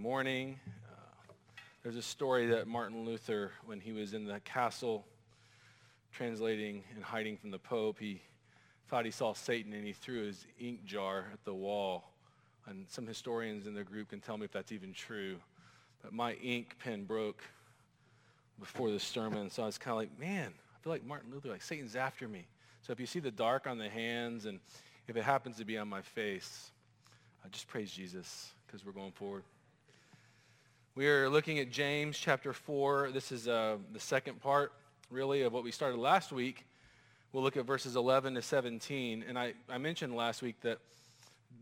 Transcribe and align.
morning. 0.00 0.58
Uh, 0.66 1.32
there's 1.82 1.96
a 1.96 2.02
story 2.02 2.46
that 2.46 2.66
Martin 2.66 3.04
Luther, 3.04 3.52
when 3.66 3.80
he 3.80 3.92
was 3.92 4.14
in 4.14 4.24
the 4.24 4.40
castle 4.40 5.04
translating 6.10 6.82
and 6.94 7.04
hiding 7.04 7.36
from 7.36 7.50
the 7.50 7.58
Pope, 7.58 7.98
he 7.98 8.22
thought 8.88 9.04
he 9.04 9.10
saw 9.10 9.34
Satan 9.34 9.74
and 9.74 9.86
he 9.86 9.92
threw 9.92 10.24
his 10.24 10.46
ink 10.58 10.86
jar 10.86 11.26
at 11.34 11.44
the 11.44 11.52
wall. 11.52 12.14
And 12.66 12.86
some 12.88 13.06
historians 13.06 13.66
in 13.66 13.74
the 13.74 13.84
group 13.84 14.08
can 14.08 14.20
tell 14.20 14.38
me 14.38 14.46
if 14.46 14.52
that's 14.52 14.72
even 14.72 14.94
true. 14.94 15.36
But 16.02 16.14
my 16.14 16.32
ink 16.32 16.76
pen 16.82 17.04
broke 17.04 17.42
before 18.58 18.90
the 18.90 19.00
sermon, 19.00 19.50
so 19.50 19.64
I 19.64 19.66
was 19.66 19.76
kind 19.76 19.92
of 19.92 19.98
like, 19.98 20.18
man, 20.18 20.54
I 20.74 20.82
feel 20.82 20.94
like 20.94 21.04
Martin 21.04 21.30
Luther, 21.30 21.50
like 21.50 21.60
Satan's 21.60 21.94
after 21.94 22.26
me. 22.26 22.46
So 22.80 22.94
if 22.94 23.00
you 23.00 23.06
see 23.06 23.20
the 23.20 23.30
dark 23.30 23.66
on 23.66 23.76
the 23.76 23.90
hands 23.90 24.46
and 24.46 24.60
if 25.08 25.16
it 25.18 25.24
happens 25.24 25.58
to 25.58 25.66
be 25.66 25.76
on 25.76 25.88
my 25.88 26.00
face, 26.00 26.70
I 27.44 27.48
just 27.48 27.68
praise 27.68 27.92
Jesus 27.92 28.52
because 28.66 28.86
we're 28.86 28.92
going 28.92 29.12
forward. 29.12 29.42
We 30.96 31.06
are 31.06 31.28
looking 31.28 31.60
at 31.60 31.70
James 31.70 32.18
chapter 32.18 32.52
4. 32.52 33.12
This 33.12 33.30
is 33.30 33.46
uh, 33.46 33.76
the 33.92 34.00
second 34.00 34.40
part, 34.40 34.72
really, 35.08 35.42
of 35.42 35.52
what 35.52 35.62
we 35.62 35.70
started 35.70 36.00
last 36.00 36.32
week. 36.32 36.66
We'll 37.32 37.44
look 37.44 37.56
at 37.56 37.64
verses 37.64 37.94
11 37.94 38.34
to 38.34 38.42
17. 38.42 39.24
And 39.26 39.38
I, 39.38 39.54
I 39.68 39.78
mentioned 39.78 40.16
last 40.16 40.42
week 40.42 40.56
that 40.62 40.78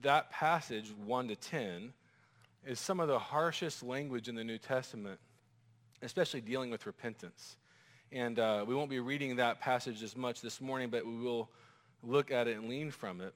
that 0.00 0.30
passage, 0.30 0.90
1 1.04 1.28
to 1.28 1.36
10, 1.36 1.92
is 2.66 2.80
some 2.80 3.00
of 3.00 3.08
the 3.08 3.18
harshest 3.18 3.82
language 3.82 4.30
in 4.30 4.34
the 4.34 4.42
New 4.42 4.56
Testament, 4.56 5.20
especially 6.00 6.40
dealing 6.40 6.70
with 6.70 6.86
repentance. 6.86 7.58
And 8.10 8.38
uh, 8.38 8.64
we 8.66 8.74
won't 8.74 8.88
be 8.88 8.98
reading 8.98 9.36
that 9.36 9.60
passage 9.60 10.02
as 10.02 10.16
much 10.16 10.40
this 10.40 10.58
morning, 10.58 10.88
but 10.88 11.04
we 11.04 11.18
will 11.18 11.50
look 12.02 12.30
at 12.30 12.48
it 12.48 12.56
and 12.56 12.66
lean 12.66 12.90
from 12.90 13.20
it. 13.20 13.34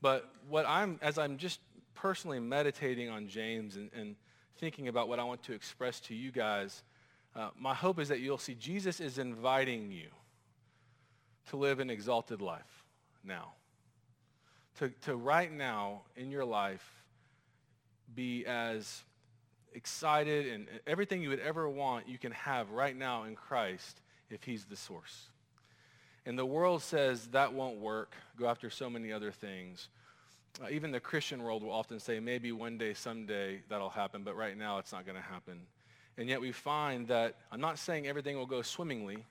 But 0.00 0.30
what 0.48 0.64
I'm, 0.64 1.00
as 1.02 1.18
I'm 1.18 1.38
just 1.38 1.58
personally 1.92 2.38
meditating 2.38 3.08
on 3.08 3.26
James 3.26 3.74
and, 3.74 3.90
and 3.92 4.14
thinking 4.62 4.86
about 4.86 5.08
what 5.08 5.18
I 5.18 5.24
want 5.24 5.42
to 5.42 5.54
express 5.54 5.98
to 6.02 6.14
you 6.14 6.30
guys, 6.30 6.84
uh, 7.34 7.48
my 7.58 7.74
hope 7.74 7.98
is 7.98 8.06
that 8.10 8.20
you'll 8.20 8.38
see 8.38 8.54
Jesus 8.54 9.00
is 9.00 9.18
inviting 9.18 9.90
you 9.90 10.06
to 11.50 11.56
live 11.56 11.80
an 11.80 11.90
exalted 11.90 12.40
life 12.40 12.84
now. 13.24 13.54
To, 14.78 14.88
to 15.00 15.16
right 15.16 15.52
now 15.52 16.02
in 16.14 16.30
your 16.30 16.44
life 16.44 16.88
be 18.14 18.46
as 18.46 19.02
excited 19.74 20.46
and 20.46 20.68
everything 20.86 21.24
you 21.24 21.30
would 21.30 21.40
ever 21.40 21.68
want 21.68 22.08
you 22.08 22.16
can 22.16 22.30
have 22.30 22.70
right 22.70 22.96
now 22.96 23.24
in 23.24 23.34
Christ 23.34 24.00
if 24.30 24.44
he's 24.44 24.66
the 24.66 24.76
source. 24.76 25.24
And 26.24 26.38
the 26.38 26.46
world 26.46 26.82
says 26.82 27.26
that 27.32 27.52
won't 27.52 27.78
work. 27.78 28.14
Go 28.38 28.46
after 28.46 28.70
so 28.70 28.88
many 28.88 29.12
other 29.12 29.32
things. 29.32 29.88
Uh, 30.60 30.66
even 30.70 30.92
the 30.92 31.00
Christian 31.00 31.42
world 31.42 31.62
will 31.62 31.72
often 31.72 31.98
say 31.98 32.20
maybe 32.20 32.52
one 32.52 32.76
day, 32.76 32.92
someday 32.92 33.62
that'll 33.70 33.88
happen, 33.88 34.22
but 34.22 34.36
right 34.36 34.56
now 34.56 34.78
it's 34.78 34.92
not 34.92 35.06
going 35.06 35.16
to 35.16 35.22
happen. 35.22 35.60
And 36.18 36.28
yet 36.28 36.40
we 36.40 36.52
find 36.52 37.08
that, 37.08 37.36
I'm 37.50 37.60
not 37.60 37.78
saying 37.78 38.06
everything 38.06 38.36
will 38.36 38.46
go 38.46 38.60
swimmingly, 38.60 39.24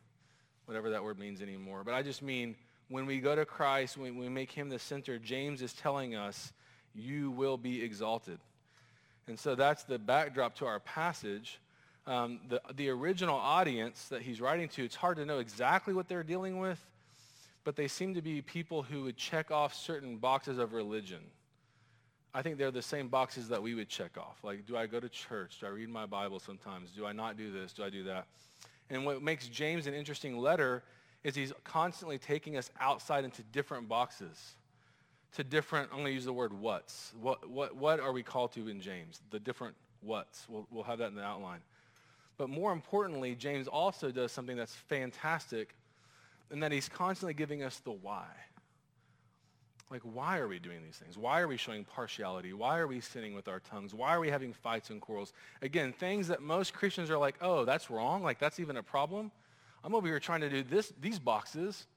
whatever 0.65 0.89
that 0.89 1.03
word 1.03 1.19
means 1.19 1.41
anymore, 1.41 1.83
but 1.83 1.93
I 1.93 2.01
just 2.01 2.23
mean 2.23 2.55
when 2.89 3.05
we 3.05 3.19
go 3.19 3.35
to 3.35 3.45
Christ, 3.45 3.97
when 3.97 4.17
we 4.17 4.29
make 4.29 4.51
him 4.51 4.69
the 4.69 4.79
center, 4.79 5.19
James 5.19 5.61
is 5.61 5.73
telling 5.73 6.15
us, 6.15 6.53
you 6.95 7.29
will 7.31 7.57
be 7.57 7.83
exalted. 7.83 8.39
And 9.27 9.39
so 9.39 9.53
that's 9.53 9.83
the 9.83 9.99
backdrop 9.99 10.55
to 10.55 10.65
our 10.65 10.79
passage. 10.79 11.59
Um, 12.07 12.39
the, 12.49 12.61
the 12.75 12.89
original 12.89 13.37
audience 13.37 14.07
that 14.09 14.23
he's 14.23 14.41
writing 14.41 14.67
to, 14.69 14.83
it's 14.83 14.95
hard 14.95 15.17
to 15.17 15.25
know 15.25 15.37
exactly 15.37 15.93
what 15.93 16.09
they're 16.09 16.23
dealing 16.23 16.59
with, 16.59 16.83
but 17.63 17.75
they 17.75 17.87
seem 17.87 18.13
to 18.15 18.21
be 18.21 18.41
people 18.41 18.83
who 18.83 19.03
would 19.03 19.17
check 19.17 19.51
off 19.51 19.73
certain 19.73 20.17
boxes 20.17 20.57
of 20.57 20.73
religion. 20.73 21.21
I 22.33 22.41
think 22.41 22.57
they're 22.57 22.71
the 22.71 22.81
same 22.81 23.09
boxes 23.09 23.49
that 23.49 23.61
we 23.61 23.75
would 23.75 23.89
check 23.89 24.17
off. 24.17 24.37
Like, 24.43 24.65
do 24.65 24.77
I 24.77 24.87
go 24.87 24.99
to 24.99 25.09
church? 25.09 25.59
Do 25.59 25.67
I 25.67 25.69
read 25.69 25.89
my 25.89 26.05
Bible 26.05 26.39
sometimes? 26.39 26.91
Do 26.91 27.05
I 27.05 27.11
not 27.11 27.37
do 27.37 27.51
this? 27.51 27.73
Do 27.73 27.83
I 27.83 27.89
do 27.89 28.03
that? 28.05 28.25
And 28.89 29.05
what 29.05 29.21
makes 29.21 29.47
James 29.47 29.87
an 29.87 29.93
interesting 29.93 30.37
letter 30.37 30.83
is 31.23 31.35
he's 31.35 31.53
constantly 31.63 32.17
taking 32.17 32.57
us 32.57 32.71
outside 32.79 33.23
into 33.25 33.43
different 33.51 33.87
boxes, 33.87 34.55
to 35.35 35.43
different, 35.43 35.89
I'm 35.91 35.97
going 35.97 36.07
to 36.07 36.13
use 36.13 36.25
the 36.25 36.33
word 36.33 36.53
what's. 36.53 37.13
What, 37.21 37.49
what, 37.49 37.75
what 37.75 37.99
are 37.99 38.11
we 38.11 38.23
called 38.23 38.53
to 38.53 38.67
in 38.67 38.81
James? 38.81 39.21
The 39.29 39.39
different 39.39 39.75
what's. 40.01 40.47
We'll, 40.49 40.67
we'll 40.71 40.83
have 40.83 40.99
that 40.99 41.07
in 41.07 41.15
the 41.15 41.23
outline. 41.23 41.59
But 42.37 42.49
more 42.49 42.71
importantly, 42.71 43.35
James 43.35 43.67
also 43.67 44.09
does 44.09 44.31
something 44.31 44.57
that's 44.57 44.73
fantastic 44.73 45.75
and 46.51 46.61
that 46.61 46.71
he's 46.71 46.89
constantly 46.89 47.33
giving 47.33 47.63
us 47.63 47.79
the 47.79 47.91
why. 47.91 48.27
Like, 49.89 50.01
why 50.03 50.37
are 50.37 50.47
we 50.47 50.59
doing 50.59 50.83
these 50.83 50.95
things? 50.95 51.17
Why 51.17 51.41
are 51.41 51.47
we 51.47 51.57
showing 51.57 51.83
partiality? 51.83 52.53
Why 52.53 52.79
are 52.79 52.87
we 52.87 53.01
sinning 53.01 53.33
with 53.33 53.49
our 53.49 53.59
tongues? 53.59 53.93
Why 53.93 54.15
are 54.15 54.21
we 54.21 54.29
having 54.29 54.53
fights 54.53 54.89
and 54.89 55.01
quarrels? 55.01 55.33
Again, 55.61 55.91
things 55.91 56.29
that 56.29 56.41
most 56.41 56.73
Christians 56.73 57.09
are 57.09 57.17
like, 57.17 57.35
oh, 57.41 57.65
that's 57.65 57.89
wrong. 57.89 58.23
Like, 58.23 58.39
that's 58.39 58.59
even 58.59 58.77
a 58.77 58.83
problem. 58.83 59.31
I'm 59.83 59.93
over 59.93 60.07
here 60.07 60.19
trying 60.19 60.41
to 60.41 60.49
do 60.49 60.63
this, 60.63 60.93
these 61.01 61.19
boxes, 61.19 61.87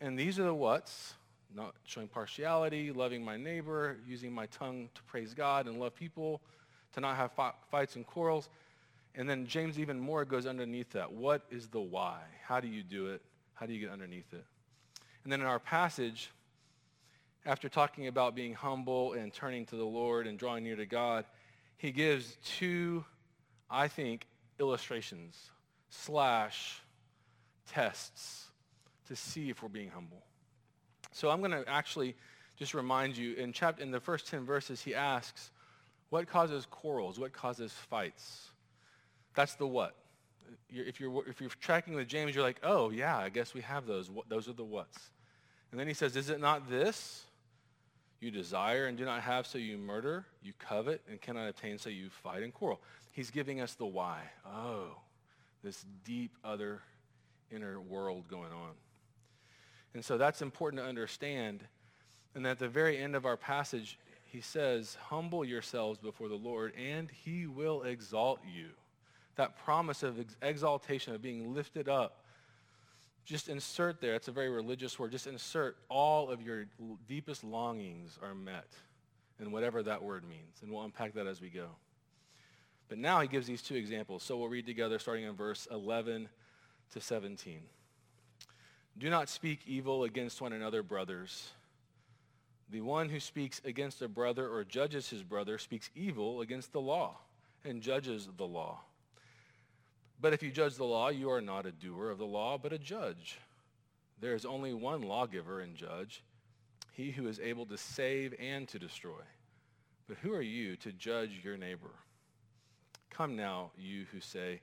and 0.00 0.18
these 0.18 0.38
are 0.38 0.44
the 0.44 0.54
what's. 0.54 1.14
Not 1.54 1.74
showing 1.84 2.08
partiality, 2.08 2.92
loving 2.92 3.24
my 3.24 3.38
neighbor, 3.38 3.96
using 4.06 4.32
my 4.32 4.46
tongue 4.46 4.90
to 4.94 5.02
praise 5.04 5.32
God 5.32 5.66
and 5.66 5.80
love 5.80 5.94
people, 5.94 6.42
to 6.92 7.00
not 7.00 7.16
have 7.16 7.32
fights 7.70 7.96
and 7.96 8.06
quarrels. 8.06 8.50
And 9.14 9.28
then 9.28 9.46
James 9.46 9.78
even 9.78 9.98
more 9.98 10.26
goes 10.26 10.46
underneath 10.46 10.90
that. 10.90 11.10
What 11.10 11.42
is 11.50 11.68
the 11.68 11.80
why? 11.80 12.20
How 12.46 12.60
do 12.60 12.68
you 12.68 12.82
do 12.82 13.06
it? 13.06 13.22
How 13.58 13.66
do 13.66 13.72
you 13.72 13.80
get 13.80 13.90
underneath 13.90 14.32
it? 14.32 14.44
And 15.24 15.32
then 15.32 15.40
in 15.40 15.46
our 15.46 15.58
passage, 15.58 16.30
after 17.44 17.68
talking 17.68 18.06
about 18.06 18.34
being 18.34 18.54
humble 18.54 19.14
and 19.14 19.32
turning 19.32 19.66
to 19.66 19.76
the 19.76 19.84
Lord 19.84 20.26
and 20.26 20.38
drawing 20.38 20.64
near 20.64 20.76
to 20.76 20.86
God, 20.86 21.24
he 21.76 21.90
gives 21.90 22.36
two, 22.44 23.04
I 23.68 23.88
think, 23.88 24.26
illustrations 24.60 25.36
slash 25.90 26.80
tests 27.72 28.46
to 29.08 29.16
see 29.16 29.50
if 29.50 29.62
we're 29.62 29.68
being 29.68 29.90
humble. 29.90 30.22
So 31.12 31.30
I'm 31.30 31.40
going 31.40 31.50
to 31.50 31.64
actually 31.68 32.14
just 32.56 32.74
remind 32.74 33.16
you, 33.16 33.34
in, 33.34 33.52
chapter, 33.52 33.82
in 33.82 33.90
the 33.90 34.00
first 34.00 34.28
10 34.28 34.44
verses, 34.44 34.82
he 34.82 34.94
asks, 34.94 35.50
what 36.10 36.28
causes 36.28 36.66
quarrels? 36.70 37.18
What 37.18 37.32
causes 37.32 37.72
fights? 37.72 38.50
That's 39.34 39.54
the 39.54 39.66
what 39.66 39.94
if 40.68 41.00
you're, 41.00 41.28
if 41.28 41.40
you're 41.40 41.50
tracking 41.60 41.94
with 41.94 42.08
James, 42.08 42.34
you're 42.34 42.44
like, 42.44 42.60
oh, 42.62 42.90
yeah, 42.90 43.16
I 43.16 43.28
guess 43.28 43.54
we 43.54 43.60
have 43.62 43.86
those. 43.86 44.10
Those 44.28 44.48
are 44.48 44.52
the 44.52 44.64
what's. 44.64 44.98
And 45.70 45.78
then 45.78 45.86
he 45.86 45.94
says, 45.94 46.16
is 46.16 46.30
it 46.30 46.40
not 46.40 46.68
this? 46.70 47.24
You 48.20 48.30
desire 48.30 48.86
and 48.86 48.98
do 48.98 49.04
not 49.04 49.22
have, 49.22 49.46
so 49.46 49.58
you 49.58 49.78
murder. 49.78 50.26
You 50.42 50.52
covet 50.58 51.02
and 51.08 51.20
cannot 51.20 51.48
obtain, 51.48 51.78
so 51.78 51.90
you 51.90 52.10
fight 52.10 52.42
and 52.42 52.52
quarrel. 52.52 52.80
He's 53.12 53.30
giving 53.30 53.60
us 53.60 53.74
the 53.74 53.86
why. 53.86 54.20
Oh, 54.46 54.96
this 55.62 55.84
deep 56.04 56.32
other 56.44 56.80
inner 57.50 57.80
world 57.80 58.28
going 58.28 58.52
on. 58.52 58.70
And 59.94 60.04
so 60.04 60.18
that's 60.18 60.42
important 60.42 60.82
to 60.82 60.88
understand. 60.88 61.64
And 62.34 62.46
at 62.46 62.58
the 62.58 62.68
very 62.68 62.98
end 62.98 63.14
of 63.14 63.24
our 63.24 63.36
passage, 63.36 63.98
he 64.24 64.40
says, 64.40 64.96
humble 65.00 65.44
yourselves 65.44 65.98
before 65.98 66.28
the 66.28 66.34
Lord, 66.34 66.74
and 66.76 67.10
he 67.10 67.46
will 67.46 67.82
exalt 67.82 68.40
you 68.52 68.68
that 69.38 69.56
promise 69.64 70.02
of 70.02 70.20
ex- 70.20 70.36
exaltation, 70.42 71.14
of 71.14 71.22
being 71.22 71.54
lifted 71.54 71.88
up, 71.88 72.24
just 73.24 73.48
insert 73.48 74.00
there, 74.00 74.14
it's 74.14 74.28
a 74.28 74.32
very 74.32 74.50
religious 74.50 74.98
word, 74.98 75.12
just 75.12 75.26
insert 75.26 75.76
all 75.88 76.30
of 76.30 76.42
your 76.42 76.66
deepest 77.08 77.44
longings 77.44 78.18
are 78.22 78.34
met 78.34 78.68
and 79.38 79.52
whatever 79.52 79.82
that 79.82 80.02
word 80.02 80.28
means. 80.28 80.62
And 80.62 80.70
we'll 80.70 80.82
unpack 80.82 81.14
that 81.14 81.26
as 81.26 81.40
we 81.40 81.48
go. 81.48 81.68
But 82.88 82.98
now 82.98 83.20
he 83.20 83.28
gives 83.28 83.46
these 83.46 83.62
two 83.62 83.74
examples. 83.74 84.22
So 84.22 84.36
we'll 84.36 84.48
read 84.48 84.66
together 84.66 84.98
starting 84.98 85.24
in 85.24 85.34
verse 85.34 85.68
11 85.70 86.28
to 86.92 87.00
17. 87.00 87.60
Do 88.96 89.10
not 89.10 89.28
speak 89.28 89.60
evil 89.66 90.04
against 90.04 90.40
one 90.40 90.52
another, 90.52 90.82
brothers. 90.82 91.50
The 92.70 92.80
one 92.80 93.08
who 93.08 93.20
speaks 93.20 93.60
against 93.64 94.02
a 94.02 94.08
brother 94.08 94.48
or 94.48 94.64
judges 94.64 95.10
his 95.10 95.22
brother 95.22 95.58
speaks 95.58 95.90
evil 95.94 96.40
against 96.40 96.72
the 96.72 96.80
law 96.80 97.18
and 97.64 97.80
judges 97.80 98.28
the 98.36 98.46
law. 98.46 98.80
But 100.20 100.32
if 100.32 100.42
you 100.42 100.50
judge 100.50 100.76
the 100.76 100.84
law, 100.84 101.08
you 101.10 101.30
are 101.30 101.40
not 101.40 101.66
a 101.66 101.72
doer 101.72 102.10
of 102.10 102.18
the 102.18 102.26
law, 102.26 102.58
but 102.58 102.72
a 102.72 102.78
judge. 102.78 103.38
There 104.20 104.34
is 104.34 104.44
only 104.44 104.74
one 104.74 105.02
lawgiver 105.02 105.60
and 105.60 105.76
judge, 105.76 106.24
he 106.92 107.12
who 107.12 107.28
is 107.28 107.38
able 107.38 107.66
to 107.66 107.78
save 107.78 108.34
and 108.40 108.66
to 108.68 108.78
destroy. 108.78 109.22
But 110.08 110.18
who 110.18 110.32
are 110.32 110.42
you 110.42 110.74
to 110.76 110.92
judge 110.92 111.40
your 111.44 111.56
neighbor? 111.56 111.90
Come 113.10 113.36
now, 113.36 113.70
you 113.78 114.06
who 114.10 114.20
say, 114.20 114.60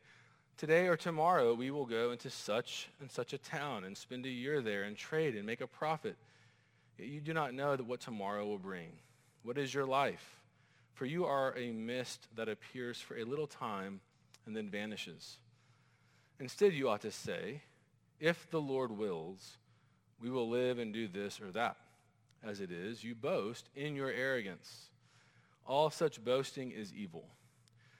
Today 0.58 0.88
or 0.88 0.96
tomorrow 0.96 1.54
we 1.54 1.72
will 1.72 1.86
go 1.86 2.12
into 2.12 2.30
such 2.30 2.90
and 3.02 3.12
such 3.12 3.34
a 3.34 3.38
town 3.38 3.84
and 3.84 3.98
spend 3.98 4.26
a 4.26 4.30
year 4.30 4.62
there 4.62 4.84
and 4.84 4.96
trade 4.96 5.36
and 5.36 5.46
make 5.46 5.62
a 5.62 5.68
profit. 5.68 6.16
Yet 6.98 7.10
you 7.10 7.20
do 7.20 7.34
not 7.34 7.54
know 7.54 7.76
what 7.76 8.00
tomorrow 8.00 8.46
will 8.46 8.58
bring. 8.58 8.92
What 9.44 9.58
is 9.58 9.74
your 9.74 9.86
life? 9.86 10.42
For 10.94 11.06
you 11.06 11.26
are 11.26 11.54
a 11.58 11.72
mist 11.72 12.28
that 12.36 12.48
appears 12.48 13.02
for 13.02 13.18
a 13.18 13.26
little 13.26 13.48
time 13.48 14.00
and 14.46 14.56
then 14.56 14.70
vanishes. 14.70 15.40
Instead, 16.40 16.74
you 16.74 16.90
ought 16.90 17.02
to 17.02 17.12
say, 17.12 17.62
if 18.20 18.50
the 18.50 18.62
Lord 18.62 18.92
wills, 18.92 19.58
we 20.22 20.30
will 20.30 20.50
live 20.50 20.80
and 20.80 20.94
do 20.94 21.08
this 21.08 21.40
or 21.42 21.52
that. 21.52 21.78
As 22.44 22.62
it 22.62 22.72
is, 22.72 23.04
you 23.04 23.16
boast 23.16 23.70
in 23.76 23.96
your 23.96 24.12
arrogance. 24.12 24.90
All 25.66 25.90
such 25.90 26.24
boasting 26.24 26.72
is 26.72 26.94
evil. 26.94 27.26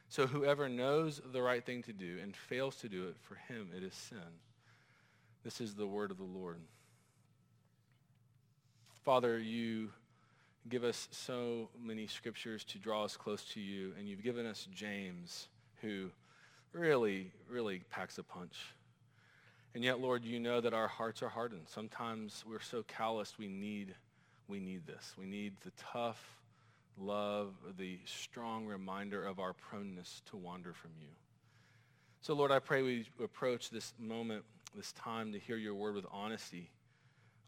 So 0.10 0.28
whoever 0.28 0.70
knows 0.70 1.20
the 1.34 1.42
right 1.42 1.66
thing 1.66 1.82
to 1.84 1.94
do 1.94 2.18
and 2.22 2.36
fails 2.36 2.76
to 2.78 2.90
do 2.90 3.08
it, 3.08 3.18
for 3.22 3.36
him 3.36 3.70
it 3.76 3.84
is 3.84 3.94
sin. 3.94 4.20
This 5.44 5.62
is 5.62 5.74
the 5.74 5.88
word 5.88 6.12
of 6.12 6.18
the 6.18 6.24
Lord. 6.24 6.60
Father, 9.04 9.40
you 9.40 9.90
give 10.70 10.84
us 10.84 11.08
so 11.12 11.70
many 11.80 12.08
scriptures 12.08 12.64
to 12.66 12.80
draw 12.80 13.04
us 13.04 13.18
close 13.18 13.44
to 13.54 13.62
you, 13.62 13.94
and 13.98 14.08
you've 14.08 14.24
given 14.24 14.46
us 14.46 14.68
James, 14.74 15.48
who 15.82 16.10
really, 16.76 17.32
really 17.50 17.82
packs 17.90 18.18
a 18.18 18.24
punch. 18.24 18.58
And 19.74 19.84
yet, 19.84 20.00
Lord, 20.00 20.24
you 20.24 20.40
know 20.40 20.62
that 20.62 20.74
our 20.74 20.88
hearts 20.88 21.22
are 21.24 21.30
hardened. 21.30 21.64
Sometimes 21.68 22.44
we're 22.48 22.62
so 22.62 22.84
calloused 22.84 23.38
we 23.38 23.48
need, 23.48 23.96
we 24.48 24.60
need 24.60 24.86
this. 24.86 25.14
We 25.18 25.26
need 25.26 25.54
the 25.64 25.72
tough 25.92 26.24
love, 26.98 27.54
the 27.78 28.00
strong 28.06 28.66
reminder 28.66 29.26
of 29.26 29.40
our 29.40 29.54
proneness 29.54 30.22
to 30.30 30.38
wander 30.38 30.74
from 30.74 30.92
you. 31.00 31.10
So, 32.22 32.34
Lord, 32.34 32.52
I 32.52 32.60
pray 32.60 32.82
we 32.82 33.06
approach 33.24 33.70
this 33.70 33.94
moment, 34.00 34.44
this 34.76 34.92
time 34.94 35.32
to 35.34 35.40
hear 35.40 35.58
your 35.58 35.76
word 35.76 35.96
with 35.96 36.06
honesty 36.12 36.70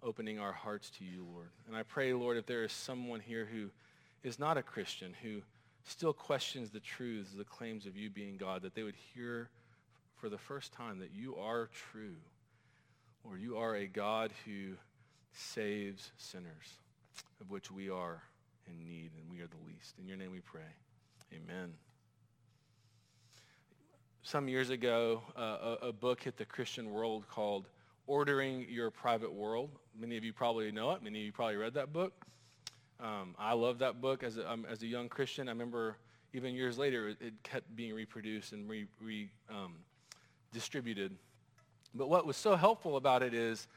opening 0.03 0.39
our 0.39 0.53
hearts 0.53 0.89
to 0.91 1.05
you, 1.05 1.25
Lord. 1.33 1.49
And 1.67 1.75
I 1.75 1.83
pray, 1.83 2.13
Lord, 2.13 2.37
if 2.37 2.45
there 2.45 2.63
is 2.63 2.71
someone 2.71 3.19
here 3.19 3.47
who 3.51 3.69
is 4.23 4.37
not 4.37 4.57
a 4.57 4.61
Christian, 4.63 5.13
who 5.23 5.41
still 5.87 6.13
questions 6.13 6.69
the 6.69 6.79
truths, 6.79 7.31
the 7.37 7.43
claims 7.43 7.85
of 7.85 7.95
you 7.95 8.09
being 8.09 8.37
God, 8.37 8.61
that 8.61 8.75
they 8.75 8.83
would 8.83 8.95
hear 9.13 9.49
for 10.15 10.29
the 10.29 10.37
first 10.37 10.73
time 10.73 10.99
that 10.99 11.11
you 11.13 11.35
are 11.37 11.69
true. 11.91 12.15
or 13.23 13.37
you 13.37 13.57
are 13.57 13.75
a 13.75 13.87
God 13.87 14.31
who 14.45 14.73
saves 15.33 16.11
sinners, 16.17 16.79
of 17.41 17.49
which 17.51 17.71
we 17.71 17.89
are 17.89 18.21
in 18.67 18.85
need, 18.85 19.11
and 19.17 19.29
we 19.31 19.41
are 19.41 19.47
the 19.47 19.67
least. 19.67 19.95
In 19.99 20.07
your 20.07 20.17
name 20.17 20.31
we 20.31 20.39
pray. 20.39 20.61
Amen. 21.33 21.73
Some 24.23 24.47
years 24.47 24.69
ago, 24.69 25.21
uh, 25.37 25.77
a, 25.81 25.87
a 25.87 25.93
book 25.93 26.23
hit 26.23 26.37
the 26.37 26.45
Christian 26.45 26.91
world 26.91 27.25
called 27.29 27.67
Ordering 28.07 28.65
Your 28.69 28.91
Private 28.91 29.31
World. 29.31 29.69
Many 29.97 30.17
of 30.17 30.23
you 30.23 30.33
probably 30.33 30.71
know 30.71 30.91
it. 30.91 31.03
Many 31.03 31.19
of 31.19 31.25
you 31.25 31.31
probably 31.31 31.55
read 31.55 31.73
that 31.75 31.93
book. 31.93 32.13
Um, 32.99 33.35
I 33.37 33.53
love 33.53 33.79
that 33.79 34.01
book 34.01 34.23
as 34.23 34.37
a, 34.37 34.51
um, 34.51 34.65
as 34.69 34.81
a 34.81 34.87
young 34.87 35.09
Christian. 35.09 35.47
I 35.47 35.51
remember 35.51 35.97
even 36.33 36.53
years 36.53 36.77
later, 36.77 37.09
it, 37.09 37.33
kept 37.43 37.75
being 37.75 37.93
reproduced 37.93 38.51
and 38.51 38.69
re, 38.69 38.85
re 39.01 39.29
um, 39.49 39.75
distributed. 40.53 41.15
But 41.93 42.09
what 42.09 42.25
was 42.25 42.37
so 42.37 42.55
helpful 42.55 42.97
about 42.97 43.23
it 43.23 43.33
is, 43.33 43.67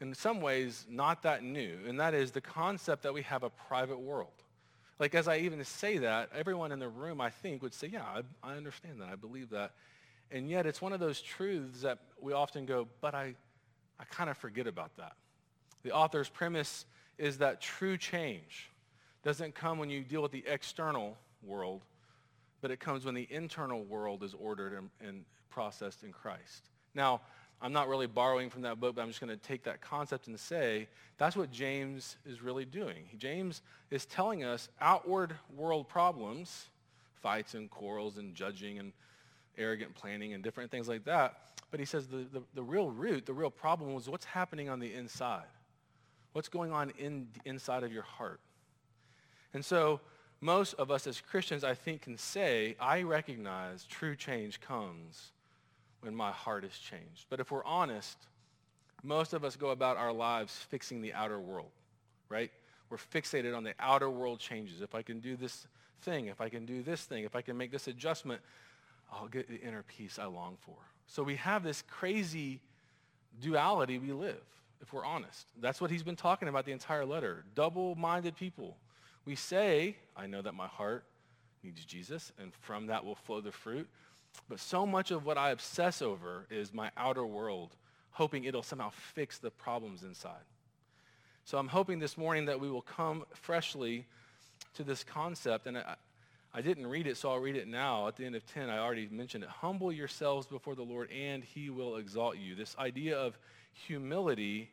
in 0.00 0.14
some 0.14 0.40
ways, 0.40 0.86
not 0.88 1.22
that 1.22 1.42
new, 1.42 1.78
and 1.86 1.98
that 2.00 2.14
is 2.14 2.30
the 2.30 2.40
concept 2.40 3.02
that 3.02 3.14
we 3.14 3.22
have 3.22 3.42
a 3.42 3.50
private 3.50 3.98
world. 3.98 4.32
Like 4.98 5.14
as 5.14 5.26
I 5.26 5.38
even 5.38 5.62
say 5.64 5.98
that, 5.98 6.30
everyone 6.34 6.72
in 6.72 6.78
the 6.78 6.88
room, 6.88 7.20
I 7.20 7.30
think, 7.30 7.62
would 7.62 7.74
say, 7.74 7.88
yeah, 7.88 8.04
I, 8.04 8.22
I 8.42 8.56
understand 8.56 9.00
that. 9.00 9.08
I 9.08 9.16
believe 9.16 9.50
that. 9.50 9.72
And 10.30 10.48
yet 10.48 10.66
it's 10.66 10.80
one 10.80 10.92
of 10.92 11.00
those 11.00 11.20
truths 11.20 11.82
that 11.82 11.98
we 12.20 12.32
often 12.32 12.64
go, 12.64 12.88
but 13.00 13.14
I, 13.14 13.34
I 13.98 14.04
kind 14.04 14.30
of 14.30 14.36
forget 14.36 14.66
about 14.66 14.96
that. 14.96 15.12
The 15.82 15.92
author's 15.92 16.28
premise 16.28 16.86
is 17.18 17.38
that 17.38 17.60
true 17.60 17.96
change 17.96 18.70
doesn't 19.22 19.54
come 19.54 19.78
when 19.78 19.90
you 19.90 20.02
deal 20.02 20.22
with 20.22 20.32
the 20.32 20.44
external 20.46 21.16
world, 21.42 21.82
but 22.60 22.70
it 22.70 22.80
comes 22.80 23.04
when 23.04 23.14
the 23.14 23.26
internal 23.30 23.82
world 23.84 24.22
is 24.22 24.34
ordered 24.34 24.74
and, 24.74 24.90
and 25.00 25.24
processed 25.50 26.02
in 26.02 26.12
Christ. 26.12 26.70
Now, 26.94 27.20
I'm 27.62 27.72
not 27.72 27.88
really 27.88 28.06
borrowing 28.06 28.50
from 28.50 28.62
that 28.62 28.80
book, 28.80 28.96
but 28.96 29.02
I'm 29.02 29.08
just 29.08 29.20
going 29.20 29.30
to 29.30 29.36
take 29.36 29.62
that 29.64 29.80
concept 29.80 30.26
and 30.26 30.38
say 30.38 30.88
that's 31.16 31.36
what 31.36 31.50
James 31.50 32.16
is 32.26 32.42
really 32.42 32.64
doing. 32.64 33.04
James 33.16 33.62
is 33.90 34.04
telling 34.04 34.44
us 34.44 34.68
outward 34.80 35.34
world 35.56 35.88
problems, 35.88 36.68
fights 37.22 37.54
and 37.54 37.70
quarrels 37.70 38.18
and 38.18 38.34
judging 38.34 38.78
and 38.78 38.92
arrogant 39.56 39.94
planning 39.94 40.34
and 40.34 40.42
different 40.42 40.70
things 40.70 40.88
like 40.88 41.04
that. 41.04 41.38
But 41.70 41.80
he 41.80 41.86
says 41.86 42.06
the, 42.06 42.26
the, 42.32 42.42
the 42.54 42.62
real 42.62 42.90
root, 42.90 43.24
the 43.24 43.32
real 43.32 43.50
problem 43.50 43.94
was 43.94 44.08
what's 44.08 44.26
happening 44.26 44.68
on 44.68 44.78
the 44.78 44.92
inside. 44.92 45.44
What's 46.34 46.48
going 46.48 46.72
on 46.72 46.92
in, 46.98 47.28
inside 47.46 47.82
of 47.82 47.92
your 47.92 48.02
heart. 48.02 48.40
And 49.54 49.64
so 49.64 50.00
most 50.40 50.74
of 50.74 50.90
us 50.90 51.06
as 51.06 51.20
Christians, 51.20 51.64
I 51.64 51.74
think, 51.74 52.02
can 52.02 52.18
say, 52.18 52.76
I 52.78 53.02
recognize 53.02 53.84
true 53.84 54.14
change 54.14 54.60
comes 54.60 55.32
when 56.00 56.14
my 56.14 56.32
heart 56.32 56.64
is 56.64 56.76
changed. 56.78 57.24
But 57.30 57.40
if 57.40 57.50
we're 57.50 57.64
honest, 57.64 58.18
most 59.02 59.32
of 59.32 59.44
us 59.44 59.56
go 59.56 59.70
about 59.70 59.96
our 59.96 60.12
lives 60.12 60.54
fixing 60.68 61.00
the 61.00 61.14
outer 61.14 61.40
world, 61.40 61.70
right? 62.28 62.50
We're 62.90 62.98
fixated 62.98 63.56
on 63.56 63.64
the 63.64 63.74
outer 63.78 64.10
world 64.10 64.40
changes. 64.40 64.82
If 64.82 64.94
I 64.94 65.02
can 65.02 65.20
do 65.20 65.36
this 65.36 65.66
thing, 66.02 66.26
if 66.26 66.40
I 66.40 66.48
can 66.48 66.66
do 66.66 66.82
this 66.82 67.04
thing, 67.04 67.24
if 67.24 67.34
I 67.34 67.40
can 67.42 67.56
make 67.56 67.70
this 67.70 67.88
adjustment, 67.88 68.40
I'll 69.12 69.28
get 69.28 69.48
the 69.48 69.60
inner 69.60 69.84
peace 69.84 70.18
I 70.18 70.26
long 70.26 70.56
for. 70.60 70.76
So 71.06 71.22
we 71.22 71.36
have 71.36 71.62
this 71.62 71.82
crazy 71.82 72.60
duality 73.40 73.98
we 73.98 74.12
live, 74.12 74.42
if 74.80 74.92
we're 74.92 75.04
honest. 75.04 75.46
That's 75.60 75.80
what 75.80 75.90
he's 75.90 76.02
been 76.02 76.16
talking 76.16 76.48
about 76.48 76.64
the 76.64 76.72
entire 76.72 77.04
letter. 77.04 77.44
Double-minded 77.54 78.36
people. 78.36 78.76
We 79.24 79.34
say, 79.34 79.96
I 80.16 80.26
know 80.26 80.42
that 80.42 80.54
my 80.54 80.66
heart 80.66 81.04
needs 81.62 81.84
Jesus, 81.84 82.32
and 82.38 82.52
from 82.60 82.86
that 82.86 83.04
will 83.04 83.14
flow 83.14 83.40
the 83.40 83.52
fruit. 83.52 83.88
But 84.48 84.60
so 84.60 84.84
much 84.84 85.10
of 85.10 85.24
what 85.24 85.38
I 85.38 85.50
obsess 85.50 86.02
over 86.02 86.46
is 86.50 86.74
my 86.74 86.90
outer 86.96 87.24
world, 87.24 87.76
hoping 88.10 88.44
it'll 88.44 88.62
somehow 88.62 88.90
fix 88.90 89.38
the 89.38 89.50
problems 89.50 90.02
inside. 90.02 90.44
So 91.44 91.58
I'm 91.58 91.68
hoping 91.68 91.98
this 91.98 92.16
morning 92.16 92.46
that 92.46 92.60
we 92.60 92.70
will 92.70 92.82
come 92.82 93.24
freshly 93.34 94.06
to 94.74 94.82
this 94.82 95.04
concept. 95.04 95.66
And 95.66 95.78
I, 95.78 95.96
I 96.54 96.60
didn't 96.60 96.86
read 96.86 97.06
it, 97.06 97.16
so 97.16 97.30
I'll 97.30 97.38
read 97.38 97.56
it 97.56 97.68
now. 97.68 98.08
At 98.08 98.16
the 98.16 98.24
end 98.24 98.34
of 98.34 98.46
10, 98.46 98.70
I 98.70 98.78
already 98.78 99.08
mentioned 99.10 99.44
it. 99.44 99.50
Humble 99.50 99.92
yourselves 99.92 100.46
before 100.46 100.74
the 100.74 100.82
Lord, 100.82 101.10
and 101.10 101.44
he 101.44 101.70
will 101.70 101.96
exalt 101.96 102.38
you. 102.38 102.54
This 102.54 102.76
idea 102.78 103.18
of 103.18 103.38
humility 103.74 104.70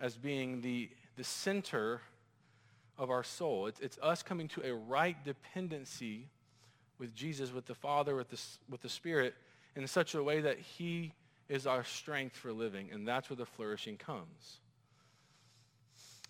as 0.00 0.16
being 0.16 0.60
the, 0.60 0.88
the 1.16 1.24
center 1.24 2.00
of 2.98 3.10
our 3.10 3.22
soul. 3.22 3.66
It's, 3.66 3.80
it's 3.80 3.98
us 4.02 4.22
coming 4.22 4.48
to 4.48 4.66
a 4.66 4.74
right 4.74 5.16
dependency 5.24 6.28
with 6.98 7.14
Jesus, 7.14 7.52
with 7.52 7.66
the 7.66 7.74
Father, 7.74 8.14
with 8.14 8.30
the, 8.30 8.40
with 8.68 8.82
the 8.82 8.88
Spirit, 8.88 9.34
in 9.76 9.86
such 9.86 10.14
a 10.14 10.22
way 10.22 10.40
that 10.40 10.58
he 10.58 11.12
is 11.48 11.66
our 11.66 11.82
strength 11.84 12.36
for 12.36 12.52
living, 12.52 12.90
and 12.92 13.06
that's 13.06 13.30
where 13.30 13.36
the 13.36 13.46
flourishing 13.46 13.96
comes. 13.96 14.60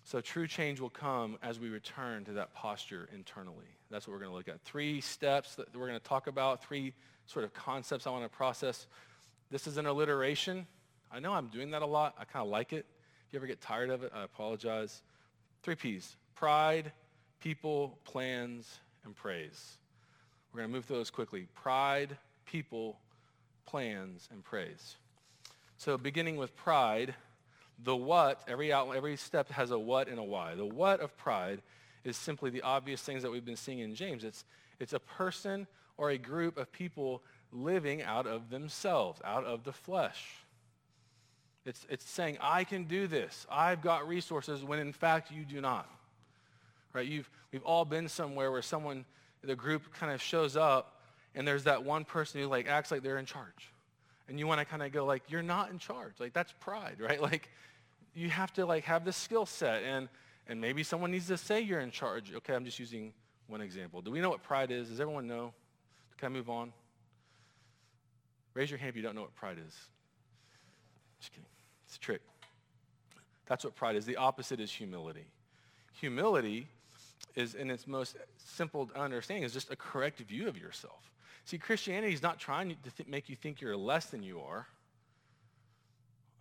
So 0.03 0.19
true 0.19 0.47
change 0.47 0.79
will 0.79 0.89
come 0.89 1.37
as 1.43 1.59
we 1.59 1.69
return 1.69 2.25
to 2.25 2.33
that 2.33 2.53
posture 2.53 3.07
internally. 3.13 3.67
That's 3.89 4.07
what 4.07 4.13
we're 4.13 4.19
going 4.19 4.31
to 4.31 4.35
look 4.35 4.47
at. 4.47 4.61
Three 4.61 4.99
steps 4.99 5.55
that 5.55 5.75
we're 5.75 5.87
going 5.87 5.99
to 5.99 6.05
talk 6.05 6.27
about, 6.27 6.63
three 6.63 6.93
sort 7.27 7.45
of 7.45 7.53
concepts 7.53 8.07
I 8.07 8.09
want 8.09 8.23
to 8.23 8.29
process. 8.29 8.87
This 9.51 9.67
is 9.67 9.77
an 9.77 9.85
alliteration. 9.85 10.65
I 11.11 11.19
know 11.19 11.33
I'm 11.33 11.47
doing 11.47 11.71
that 11.71 11.81
a 11.81 11.85
lot. 11.85 12.15
I 12.17 12.23
kind 12.23 12.43
of 12.43 12.49
like 12.49 12.73
it. 12.73 12.85
If 13.27 13.33
you 13.33 13.39
ever 13.39 13.47
get 13.47 13.61
tired 13.61 13.89
of 13.89 14.03
it, 14.03 14.11
I 14.15 14.23
apologize. 14.23 15.01
Three 15.63 15.75
P's. 15.75 16.15
Pride, 16.35 16.91
people, 17.39 17.97
plans, 18.05 18.79
and 19.03 19.15
praise. 19.15 19.77
We're 20.51 20.59
going 20.59 20.69
to 20.69 20.75
move 20.75 20.85
through 20.85 20.97
those 20.97 21.09
quickly. 21.09 21.47
Pride, 21.53 22.17
people, 22.45 22.97
plans, 23.65 24.27
and 24.31 24.43
praise. 24.43 24.95
So 25.77 25.97
beginning 25.97 26.37
with 26.37 26.55
pride, 26.55 27.15
the 27.83 27.95
what, 27.95 28.41
every, 28.47 28.71
every 28.71 29.15
step 29.17 29.49
has 29.51 29.71
a 29.71 29.79
what 29.79 30.07
and 30.07 30.19
a 30.19 30.23
why. 30.23 30.55
The 30.55 30.65
what 30.65 30.99
of 30.99 31.17
pride 31.17 31.61
is 32.03 32.17
simply 32.17 32.49
the 32.49 32.61
obvious 32.61 33.01
things 33.01 33.23
that 33.23 33.31
we've 33.31 33.45
been 33.45 33.55
seeing 33.55 33.79
in 33.79 33.95
James. 33.95 34.23
It's, 34.23 34.45
it's 34.79 34.93
a 34.93 34.99
person 34.99 35.67
or 35.97 36.09
a 36.09 36.17
group 36.17 36.57
of 36.57 36.71
people 36.71 37.21
living 37.51 38.01
out 38.01 38.27
of 38.27 38.49
themselves, 38.49 39.21
out 39.23 39.45
of 39.45 39.63
the 39.63 39.73
flesh. 39.73 40.40
It's, 41.65 41.85
it's 41.89 42.09
saying, 42.09 42.37
I 42.41 42.63
can 42.63 42.85
do 42.85 43.07
this. 43.07 43.45
I've 43.49 43.81
got 43.81 44.07
resources 44.07 44.63
when 44.63 44.79
in 44.79 44.93
fact 44.93 45.31
you 45.31 45.45
do 45.45 45.61
not. 45.61 45.87
Right? 46.93 47.07
You've, 47.07 47.29
we've 47.51 47.63
all 47.63 47.85
been 47.85 48.09
somewhere 48.09 48.51
where 48.51 48.61
someone, 48.61 49.05
the 49.43 49.55
group 49.55 49.93
kind 49.93 50.11
of 50.11 50.21
shows 50.21 50.57
up 50.57 51.01
and 51.35 51.47
there's 51.47 51.63
that 51.65 51.83
one 51.83 52.03
person 52.03 52.41
who 52.41 52.47
like 52.47 52.67
acts 52.67 52.91
like 52.91 53.03
they're 53.03 53.17
in 53.17 53.25
charge. 53.25 53.71
And 54.27 54.39
you 54.39 54.47
want 54.47 54.59
to 54.59 54.65
kind 54.65 54.81
of 54.81 54.91
go 54.91 55.05
like, 55.05 55.23
you're 55.29 55.43
not 55.43 55.69
in 55.71 55.77
charge. 55.77 56.13
Like 56.19 56.33
that's 56.33 56.53
pride, 56.59 56.97
right? 56.99 57.21
Like 57.21 57.49
you 58.13 58.29
have 58.29 58.51
to 58.53 58.65
like 58.65 58.85
have 58.85 59.05
the 59.05 59.13
skill 59.13 59.45
set 59.45 59.83
and 59.83 60.09
and 60.47 60.59
maybe 60.59 60.83
someone 60.83 61.11
needs 61.11 61.27
to 61.27 61.37
say 61.37 61.61
you're 61.61 61.79
in 61.79 61.91
charge. 61.91 62.33
Okay, 62.33 62.53
I'm 62.53 62.65
just 62.65 62.79
using 62.79 63.13
one 63.47 63.61
example. 63.61 64.01
Do 64.01 64.11
we 64.11 64.19
know 64.19 64.29
what 64.29 64.43
pride 64.43 64.71
is? 64.71 64.89
Does 64.89 64.99
everyone 64.99 65.27
know? 65.27 65.53
Can 66.17 66.25
I 66.25 66.29
move 66.29 66.49
on? 66.49 66.73
Raise 68.53 68.69
your 68.69 68.79
hand 68.79 68.89
if 68.89 68.95
you 68.95 69.01
don't 69.01 69.15
know 69.15 69.21
what 69.21 69.35
pride 69.35 69.57
is. 69.65 69.73
Just 71.19 71.31
kidding. 71.31 71.50
It's 71.91 71.97
a 71.97 71.99
trick. 71.99 72.21
That's 73.47 73.65
what 73.65 73.75
pride 73.75 73.97
is. 73.97 74.05
The 74.05 74.15
opposite 74.15 74.61
is 74.61 74.71
humility. 74.71 75.25
Humility 75.99 76.69
is, 77.35 77.53
in 77.53 77.69
its 77.69 77.85
most 77.85 78.15
simple 78.37 78.89
understanding, 78.95 79.43
is 79.43 79.51
just 79.51 79.69
a 79.71 79.75
correct 79.75 80.21
view 80.21 80.47
of 80.47 80.57
yourself. 80.57 81.11
See, 81.43 81.57
Christianity 81.57 82.13
is 82.13 82.21
not 82.21 82.39
trying 82.39 82.69
to 82.69 82.75
th- 82.95 83.09
make 83.09 83.27
you 83.27 83.35
think 83.35 83.59
you're 83.59 83.75
less 83.75 84.05
than 84.05 84.23
you 84.23 84.39
are. 84.39 84.67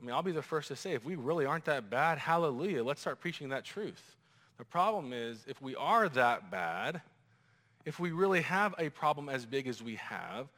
I 0.00 0.04
mean, 0.04 0.14
I'll 0.14 0.22
be 0.22 0.30
the 0.30 0.40
first 0.40 0.68
to 0.68 0.76
say, 0.76 0.92
if 0.92 1.04
we 1.04 1.16
really 1.16 1.46
aren't 1.46 1.64
that 1.64 1.90
bad, 1.90 2.18
hallelujah, 2.18 2.84
let's 2.84 3.00
start 3.00 3.18
preaching 3.18 3.48
that 3.48 3.64
truth. 3.64 4.14
The 4.58 4.64
problem 4.64 5.12
is, 5.12 5.44
if 5.48 5.60
we 5.60 5.74
are 5.74 6.08
that 6.10 6.48
bad, 6.48 7.02
If 7.84 7.98
we 7.98 8.12
really 8.12 8.42
have 8.42 8.74
a 8.78 8.90
problem 8.90 9.28
as 9.28 9.46
big 9.46 9.66
as 9.66 9.82
we 9.82 9.96
have, 9.96 10.48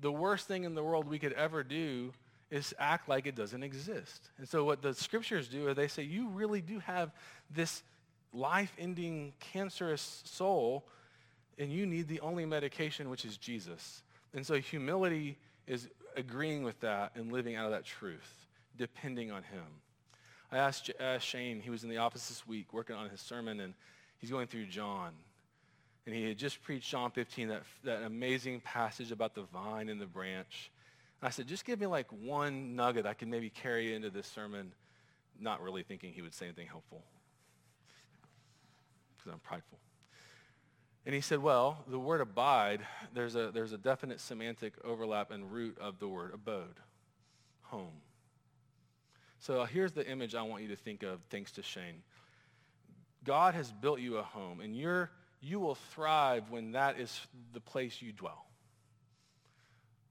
the 0.00 0.12
worst 0.12 0.46
thing 0.46 0.64
in 0.64 0.74
the 0.74 0.82
world 0.82 1.08
we 1.08 1.18
could 1.18 1.32
ever 1.32 1.62
do 1.62 2.12
is 2.54 2.72
act 2.78 3.08
like 3.08 3.26
it 3.26 3.34
doesn't 3.34 3.64
exist. 3.64 4.30
And 4.38 4.48
so 4.48 4.62
what 4.62 4.80
the 4.80 4.94
scriptures 4.94 5.48
do 5.48 5.66
is 5.68 5.74
they 5.74 5.88
say, 5.88 6.04
you 6.04 6.28
really 6.28 6.60
do 6.60 6.78
have 6.78 7.10
this 7.50 7.82
life-ending 8.32 9.32
cancerous 9.40 10.22
soul, 10.24 10.84
and 11.58 11.72
you 11.72 11.84
need 11.84 12.06
the 12.06 12.20
only 12.20 12.46
medication, 12.46 13.10
which 13.10 13.24
is 13.24 13.36
Jesus. 13.38 14.04
And 14.34 14.46
so 14.46 14.54
humility 14.54 15.36
is 15.66 15.88
agreeing 16.16 16.62
with 16.62 16.78
that 16.80 17.10
and 17.16 17.32
living 17.32 17.56
out 17.56 17.66
of 17.66 17.72
that 17.72 17.84
truth, 17.84 18.46
depending 18.78 19.32
on 19.32 19.42
him. 19.42 19.64
I 20.52 20.58
asked 20.58 20.92
uh, 21.00 21.18
Shane, 21.18 21.60
he 21.60 21.70
was 21.70 21.82
in 21.82 21.90
the 21.90 21.98
office 21.98 22.28
this 22.28 22.46
week 22.46 22.72
working 22.72 22.94
on 22.94 23.10
his 23.10 23.20
sermon, 23.20 23.58
and 23.58 23.74
he's 24.18 24.30
going 24.30 24.46
through 24.46 24.66
John. 24.66 25.10
And 26.06 26.14
he 26.14 26.28
had 26.28 26.38
just 26.38 26.62
preached 26.62 26.88
John 26.88 27.10
15, 27.10 27.48
that, 27.48 27.62
that 27.82 28.02
amazing 28.02 28.60
passage 28.60 29.10
about 29.10 29.34
the 29.34 29.42
vine 29.42 29.88
and 29.88 30.00
the 30.00 30.06
branch. 30.06 30.70
I 31.24 31.30
said, 31.30 31.46
just 31.46 31.64
give 31.64 31.80
me 31.80 31.86
like 31.86 32.06
one 32.10 32.76
nugget 32.76 33.06
I 33.06 33.14
can 33.14 33.30
maybe 33.30 33.48
carry 33.48 33.94
into 33.94 34.10
this 34.10 34.26
sermon, 34.26 34.72
not 35.40 35.62
really 35.62 35.82
thinking 35.82 36.12
he 36.12 36.22
would 36.22 36.34
say 36.34 36.46
anything 36.46 36.66
helpful 36.66 37.02
because 39.24 39.32
I'm 39.32 39.40
prideful. 39.40 39.78
And 41.06 41.14
he 41.14 41.20
said, 41.20 41.38
well, 41.38 41.84
the 41.88 41.98
word 41.98 42.20
abide, 42.20 42.80
there's 43.14 43.36
a, 43.36 43.50
there's 43.52 43.72
a 43.72 43.78
definite 43.78 44.20
semantic 44.20 44.74
overlap 44.84 45.30
and 45.30 45.50
root 45.50 45.78
of 45.78 45.98
the 45.98 46.08
word 46.08 46.32
abode, 46.34 46.80
home. 47.62 48.00
So 49.38 49.62
uh, 49.62 49.66
here's 49.66 49.92
the 49.92 50.06
image 50.06 50.34
I 50.34 50.42
want 50.42 50.62
you 50.62 50.68
to 50.68 50.76
think 50.76 51.02
of 51.02 51.20
thanks 51.30 51.52
to 51.52 51.62
Shane. 51.62 52.02
God 53.24 53.54
has 53.54 53.70
built 53.72 54.00
you 54.00 54.16
a 54.18 54.22
home, 54.22 54.60
and 54.60 54.76
you're, 54.76 55.10
you 55.40 55.60
will 55.60 55.74
thrive 55.74 56.50
when 56.50 56.72
that 56.72 56.98
is 56.98 57.18
the 57.52 57.60
place 57.60 58.00
you 58.00 58.12
dwell. 58.12 58.46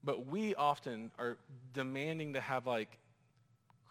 But 0.04 0.26
we 0.26 0.54
often 0.54 1.10
are 1.18 1.36
demanding 1.72 2.34
to 2.34 2.40
have 2.40 2.66
like 2.66 2.98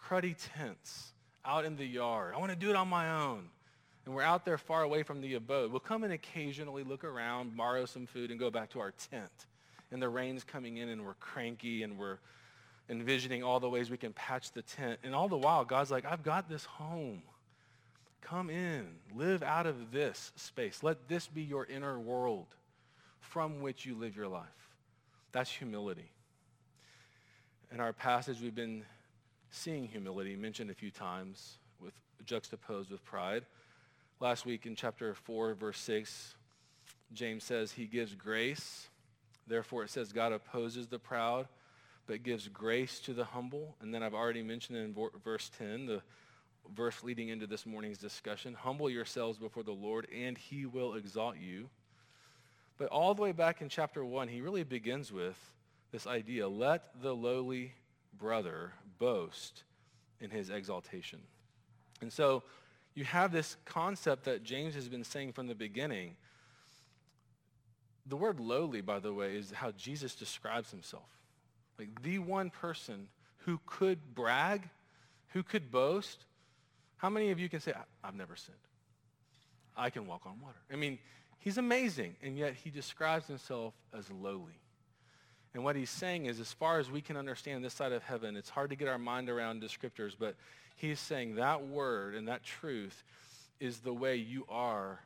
cruddy 0.01 0.35
tents 0.55 1.13
out 1.45 1.65
in 1.65 1.75
the 1.75 1.85
yard. 1.85 2.33
I 2.35 2.39
want 2.39 2.51
to 2.51 2.57
do 2.57 2.69
it 2.69 2.75
on 2.75 2.87
my 2.87 3.23
own. 3.23 3.49
And 4.05 4.13
we're 4.13 4.23
out 4.23 4.45
there 4.45 4.57
far 4.57 4.83
away 4.83 5.03
from 5.03 5.21
the 5.21 5.35
abode. 5.35 5.71
We'll 5.71 5.79
come 5.79 6.03
and 6.03 6.11
occasionally 6.11 6.83
look 6.83 7.03
around, 7.03 7.55
borrow 7.55 7.85
some 7.85 8.05
food, 8.05 8.31
and 8.31 8.39
go 8.39 8.51
back 8.51 8.69
to 8.71 8.79
our 8.79 8.91
tent. 8.91 9.31
And 9.91 10.01
the 10.01 10.09
rain's 10.09 10.43
coming 10.43 10.77
in 10.77 10.89
and 10.89 11.05
we're 11.05 11.13
cranky 11.15 11.83
and 11.83 11.97
we're 11.97 12.17
envisioning 12.89 13.43
all 13.43 13.59
the 13.59 13.69
ways 13.69 13.89
we 13.89 13.97
can 13.97 14.11
patch 14.11 14.51
the 14.51 14.61
tent. 14.61 14.99
And 15.03 15.15
all 15.15 15.29
the 15.29 15.37
while, 15.37 15.63
God's 15.63 15.89
like, 15.89 16.05
I've 16.05 16.23
got 16.23 16.49
this 16.49 16.65
home. 16.65 17.21
Come 18.21 18.49
in. 18.49 18.87
Live 19.15 19.41
out 19.41 19.65
of 19.65 19.91
this 19.91 20.33
space. 20.35 20.83
Let 20.83 21.07
this 21.07 21.27
be 21.27 21.41
your 21.41 21.65
inner 21.65 21.97
world 21.97 22.47
from 23.19 23.61
which 23.61 23.85
you 23.85 23.95
live 23.95 24.17
your 24.17 24.27
life. 24.27 24.62
That's 25.33 25.49
humility. 25.49 26.11
In 27.71 27.79
our 27.79 27.91
passage, 27.91 28.39
we've 28.39 28.53
been 28.53 28.85
seeing 29.49 29.87
humility 29.87 30.35
mentioned 30.35 30.69
a 30.69 30.75
few 30.75 30.91
times 30.91 31.57
with 31.81 31.93
juxtaposed 32.23 32.91
with 32.91 33.03
pride. 33.03 33.43
Last 34.19 34.45
week 34.45 34.67
in 34.67 34.75
chapter 34.75 35.15
4, 35.15 35.55
verse 35.55 35.79
6, 35.79 36.35
James 37.13 37.43
says 37.43 37.71
he 37.71 37.85
gives 37.85 38.13
grace. 38.13 38.87
Therefore, 39.47 39.83
it 39.83 39.89
says 39.89 40.13
God 40.13 40.31
opposes 40.31 40.87
the 40.87 40.99
proud 40.99 41.47
but 42.05 42.21
gives 42.23 42.47
grace 42.47 42.99
to 42.99 43.13
the 43.13 43.25
humble. 43.25 43.75
And 43.81 43.93
then 43.93 44.03
I've 44.03 44.13
already 44.13 44.43
mentioned 44.43 44.77
in 44.77 44.95
verse 45.23 45.49
10, 45.57 45.85
the 45.87 46.01
verse 46.75 47.03
leading 47.03 47.29
into 47.29 47.47
this 47.47 47.65
morning's 47.65 47.97
discussion, 47.97 48.53
humble 48.53 48.89
yourselves 48.89 49.37
before 49.39 49.63
the 49.63 49.71
Lord 49.71 50.07
and 50.15 50.37
he 50.37 50.65
will 50.65 50.93
exalt 50.95 51.37
you. 51.37 51.69
But 52.77 52.87
all 52.87 53.13
the 53.13 53.21
way 53.21 53.31
back 53.31 53.61
in 53.61 53.69
chapter 53.69 54.03
1, 54.03 54.27
he 54.27 54.41
really 54.41 54.63
begins 54.63 55.11
with 55.11 55.37
this 55.91 56.07
idea, 56.07 56.47
let 56.47 57.01
the 57.01 57.13
lowly 57.13 57.73
brother 58.17 58.73
boast 58.97 59.63
in 60.19 60.31
his 60.31 60.49
exaltation. 60.49 61.19
And 62.01 62.11
so 62.11 62.43
you 62.95 63.03
have 63.05 63.31
this 63.31 63.57
concept 63.65 64.25
that 64.25 64.43
James 64.43 64.75
has 64.75 64.87
been 64.87 65.03
saying 65.03 65.33
from 65.33 65.47
the 65.47 65.55
beginning. 65.55 66.15
The 68.07 68.17
word 68.17 68.39
lowly, 68.39 68.81
by 68.81 68.99
the 68.99 69.13
way, 69.13 69.35
is 69.35 69.51
how 69.51 69.71
Jesus 69.71 70.15
describes 70.15 70.71
himself. 70.71 71.07
Like 71.77 72.01
the 72.01 72.19
one 72.19 72.49
person 72.49 73.07
who 73.39 73.59
could 73.65 74.15
brag, 74.15 74.69
who 75.29 75.43
could 75.43 75.71
boast. 75.71 76.25
How 76.97 77.09
many 77.09 77.31
of 77.31 77.39
you 77.39 77.49
can 77.49 77.59
say, 77.59 77.73
I've 78.03 78.15
never 78.15 78.35
sinned? 78.35 78.57
I 79.75 79.89
can 79.89 80.07
walk 80.07 80.21
on 80.25 80.39
water. 80.39 80.59
I 80.71 80.75
mean, 80.75 80.99
he's 81.43 81.57
amazing, 81.57 82.15
and 82.23 82.37
yet 82.37 82.53
he 82.53 82.69
describes 82.69 83.27
himself 83.27 83.73
as 83.97 84.09
lowly. 84.09 84.59
And 85.53 85.63
what 85.63 85.75
he's 85.75 85.89
saying 85.89 86.25
is, 86.25 86.39
as 86.39 86.51
far 86.51 86.79
as 86.79 86.89
we 86.89 87.01
can 87.01 87.17
understand 87.17 87.63
this 87.63 87.73
side 87.73 87.91
of 87.91 88.01
heaven, 88.01 88.35
it's 88.35 88.49
hard 88.49 88.71
to 88.71 88.75
get 88.75 88.87
our 88.87 88.97
mind 88.97 89.29
around 89.29 89.61
descriptors, 89.61 90.13
but 90.17 90.35
he's 90.75 90.99
saying 90.99 91.35
that 91.35 91.67
word 91.67 92.15
and 92.15 92.27
that 92.27 92.43
truth 92.43 93.03
is 93.59 93.79
the 93.79 93.93
way 93.93 94.15
you 94.15 94.45
are 94.49 94.99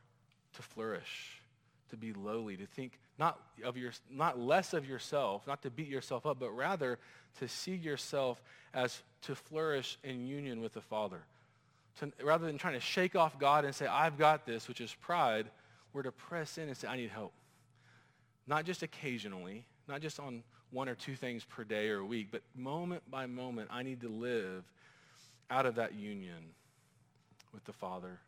to 0.53 0.62
flourish, 0.62 1.41
to 1.89 1.98
be 1.98 2.13
lowly, 2.13 2.56
to 2.56 2.65
think 2.65 2.98
not, 3.20 3.39
of 3.63 3.75
your, 3.75 3.91
not 4.10 4.39
less 4.39 4.74
of 4.74 4.88
yourself, 4.88 5.46
not 5.48 5.63
to 5.63 5.70
beat 5.70 5.88
yourself 5.88 6.25
up, 6.25 6.39
but 6.39 6.51
rather 6.51 7.00
to 7.39 7.48
see 7.48 7.75
yourself 7.75 8.41
as 8.74 9.01
to 9.24 9.36
flourish 9.36 9.98
in 10.03 10.27
union 10.27 10.62
with 10.62 10.74
the 10.74 10.82
Father. 10.82 11.20
To, 12.00 12.12
rather 12.24 12.46
than 12.46 12.58
trying 12.58 12.75
to 12.75 12.79
shake 12.79 13.15
off 13.15 13.38
God 13.39 13.65
and 13.65 13.74
say, 13.74 13.88
I've 13.88 14.17
got 14.17 14.46
this, 14.46 14.67
which 14.67 14.82
is 14.82 14.94
pride, 15.01 15.48
we're 15.98 16.04
to 16.04 16.12
press 16.12 16.60
in 16.60 16.68
and 16.68 16.77
say, 16.77 16.88
I 16.88 16.96
need 16.96 17.10
help. 17.10 17.34
Not 18.46 18.66
just 18.66 18.84
occasionally, 18.84 19.66
not 19.88 20.00
just 20.00 20.20
on 20.20 20.44
one 20.70 20.88
or 20.88 20.94
two 20.94 21.16
things 21.16 21.44
per 21.44 21.63
day 21.63 21.89
or 21.89 22.06
week, 22.06 22.27
but 22.32 22.44
moment 22.56 23.01
by 23.10 23.25
moment, 23.25 23.70
I 23.72 23.82
need 23.82 24.01
to 24.01 24.08
live 24.08 24.63
out 25.50 25.66
of 25.66 25.74
that 25.75 25.96
union 25.96 26.54
with 27.51 27.66
the 27.66 27.74
Father 27.74 28.20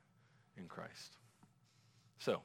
in 0.57 0.65
Christ. 0.65 1.13
So, 2.17 2.41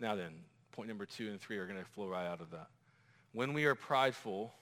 now 0.00 0.16
then, 0.16 0.32
point 0.72 0.88
number 0.88 1.04
two 1.04 1.28
and 1.28 1.38
three 1.38 1.58
are 1.58 1.66
going 1.66 1.78
to 1.78 1.84
flow 1.84 2.08
right 2.08 2.26
out 2.26 2.40
of 2.40 2.50
that. 2.52 2.68
When 3.34 3.52
we 3.52 3.66
are 3.66 3.74
prideful, 3.74 4.54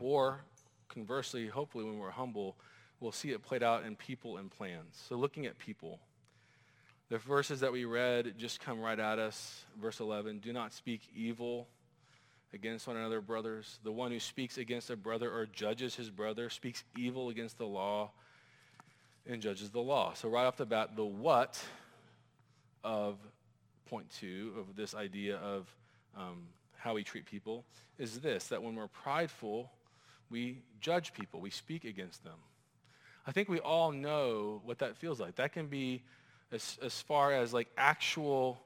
or 0.00 0.40
conversely, 0.88 1.46
hopefully 1.46 1.84
when 1.84 1.98
we're 1.98 2.10
humble, 2.10 2.56
we'll 3.00 3.12
see 3.12 3.32
it 3.32 3.42
played 3.42 3.62
out 3.62 3.84
in 3.84 3.96
people 3.96 4.38
and 4.38 4.50
plans. 4.50 4.98
So 5.08 5.16
looking 5.16 5.44
at 5.44 5.58
people, 5.58 5.98
the 7.08 7.18
verses 7.18 7.60
that 7.60 7.72
we 7.72 7.84
read 7.84 8.34
just 8.36 8.60
come 8.60 8.80
right 8.80 8.98
at 8.98 9.18
us. 9.18 9.64
Verse 9.80 10.00
11, 10.00 10.40
do 10.40 10.52
not 10.52 10.72
speak 10.72 11.00
evil 11.14 11.66
against 12.52 12.86
one 12.86 12.96
another, 12.96 13.20
brothers. 13.20 13.78
The 13.82 13.92
one 13.92 14.10
who 14.10 14.20
speaks 14.20 14.58
against 14.58 14.90
a 14.90 14.96
brother 14.96 15.30
or 15.30 15.46
judges 15.46 15.94
his 15.94 16.10
brother 16.10 16.50
speaks 16.50 16.84
evil 16.96 17.30
against 17.30 17.58
the 17.58 17.66
law 17.66 18.10
and 19.26 19.40
judges 19.40 19.70
the 19.70 19.80
law. 19.80 20.12
So 20.14 20.28
right 20.28 20.44
off 20.44 20.56
the 20.56 20.66
bat, 20.66 20.96
the 20.96 21.04
what 21.04 21.62
of 22.84 23.16
point 23.86 24.08
two 24.10 24.52
of 24.58 24.76
this 24.76 24.94
idea 24.94 25.36
of 25.36 25.66
um, 26.16 26.48
how 26.76 26.94
we 26.94 27.04
treat 27.04 27.26
people 27.26 27.64
is 27.98 28.20
this, 28.20 28.46
that 28.48 28.62
when 28.62 28.74
we're 28.74 28.88
prideful, 28.88 29.70
we 30.30 30.62
judge 30.80 31.12
people. 31.12 31.40
We 31.40 31.50
speak 31.50 31.84
against 31.84 32.22
them. 32.22 32.38
I 33.26 33.32
think 33.32 33.48
we 33.48 33.60
all 33.60 33.92
know 33.92 34.62
what 34.64 34.78
that 34.78 34.96
feels 34.96 35.20
like. 35.20 35.36
That 35.36 35.52
can 35.52 35.66
be 35.66 36.02
as, 36.52 36.78
as 36.82 37.00
far 37.00 37.32
as 37.32 37.52
like 37.52 37.68
actual 37.76 38.60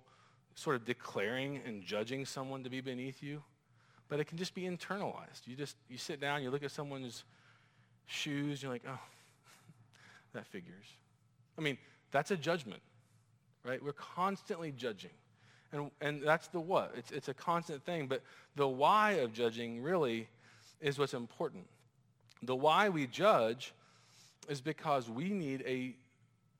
sort 0.54 0.76
of 0.76 0.84
declaring 0.84 1.60
and 1.66 1.82
judging 1.82 2.24
someone 2.26 2.62
to 2.64 2.70
be 2.70 2.80
beneath 2.80 3.22
you, 3.22 3.42
but 4.08 4.20
it 4.20 4.26
can 4.26 4.38
just 4.38 4.54
be 4.54 4.62
internalized. 4.62 5.46
You 5.46 5.56
just, 5.56 5.76
you 5.88 5.98
sit 5.98 6.20
down, 6.20 6.42
you 6.42 6.50
look 6.50 6.62
at 6.62 6.70
someone's 6.70 7.24
shoes, 8.06 8.62
you're 8.62 8.72
like, 8.72 8.84
oh, 8.86 9.00
that 10.34 10.46
figures. 10.46 10.84
I 11.58 11.62
mean, 11.62 11.78
that's 12.10 12.30
a 12.30 12.36
judgment 12.36 12.82
right? 13.64 13.82
We're 13.82 13.92
constantly 13.92 14.72
judging. 14.72 15.10
And, 15.72 15.90
and 16.00 16.22
that's 16.22 16.48
the 16.48 16.60
what. 16.60 16.92
It's, 16.96 17.12
it's 17.12 17.28
a 17.28 17.34
constant 17.34 17.84
thing. 17.84 18.06
But 18.06 18.22
the 18.56 18.68
why 18.68 19.12
of 19.12 19.32
judging 19.32 19.82
really 19.82 20.28
is 20.80 20.98
what's 20.98 21.14
important. 21.14 21.66
The 22.42 22.56
why 22.56 22.88
we 22.88 23.06
judge 23.06 23.72
is 24.48 24.60
because 24.60 25.08
we 25.08 25.30
need 25.30 25.62
a 25.66 25.94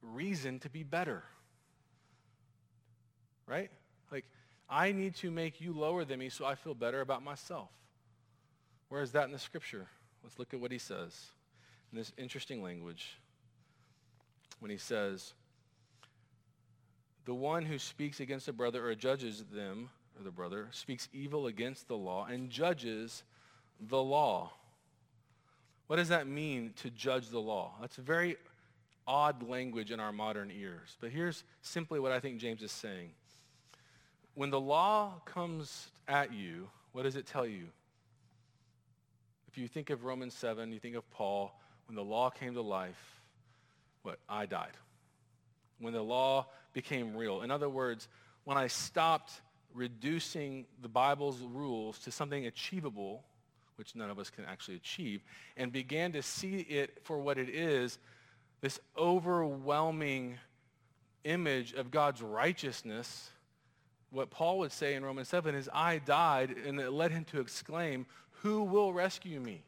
reason 0.03 0.59
to 0.61 0.71
be 0.71 0.83
better. 0.83 1.23
Right? 3.47 3.71
Like, 4.11 4.25
I 4.69 4.93
need 4.93 5.15
to 5.17 5.31
make 5.31 5.61
you 5.61 5.73
lower 5.73 6.05
than 6.05 6.19
me 6.19 6.29
so 6.29 6.45
I 6.45 6.55
feel 6.55 6.75
better 6.75 7.01
about 7.01 7.23
myself. 7.23 7.71
Where 8.89 9.03
is 9.03 9.13
that 9.13 9.25
in 9.25 9.33
the 9.33 9.39
scripture? 9.39 9.87
Let's 10.23 10.39
look 10.39 10.53
at 10.53 10.61
what 10.61 10.71
he 10.71 10.79
says 10.79 11.27
in 11.91 11.99
this 11.99 12.13
interesting 12.17 12.63
language. 12.63 13.19
When 14.61 14.71
he 14.71 14.77
says, 14.77 15.35
the 17.25 17.35
one 17.35 17.65
who 17.65 17.79
speaks 17.79 18.21
against 18.21 18.49
a 18.49 18.53
brother 18.53 18.87
or 18.87 18.95
judges 18.95 19.45
them, 19.53 19.91
or 20.19 20.25
the 20.25 20.31
brother, 20.31 20.69
speaks 20.73 21.09
evil 21.13 21.47
against 21.47 21.89
the 21.89 21.97
law 21.97 22.27
and 22.27 22.51
judges 22.51 23.25
the 23.81 24.03
law. 24.03 24.53
What 25.87 25.97
does 25.97 26.09
that 26.09 26.27
mean 26.27 26.73
to 26.77 26.91
judge 26.91 27.29
the 27.29 27.41
law? 27.41 27.75
That's 27.81 27.99
a 27.99 28.03
very 28.03 28.37
odd 29.07 29.49
language 29.49 29.91
in 29.91 30.01
our 30.01 30.13
modern 30.13 30.51
ears. 30.51 30.97
But 31.01 31.11
here's 31.11 31.45
simply 31.63 32.01
what 32.01 32.13
I 32.13 32.21
think 32.21 32.39
James 32.39 32.63
is 32.63 32.73
saying. 32.73 33.11
when 34.35 34.51
the 34.51 34.61
law 34.61 35.21
comes 35.25 35.89
at 36.09 36.33
you, 36.33 36.69
what 36.93 37.03
does 37.03 37.17
it 37.17 37.27
tell 37.27 37.47
you? 37.47 37.67
If 39.49 39.59
you 39.59 39.69
think 39.69 39.91
of 39.91 40.05
Romans 40.05 40.35
7, 40.35 40.73
you 40.73 40.79
think 40.79 40.97
of 40.97 41.09
Paul, 41.11 41.55
when 41.87 41.97
the 41.97 42.05
law 42.05 42.31
came 42.31 42.55
to 42.55 42.63
life, 42.63 43.21
what? 44.03 44.19
I 44.29 44.47
died. 44.47 44.73
When 45.79 45.93
the 45.93 46.03
law 46.03 46.47
became 46.73 47.15
real. 47.17 47.43
In 47.43 47.51
other 47.51 47.69
words, 47.69 48.09
when 48.45 48.57
I 48.57 48.67
stopped 48.67 49.33
reducing 49.75 50.67
the 50.81 50.89
Bible's 50.89 51.41
rules 51.41 51.99
to 52.01 52.11
something 52.11 52.47
achievable, 52.47 53.23
which 53.77 53.95
none 53.95 54.11
of 54.11 54.19
us 54.19 54.31
can 54.31 54.45
actually 54.45 54.77
achieve, 54.77 55.23
and 55.57 55.73
began 55.73 56.13
to 56.13 56.23
see 56.23 56.61
it 56.61 56.99
for 57.05 57.19
what 57.19 57.39
it 57.39 57.49
is, 57.49 57.99
this 58.63 58.81
overwhelming 58.97 60.39
image 61.25 61.75
of 61.75 61.91
God's 61.91 62.23
righteousness, 62.23 63.31
what 64.11 64.31
Paul 64.31 64.61
would 64.61 64.73
say 64.73 64.95
in 64.95 65.05
Romans 65.05 65.29
7 65.29 65.55
is, 65.55 65.69
I 65.73 65.99
died, 65.99 66.57
and 66.67 66.81
it 66.81 66.91
led 66.91 67.11
him 67.11 67.25
to 67.27 67.41
exclaim, 67.41 68.07
who 68.41 68.63
will 68.63 68.93
rescue 68.93 69.41
me? 69.41 69.63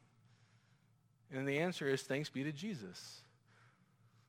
And 1.32 1.46
the 1.46 1.58
answer 1.58 1.88
is, 1.88 2.02
thanks 2.02 2.30
be 2.30 2.44
to 2.44 2.52
Jesus. 2.52 3.22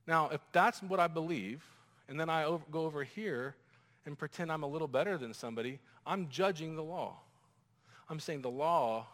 Now, 0.08 0.30
if 0.30 0.42
that's 0.52 0.82
what 0.82 1.00
I 1.00 1.08
believe, 1.08 1.64
and 2.10 2.20
then 2.20 2.30
I 2.30 2.46
over, 2.46 2.64
go 2.72 2.86
over 2.86 3.04
here 3.04 3.56
and 4.06 4.18
pretend 4.18 4.52
I'm 4.52 4.64
a 4.64 4.68
little 4.68 4.88
better 4.88 5.18
than 5.18 5.34
somebody, 5.34 5.80
I'm 6.06 6.30
judging 6.30 6.76
the 6.76 6.84
law. 6.84 7.18
I'm 8.10 8.20
saying 8.20 8.42
the 8.42 8.50
law 8.50 9.08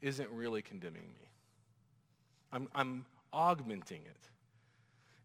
isn't 0.00 0.30
really 0.30 0.62
condemning 0.62 1.02
me. 1.02 1.28
I'm, 2.52 2.68
I'm 2.74 3.04
augmenting 3.32 4.02
it. 4.02 4.31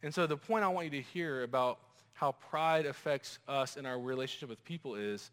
And 0.03 0.13
so 0.13 0.27
the 0.27 0.37
point 0.37 0.63
I 0.63 0.67
want 0.67 0.85
you 0.85 1.01
to 1.01 1.01
hear 1.01 1.43
about 1.43 1.79
how 2.13 2.33
pride 2.33 2.85
affects 2.85 3.39
us 3.47 3.77
in 3.77 3.85
our 3.85 3.99
relationship 3.99 4.49
with 4.49 4.63
people 4.63 4.95
is 4.95 5.31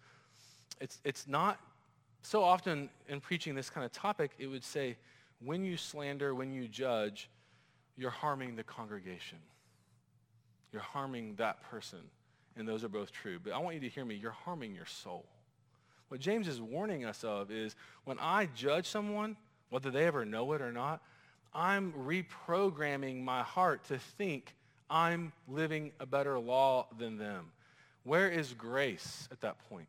it's, 0.81 1.01
it's 1.05 1.27
not 1.27 1.59
so 2.23 2.43
often 2.43 2.89
in 3.09 3.21
preaching 3.21 3.55
this 3.55 3.71
kind 3.71 3.85
of 3.85 3.93
topic, 3.93 4.33
it 4.39 4.47
would 4.47 4.65
say, 4.65 4.97
when 5.45 5.65
you 5.65 5.77
slander, 5.77 6.35
when 6.35 6.53
you 6.53 6.69
judge, 6.69 7.29
you're 7.97 8.11
harming 8.11 8.57
the 8.57 8.63
congregation. 8.63 9.39
You're 10.73 10.83
harming 10.83 11.37
that 11.37 11.63
person. 11.71 12.01
And 12.57 12.67
those 12.67 12.83
are 12.83 12.89
both 12.89 13.13
true. 13.13 13.39
But 13.43 13.53
I 13.53 13.59
want 13.59 13.75
you 13.75 13.81
to 13.83 13.89
hear 13.89 14.05
me. 14.05 14.15
You're 14.15 14.31
harming 14.31 14.75
your 14.75 14.87
soul. 14.87 15.27
What 16.09 16.21
James 16.21 16.49
is 16.49 16.61
warning 16.61 17.05
us 17.05 17.25
of 17.25 17.51
is 17.51 17.77
when 18.05 18.19
I 18.21 18.49
judge 18.55 18.87
someone, 18.87 19.37
whether 19.71 19.91
they 19.91 20.05
ever 20.05 20.25
know 20.25 20.53
it 20.53 20.63
or 20.63 20.73
not, 20.73 21.03
I'm 21.55 21.93
reprogramming 21.93 23.23
my 23.23 23.43
heart 23.43 23.85
to 23.85 23.99
think 23.99 24.55
I'm 24.91 25.33
living 25.49 25.93
a 26.01 26.07
better 26.07 26.39
law 26.39 26.89
than 26.99 27.17
them. 27.17 27.53
Where 28.03 28.29
is 28.29 28.53
grace 28.53 29.29
at 29.33 29.41
that 29.41 29.59
point? 29.69 29.89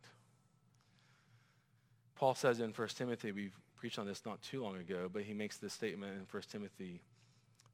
Paul 2.15 2.35
says 2.35 2.59
in 2.59 2.71
1 2.71 2.87
Timothy, 2.89 3.31
we've 3.31 3.57
preached 3.75 3.99
on 3.99 4.07
this 4.07 4.25
not 4.25 4.41
too 4.41 4.63
long 4.63 4.77
ago, 4.77 5.09
but 5.11 5.23
he 5.23 5.33
makes 5.33 5.57
this 5.57 5.73
statement 5.73 6.13
in 6.13 6.25
1 6.31 6.43
Timothy 6.49 7.01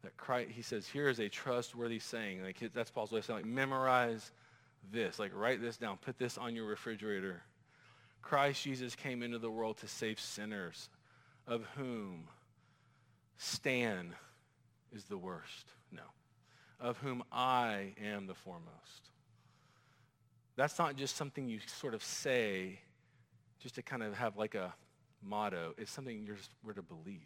that 0.01 0.17
Christ, 0.17 0.51
he 0.51 0.63
says, 0.63 0.87
here 0.87 1.09
is 1.09 1.19
a 1.19 1.29
trustworthy 1.29 1.99
saying. 1.99 2.43
Like 2.43 2.57
that's 2.73 2.89
Paul's 2.89 3.11
way 3.11 3.19
of 3.19 3.25
saying, 3.25 3.41
like, 3.41 3.45
memorize 3.45 4.31
this. 4.91 5.19
Like, 5.19 5.31
write 5.35 5.61
this 5.61 5.77
down. 5.77 5.97
Put 5.97 6.17
this 6.17 6.37
on 6.37 6.55
your 6.55 6.65
refrigerator. 6.65 7.43
Christ 8.21 8.63
Jesus 8.63 8.95
came 8.95 9.21
into 9.21 9.37
the 9.37 9.51
world 9.51 9.77
to 9.77 9.87
save 9.87 10.19
sinners, 10.19 10.89
of 11.47 11.65
whom 11.75 12.27
Stan 13.37 14.13
is 14.93 15.05
the 15.05 15.17
worst. 15.17 15.71
No. 15.91 16.03
Of 16.79 16.97
whom 16.97 17.23
I 17.31 17.93
am 18.03 18.27
the 18.27 18.33
foremost. 18.33 19.09
That's 20.55 20.77
not 20.77 20.95
just 20.95 21.15
something 21.15 21.47
you 21.47 21.59
sort 21.65 21.93
of 21.93 22.03
say 22.03 22.79
just 23.59 23.75
to 23.75 23.81
kind 23.81 24.03
of 24.03 24.15
have 24.15 24.37
like 24.37 24.55
a 24.55 24.73
motto. 25.23 25.73
It's 25.77 25.91
something 25.91 26.23
you're 26.25 26.35
just, 26.35 26.51
we're 26.63 26.73
to 26.73 26.81
believe. 26.81 27.21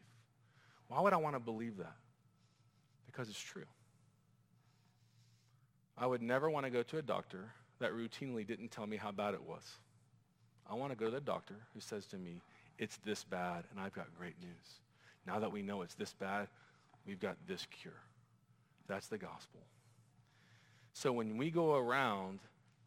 Why 0.88 1.02
would 1.02 1.14
I 1.14 1.18
want 1.18 1.36
to 1.36 1.40
believe 1.40 1.78
that? 1.78 1.96
Because 3.06 3.30
it's 3.30 3.40
true. 3.40 3.66
I 5.98 6.06
would 6.06 6.22
never 6.22 6.50
want 6.50 6.66
to 6.66 6.70
go 6.70 6.84
to 6.84 6.98
a 6.98 7.02
doctor 7.02 7.52
that 7.80 7.94
routinely 7.94 8.46
didn't 8.46 8.72
tell 8.72 8.86
me 8.86 8.98
how 8.98 9.12
bad 9.12 9.34
it 9.34 9.44
was. 9.44 9.64
I 10.70 10.76
want 10.76 10.92
to 10.92 10.98
go 10.98 11.06
to 11.06 11.12
the 11.12 11.22
doctor 11.22 11.56
who 11.74 11.80
says 11.80 12.06
to 12.08 12.18
me, 12.18 12.42
it's 12.78 12.98
this 12.98 13.24
bad, 13.24 13.64
and 13.72 13.80
I've 13.80 13.94
got 13.94 14.08
great 14.18 14.40
news. 14.42 14.80
Now 15.26 15.40
that 15.40 15.52
we 15.52 15.62
know 15.62 15.82
it's 15.82 15.96
this 15.96 16.14
bad, 16.14 16.48
we've 17.06 17.20
got 17.20 17.38
this 17.48 17.66
cure. 17.72 18.02
That's 18.88 19.08
the 19.08 19.18
gospel. 19.18 19.62
So 20.94 21.12
when 21.12 21.38
we 21.38 21.52
go 21.52 21.76
around 21.76 22.40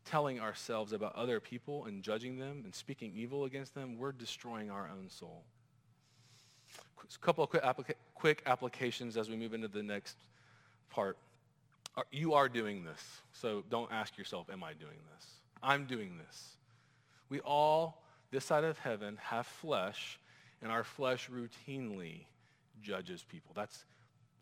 telling 0.05 0.41
ourselves 0.41 0.93
about 0.93 1.15
other 1.15 1.41
people 1.41 1.85
and 1.85 2.03
judging 2.03 2.39
them 2.39 2.63
and 2.65 2.75
speaking 2.75 3.13
evil 3.15 3.45
against 3.45 3.75
them, 3.75 3.99
we're 3.99 4.13
destroying 4.13 4.71
our 4.71 4.89
own 4.89 5.11
soul. 5.11 5.43
A 7.15 7.19
couple 7.19 7.45
of 7.45 7.51
quick, 7.51 7.63
applica- 7.63 7.95
quick 8.15 8.43
applications 8.47 9.17
as 9.17 9.29
we 9.29 9.37
move 9.37 9.55
into 9.55 9.69
the 9.69 9.83
next 9.83 10.17
part. 10.91 11.19
You 12.13 12.35
are 12.35 12.49
doing 12.49 12.85
this, 12.85 13.23
so 13.33 13.65
don't 13.71 13.91
ask 13.91 14.17
yourself, 14.17 14.49
am 14.51 14.63
I 14.63 14.73
doing 14.73 14.99
this? 15.15 15.27
I'm 15.63 15.85
doing 15.85 16.17
this. 16.19 16.57
We 17.29 17.41
all, 17.41 18.03
this 18.31 18.45
side 18.45 18.65
of 18.65 18.79
heaven, 18.79 19.19
have 19.23 19.47
flesh, 19.47 20.19
and 20.63 20.73
our 20.73 20.85
flesh 20.85 21.29
routinely 21.31 22.25
judges 22.83 23.25
people. 23.29 23.53
That's 23.55 23.85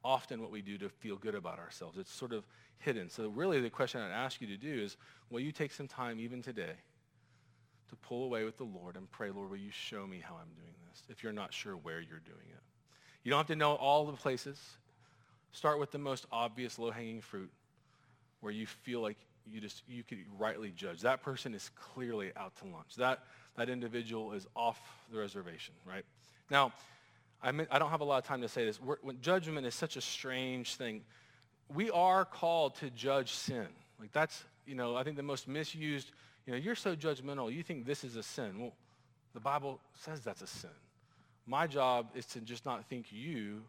often 0.05 0.41
what 0.41 0.51
we 0.51 0.63
do 0.63 0.79
to 0.79 0.89
feel 0.89 1.17
good 1.17 1.35
about 1.35 1.59
ourselves. 1.59 1.99
It's 1.99 2.13
sort 2.13 2.33
of 2.33 2.45
hidden. 2.79 3.11
So 3.11 3.29
really 3.29 3.61
the 3.61 3.71
question 3.71 4.01
I'd 4.01 4.13
ask 4.13 4.41
you 4.41 4.47
to 4.49 4.57
do 4.57 4.83
is, 4.83 4.97
will 5.31 5.41
you 5.41 5.53
take 5.53 5.73
some 5.73 5.89
time 5.89 6.21
even 6.21 6.43
today 6.43 6.75
to 7.89 7.97
pull 7.97 8.25
away 8.25 8.45
with 8.45 8.57
the 8.57 8.65
Lord 8.65 8.97
and 8.97 9.11
pray, 9.11 9.31
Lord, 9.31 9.51
will 9.51 9.57
you 9.57 9.71
show 9.71 10.07
me 10.07 10.21
how 10.21 10.35
I'm 10.35 10.53
doing 10.55 10.75
this 10.89 11.03
if 11.09 11.23
you're 11.23 11.33
not 11.33 11.53
sure 11.53 11.75
where 11.75 12.01
you're 12.01 12.21
doing 12.21 12.49
it? 12.51 12.63
You 13.23 13.31
don't 13.31 13.39
have 13.39 13.47
to 13.49 13.57
know 13.57 13.75
all 13.75 14.07
the 14.07 14.13
places. 14.13 14.59
Start 15.53 15.81
with 15.81 15.91
the 15.91 15.99
most 15.99 16.27
obvious 16.31 16.79
low-hanging 16.79 17.21
fruit 17.21 17.51
where 18.41 18.53
you 18.53 18.67
feel 18.67 19.01
like 19.01 19.17
you 19.49 19.61
just 19.61 19.83
you 19.89 20.03
could 20.03 20.19
rightly 20.39 20.71
judge. 20.71 21.01
That 21.01 21.23
person 21.23 21.55
is 21.55 21.71
clearly 21.75 22.33
out 22.37 22.55
to 22.57 22.65
lunch. 22.65 22.97
That, 22.97 23.21
that 23.57 23.69
individual 23.69 24.33
is 24.33 24.47
off 24.55 24.81
the 25.11 25.19
reservation, 25.19 25.75
right? 25.87 26.05
Now, 26.51 26.73
I, 27.43 27.53
mean, 27.53 27.67
I 27.71 27.79
don't 27.79 27.91
have 27.91 28.01
a 28.01 28.05
lot 28.05 28.19
of 28.19 28.25
time 28.25 28.41
to 28.43 28.49
say 28.49 28.65
this. 28.65 28.81
We're, 28.81 28.97
when 29.03 29.21
judgment 29.21 29.67
is 29.67 29.75
such 29.75 29.97
a 29.97 30.01
strange 30.01 30.77
thing. 30.77 31.03
We 31.75 31.91
are 31.91 32.25
called 32.25 32.77
to 32.77 32.91
judge 32.91 33.33
sin. 33.33 33.67
Like 33.99 34.13
that's, 34.13 34.45
you 34.67 34.75
know, 34.75 34.97
I 34.97 35.03
think 35.03 35.17
the 35.17 35.23
most 35.23 35.49
misused, 35.49 36.13
you 36.47 36.53
know, 36.53 36.59
you're 36.59 36.75
so 36.75 36.95
judgmental, 36.95 37.53
you 37.53 37.63
think 37.63 37.87
this 37.87 38.05
is 38.05 38.17
a 38.17 38.23
sin. 38.23 38.61
Well, 38.61 38.73
the 39.35 39.41
Bible 39.41 39.81
says 39.95 40.21
that's 40.21 40.43
a 40.43 40.47
sin. 40.47 40.71
My 41.47 41.67
job 41.67 42.11
is 42.15 42.27
to 42.27 42.41
just 42.41 42.65
not 42.65 42.89
think 42.89 43.07
you, 43.11 43.63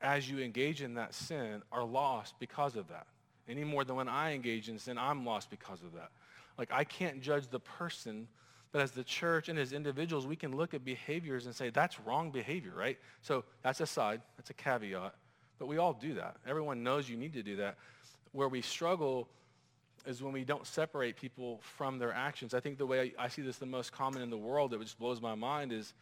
as 0.00 0.28
you 0.28 0.38
engage 0.38 0.82
in 0.82 0.94
that 0.94 1.14
sin, 1.14 1.62
are 1.72 1.84
lost 1.84 2.34
because 2.38 2.76
of 2.76 2.88
that. 2.88 3.06
Any 3.48 3.64
more 3.64 3.84
than 3.84 3.96
when 3.96 4.08
I 4.08 4.34
engage 4.34 4.68
in 4.68 4.78
sin, 4.78 4.98
I'm 4.98 5.24
lost 5.24 5.50
because 5.50 5.82
of 5.82 5.92
that. 5.94 6.10
Like 6.58 6.72
I 6.72 6.84
can't 6.84 7.20
judge 7.20 7.48
the 7.48 7.60
person 7.60 8.28
but 8.74 8.82
as 8.82 8.90
the 8.90 9.04
church 9.04 9.48
and 9.48 9.56
as 9.56 9.72
individuals, 9.72 10.26
we 10.26 10.34
can 10.34 10.56
look 10.56 10.74
at 10.74 10.84
behaviors 10.84 11.46
and 11.46 11.54
say, 11.54 11.70
that's 11.70 12.00
wrong 12.00 12.32
behavior, 12.32 12.72
right? 12.74 12.98
So 13.22 13.44
that's 13.62 13.80
a 13.80 13.86
side, 13.86 14.20
that's 14.36 14.50
a 14.50 14.54
caveat. 14.54 15.14
But 15.60 15.68
we 15.68 15.78
all 15.78 15.92
do 15.92 16.14
that. 16.14 16.38
Everyone 16.44 16.82
knows 16.82 17.08
you 17.08 17.16
need 17.16 17.34
to 17.34 17.42
do 17.44 17.54
that. 17.54 17.76
Where 18.32 18.48
we 18.48 18.62
struggle 18.62 19.28
is 20.06 20.24
when 20.24 20.32
we 20.32 20.42
don't 20.42 20.66
separate 20.66 21.14
people 21.14 21.60
from 21.62 22.00
their 22.00 22.12
actions. 22.12 22.52
I 22.52 22.58
think 22.58 22.76
the 22.76 22.84
way 22.84 23.12
I, 23.16 23.28
see 23.28 23.42
this 23.42 23.58
the 23.58 23.64
most 23.64 23.92
common 23.92 24.22
in 24.22 24.28
the 24.28 24.36
world 24.36 24.72
that 24.72 24.80
just 24.80 24.98
blows 24.98 25.22
my 25.22 25.36
mind 25.36 25.70
is 25.70 25.94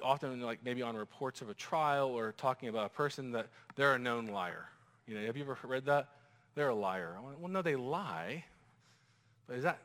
often 0.00 0.40
like 0.42 0.60
maybe 0.64 0.82
on 0.82 0.94
reports 0.94 1.42
of 1.42 1.50
a 1.50 1.54
trial 1.54 2.10
or 2.10 2.30
talking 2.36 2.68
about 2.68 2.86
a 2.86 2.90
person 2.90 3.32
that 3.32 3.48
they're 3.74 3.94
a 3.94 3.98
known 3.98 4.26
liar. 4.26 4.66
You 5.08 5.16
know, 5.16 5.26
have 5.26 5.36
you 5.36 5.42
ever 5.42 5.58
read 5.64 5.86
that? 5.86 6.06
They're 6.54 6.68
a 6.68 6.72
liar. 6.72 7.16
Well, 7.40 7.50
no, 7.50 7.62
they 7.62 7.74
lie. 7.74 8.44
But 9.48 9.56
is 9.56 9.64
that 9.64 9.80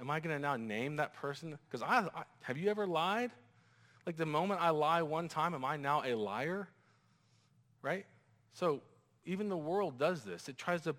Am 0.00 0.10
I 0.10 0.20
going 0.20 0.34
to 0.34 0.40
now 0.40 0.56
name 0.56 0.96
that 0.96 1.14
person? 1.14 1.58
Because 1.68 1.82
I, 1.82 2.08
I, 2.14 2.24
have 2.42 2.58
you 2.58 2.70
ever 2.70 2.86
lied? 2.86 3.30
Like 4.04 4.16
the 4.16 4.26
moment 4.26 4.60
I 4.60 4.70
lie 4.70 5.02
one 5.02 5.28
time, 5.28 5.54
am 5.54 5.64
I 5.64 5.76
now 5.76 6.02
a 6.04 6.14
liar? 6.14 6.68
Right? 7.82 8.06
So 8.52 8.82
even 9.24 9.48
the 9.48 9.56
world 9.56 9.98
does 9.98 10.22
this. 10.22 10.48
It 10.48 10.58
tries 10.58 10.82
to 10.82 10.94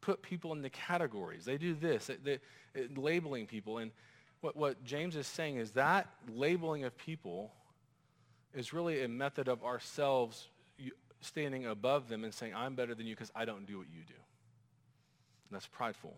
put 0.00 0.22
people 0.22 0.52
into 0.52 0.70
categories. 0.70 1.44
They 1.44 1.58
do 1.58 1.74
this, 1.74 2.06
they, 2.06 2.16
they, 2.16 2.38
it, 2.74 2.96
labeling 2.96 3.46
people. 3.46 3.78
And 3.78 3.90
what, 4.40 4.56
what 4.56 4.82
James 4.84 5.16
is 5.16 5.26
saying 5.26 5.56
is 5.56 5.72
that 5.72 6.08
labeling 6.28 6.84
of 6.84 6.96
people 6.96 7.52
is 8.54 8.72
really 8.72 9.02
a 9.02 9.08
method 9.08 9.48
of 9.48 9.62
ourselves 9.62 10.48
standing 11.20 11.66
above 11.66 12.08
them 12.08 12.24
and 12.24 12.32
saying, 12.32 12.54
I'm 12.54 12.74
better 12.74 12.94
than 12.94 13.06
you 13.06 13.14
because 13.14 13.32
I 13.34 13.44
don't 13.44 13.66
do 13.66 13.78
what 13.78 13.88
you 13.88 14.02
do. 14.06 14.14
And 14.14 15.54
that's 15.54 15.66
prideful. 15.66 16.16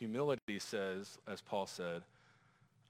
Humility 0.00 0.58
says, 0.58 1.18
as 1.28 1.42
Paul 1.42 1.66
said, 1.66 2.02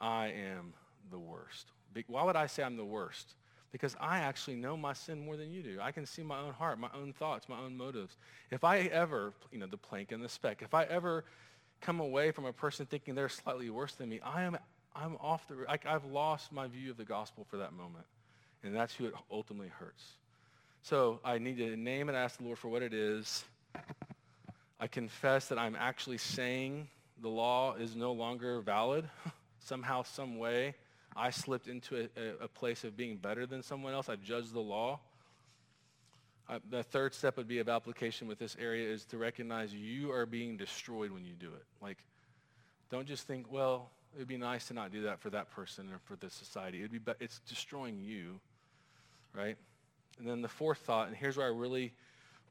I 0.01 0.29
am 0.29 0.73
the 1.11 1.19
worst. 1.19 1.67
Why 2.07 2.23
would 2.23 2.37
I 2.37 2.47
say 2.47 2.63
I'm 2.63 2.77
the 2.77 2.85
worst? 2.85 3.35
Because 3.73 3.97
I 4.01 4.21
actually 4.21 4.57
know 4.57 4.77
my 4.77 4.93
sin 4.93 5.25
more 5.25 5.37
than 5.37 5.51
you 5.51 5.63
do. 5.63 5.79
I 5.83 5.91
can 5.91 6.07
see 6.07 6.23
my 6.23 6.39
own 6.39 6.53
heart, 6.53 6.79
my 6.79 6.89
own 6.95 7.13
thoughts, 7.13 7.49
my 7.49 7.59
own 7.59 7.77
motives. 7.77 8.17
If 8.53 8.63
I 8.63 8.79
ever, 8.79 9.33
you 9.51 9.59
know, 9.59 9.67
the 9.67 9.77
plank 9.77 10.13
and 10.13 10.23
the 10.23 10.29
speck, 10.29 10.63
if 10.63 10.73
I 10.73 10.85
ever 10.85 11.25
come 11.81 11.99
away 11.99 12.31
from 12.31 12.45
a 12.45 12.53
person 12.53 12.87
thinking 12.87 13.17
they're 13.17 13.29
slightly 13.29 13.71
worse 13.71 13.95
than 13.95 14.09
me, 14.09 14.21
I 14.25 14.43
am 14.43 14.57
I'm 14.95 15.17
off 15.21 15.47
the 15.49 15.57
like 15.69 15.87
I've 15.87 16.05
lost 16.05 16.53
my 16.53 16.67
view 16.69 16.91
of 16.93 16.97
the 16.97 17.05
gospel 17.05 17.45
for 17.49 17.59
that 17.59 17.73
moment. 17.73 18.07
And 18.63 18.75
that's 18.75 18.95
who 18.95 19.07
it 19.07 19.15
ultimately 19.31 19.69
hurts. 19.69 20.05
So 20.83 21.19
I 21.25 21.39
need 21.39 21.59
to 21.59 21.77
name 21.77 22.09
and 22.09 22.17
ask 22.17 22.39
the 22.39 22.45
Lord 22.45 22.59
for 22.59 22.69
what 22.69 22.83
it 22.83 22.95
is. 22.95 23.45
I 24.81 24.87
confess 24.87 25.47
that 25.49 25.59
I'm 25.59 25.77
actually 25.77 26.19
saying 26.19 26.89
the 27.21 27.29
law 27.29 27.75
is 27.75 27.97
no 27.97 28.13
longer 28.13 28.61
valid. 28.61 29.09
Somehow, 29.61 30.03
some 30.03 30.39
way, 30.39 30.75
I 31.15 31.31
slipped 31.31 31.69
into 31.69 32.09
a, 32.17 32.45
a, 32.45 32.49
place 32.49 32.83
of 32.85 32.97
being 32.97 33.17
better 33.17 33.45
than 33.45 33.63
someone 33.63 33.93
else. 33.93 34.09
I 34.09 34.17
judged 34.17 34.55
the 34.55 34.61
law. 34.61 35.01
Uh, 36.49 36.61
the 36.71 36.83
third 36.83 37.15
step 37.15 37.37
would 37.37 37.47
be 37.47 37.59
of 37.59 37.69
application 37.69 38.27
with 38.27 38.39
this 38.39 38.57
area 38.59 38.89
is 38.89 39.05
to 39.07 39.19
recognize 39.19 39.75
you 39.75 40.13
are 40.13 40.25
being 40.25 40.57
destroyed 40.57 41.11
when 41.11 41.25
you 41.25 41.35
do 41.35 41.49
it. 41.49 41.65
Like, 41.83 41.99
don't 42.91 43.07
just 43.07 43.27
think, 43.27 43.53
well, 43.53 43.91
it 44.15 44.19
would 44.19 44.29
be 44.29 44.37
nice 44.37 44.67
to 44.69 44.75
not 44.75 44.91
do 44.91 45.03
that 45.03 45.21
for 45.21 45.31
that 45.31 45.51
person 45.51 45.91
or 45.93 45.99
for 46.05 46.17
the 46.17 46.31
society. 46.31 46.79
It'd 46.79 46.91
be, 46.91 46.99
be- 46.99 47.13
it's 47.21 47.41
destroying 47.41 48.01
you, 48.01 48.41
right? 49.35 49.57
And 50.19 50.27
then 50.27 50.43
the 50.43 50.49
fourth 50.49 50.79
thought, 50.79 51.09
and 51.09 51.17
here's 51.17 51.37
where 51.37 51.47
I 51.47 51.51
really 51.51 51.93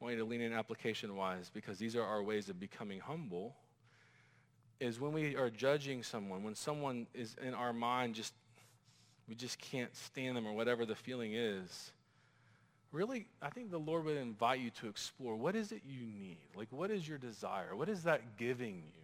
want 0.00 0.14
you 0.14 0.20
to 0.20 0.24
lean 0.24 0.40
in 0.40 0.52
application-wise, 0.52 1.50
because 1.52 1.78
these 1.78 1.94
are 1.94 2.02
our 2.02 2.22
ways 2.22 2.48
of 2.48 2.58
becoming 2.58 3.00
humble, 3.00 3.54
is 4.80 4.98
when 4.98 5.12
we 5.12 5.36
are 5.36 5.50
judging 5.50 6.02
someone, 6.02 6.42
when 6.42 6.54
someone 6.54 7.06
is 7.14 7.36
in 7.46 7.54
our 7.54 7.72
mind 7.72 8.14
just, 8.14 8.32
we 9.28 9.34
just 9.34 9.58
can't 9.58 9.94
stand 9.94 10.36
them 10.36 10.46
or 10.46 10.52
whatever 10.52 10.84
the 10.84 10.94
feeling 10.94 11.34
is, 11.34 11.92
really, 12.90 13.26
I 13.40 13.50
think 13.50 13.70
the 13.70 13.78
Lord 13.78 14.04
would 14.06 14.16
invite 14.16 14.60
you 14.60 14.70
to 14.80 14.88
explore 14.88 15.36
what 15.36 15.54
is 15.54 15.70
it 15.70 15.82
you 15.86 16.06
need? 16.06 16.48
Like, 16.56 16.68
what 16.70 16.90
is 16.90 17.06
your 17.06 17.18
desire? 17.18 17.76
What 17.76 17.88
is 17.88 18.02
that 18.04 18.36
giving 18.36 18.76
you? 18.76 19.02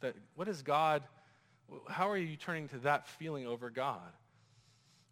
That, 0.00 0.14
what 0.36 0.46
is 0.48 0.62
God 0.62 1.02
how 1.88 2.08
are 2.08 2.16
you 2.16 2.36
turning 2.36 2.68
to 2.68 2.78
that 2.78 3.06
feeling 3.06 3.46
over 3.46 3.70
God? 3.70 4.00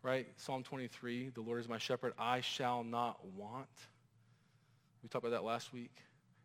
Right? 0.03 0.27
Psalm 0.37 0.63
23, 0.63 1.31
the 1.35 1.41
Lord 1.41 1.61
is 1.61 1.69
my 1.69 1.79
shepherd. 1.79 2.15
I 2.19 2.41
shall 2.41 2.85
not 2.85 3.19
want. 3.37 3.69
We 5.03 5.09
talked 5.09 5.25
about 5.25 5.37
that 5.37 5.45
last 5.45 5.73
week. 5.73 5.95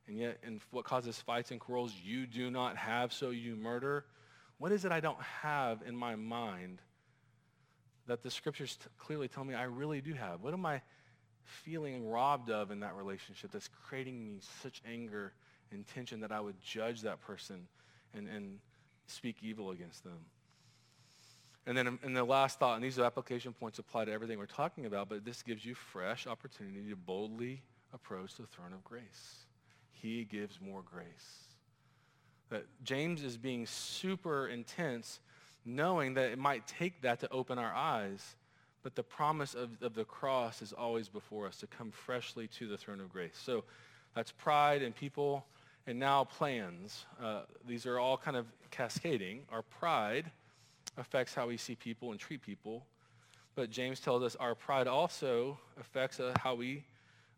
And 0.08 0.18
yet, 0.18 0.38
in 0.46 0.62
what 0.72 0.86
causes 0.86 1.20
fights 1.20 1.52
and 1.52 1.60
quarrels, 1.60 1.94
you 2.04 2.28
do 2.28 2.52
not 2.52 2.78
have, 2.78 3.12
so 3.12 3.32
you 3.32 3.56
murder. 3.56 4.06
What 4.60 4.72
is 4.72 4.86
it 4.86 4.92
I 4.92 5.00
don't 5.00 5.22
have 5.22 5.82
in 5.86 5.96
my 5.96 6.16
mind 6.16 6.82
that 8.08 8.22
the 8.22 8.30
scriptures 8.30 8.78
t- 8.78 8.88
clearly 8.98 9.28
tell 9.28 9.44
me 9.44 9.56
I 9.56 9.64
really 9.64 10.02
do 10.02 10.14
have? 10.14 10.42
What 10.42 10.54
am 10.54 10.66
I 10.66 10.82
feeling 11.46 12.08
robbed 12.08 12.50
of 12.50 12.72
in 12.72 12.80
that 12.82 12.96
relationship 12.96 13.52
that's 13.52 13.70
creating 13.88 14.24
me 14.24 14.40
such 14.62 14.82
anger 14.88 15.34
and 15.72 15.86
tension 15.88 16.20
that 16.22 16.32
I 16.32 16.40
would 16.40 16.60
judge 16.62 17.02
that 17.02 17.22
person 17.22 17.68
and, 18.14 18.28
and 18.28 18.60
speak 19.08 19.38
evil 19.42 19.72
against 19.72 20.04
them. 20.04 20.26
And 21.68 21.76
then 21.76 22.00
and 22.04 22.16
the 22.16 22.24
last 22.24 22.60
thought, 22.60 22.76
and 22.76 22.84
these 22.84 23.00
are 23.00 23.04
application 23.04 23.52
points 23.54 23.80
apply 23.80 24.06
to 24.06 24.12
everything 24.12 24.38
we're 24.38 24.46
talking 24.46 24.86
about, 24.86 25.10
but 25.10 25.26
this 25.26 25.42
gives 25.42 25.66
you 25.66 25.74
fresh 25.74 26.28
opportunity 26.28 26.90
to 26.90 26.96
boldly 26.96 27.64
approach 27.94 28.36
the 28.36 28.46
throne 28.46 28.72
of 28.74 28.84
grace. 28.84 29.45
He 30.02 30.24
gives 30.24 30.60
more 30.62 30.82
grace. 30.82 31.06
That 32.50 32.66
James 32.84 33.24
is 33.24 33.38
being 33.38 33.66
super 33.66 34.48
intense, 34.48 35.20
knowing 35.66 36.14
that 36.16 36.32
it 36.32 36.38
might 36.38 36.68
take 36.68 37.02
that 37.02 37.20
to 37.22 37.32
open 37.32 37.58
our 37.58 37.74
eyes, 37.74 38.36
but 38.84 38.96
the 38.96 39.04
promise 39.04 39.56
of, 39.56 39.82
of 39.82 39.96
the 39.96 40.06
cross 40.06 40.62
is 40.62 40.72
always 40.72 41.10
before 41.10 41.48
us 41.48 41.58
to 41.58 41.68
come 41.68 41.92
freshly 41.92 42.48
to 42.50 42.68
the 42.68 42.78
throne 42.78 43.00
of 43.00 43.12
grace. 43.12 43.36
So 43.44 43.64
that's 44.14 44.32
pride 44.32 44.84
and 44.84 44.96
people 44.96 45.46
and 45.88 46.00
now 46.00 46.24
plans. 46.24 47.06
Uh, 47.22 47.42
these 47.68 47.86
are 47.86 47.98
all 48.00 48.18
kind 48.18 48.38
of 48.38 48.46
cascading. 48.72 49.42
Our 49.52 49.64
pride 49.64 50.32
affects 50.98 51.34
how 51.34 51.48
we 51.48 51.58
see 51.58 51.76
people 51.76 52.12
and 52.12 52.20
treat 52.20 52.42
people. 52.42 52.86
But 53.56 53.70
James 53.70 54.00
tells 54.00 54.22
us 54.24 54.36
our 54.36 54.54
pride 54.54 54.88
also 54.88 55.58
affects 55.80 56.20
uh, 56.20 56.34
how 56.40 56.56
we 56.56 56.84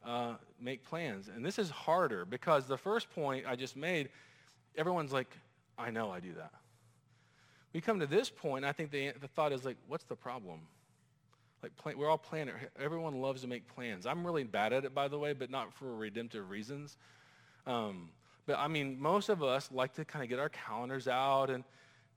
uh, 0.06 0.36
make 0.60 0.84
plans. 0.84 1.30
And 1.34 1.46
this 1.46 1.60
is 1.60 1.70
harder 1.70 2.26
because 2.26 2.66
the 2.66 2.78
first 2.78 3.10
point 3.12 3.46
I 3.48 3.56
just 3.56 3.76
made, 3.76 4.10
everyone's 4.78 5.12
like, 5.12 5.30
I 5.78 5.92
know 5.92 6.12
I 6.12 6.20
do 6.20 6.34
that. 6.34 6.52
We 7.74 7.82
come 7.82 8.00
to 8.00 8.08
this 8.08 8.30
point, 8.30 8.66
I 8.66 8.72
think 8.72 8.92
the, 8.92 9.12
the 9.20 9.28
thought 9.28 9.52
is 9.52 9.66
like, 9.66 9.78
what's 9.88 10.06
the 10.06 10.16
problem? 10.16 10.62
Like 11.62 11.76
plan, 11.76 11.98
we're 11.98 12.10
all 12.10 12.18
planner. 12.18 12.60
Everyone 12.80 13.22
loves 13.22 13.42
to 13.42 13.48
make 13.48 13.68
plans. 13.68 14.06
I'm 14.06 14.26
really 14.26 14.44
bad 14.44 14.74
at 14.74 14.86
it, 14.86 14.96
by 14.96 15.08
the 15.08 15.20
way, 15.20 15.34
but 15.34 15.50
not 15.50 15.74
for 15.74 15.96
redemptive 15.96 16.50
reasons. 16.50 16.98
Um, 17.66 18.10
but 18.46 18.58
I 18.58 18.68
mean, 18.68 19.00
most 19.00 19.30
of 19.30 19.44
us 19.44 19.70
like 19.72 19.94
to 19.96 20.06
kind 20.06 20.24
of 20.24 20.30
get 20.30 20.40
our 20.40 20.50
calendars 20.50 21.08
out 21.08 21.50
and, 21.50 21.64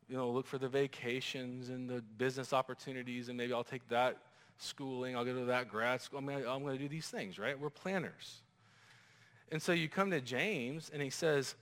you 0.08 0.16
know, 0.16 0.30
look 0.30 0.46
for 0.46 0.58
the 0.58 0.68
vacations 0.68 1.68
and 1.68 1.88
the 1.88 2.02
business 2.18 2.52
opportunities 2.52 3.28
and 3.28 3.36
maybe 3.36 3.52
I'll 3.52 3.64
take 3.64 3.86
that 3.88 4.18
schooling, 4.62 5.16
I'll 5.16 5.24
go 5.24 5.34
to 5.34 5.44
that 5.46 5.68
grad 5.68 6.00
school. 6.00 6.18
I'm 6.18 6.26
going 6.26 6.76
to 6.76 6.78
do 6.78 6.88
these 6.88 7.08
things, 7.08 7.38
right? 7.38 7.58
We're 7.58 7.70
planners. 7.70 8.40
And 9.52 9.60
so 9.60 9.72
you 9.72 9.88
come 9.88 10.10
to 10.10 10.20
James 10.20 10.90
and 10.92 11.02
he 11.02 11.10
says, 11.10 11.54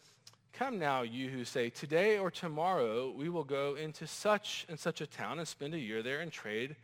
Come 0.53 0.79
now, 0.79 1.03
you 1.03 1.29
who 1.29 1.45
say, 1.45 1.71
today 1.71 2.19
or 2.19 2.33
tomorrow 2.33 3.13
we 3.17 3.29
will 3.29 3.45
go 3.45 3.77
into 3.77 4.09
such 4.09 4.67
and 4.69 4.79
such 4.79 5.01
a 5.01 5.07
town 5.07 5.39
and 5.39 5.47
spend 5.47 5.73
a 5.73 5.79
year 5.79 6.03
there 6.03 6.21
and 6.21 6.33
trade 6.33 6.75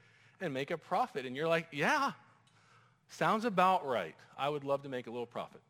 and 0.40 0.54
make 0.54 0.70
a 0.70 0.78
profit. 0.78 1.26
And 1.26 1.34
you're 1.34 1.48
like, 1.48 1.66
yeah, 1.72 2.12
sounds 3.08 3.44
about 3.44 3.84
right. 3.84 4.14
I 4.38 4.48
would 4.48 4.62
love 4.62 4.82
to 4.84 4.88
make 4.88 5.08
a 5.08 5.10
little 5.10 5.26
profit. 5.26 5.60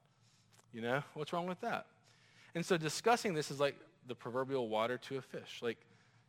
You 0.74 0.82
know, 0.82 1.02
what's 1.14 1.32
wrong 1.32 1.46
with 1.46 1.60
that? 1.62 1.86
And 2.54 2.66
so 2.66 2.76
discussing 2.76 3.32
this 3.32 3.50
is 3.50 3.58
like 3.58 3.76
the 4.06 4.14
proverbial 4.14 4.68
water 4.68 4.98
to 4.98 5.16
a 5.16 5.22
fish, 5.22 5.60
like 5.62 5.78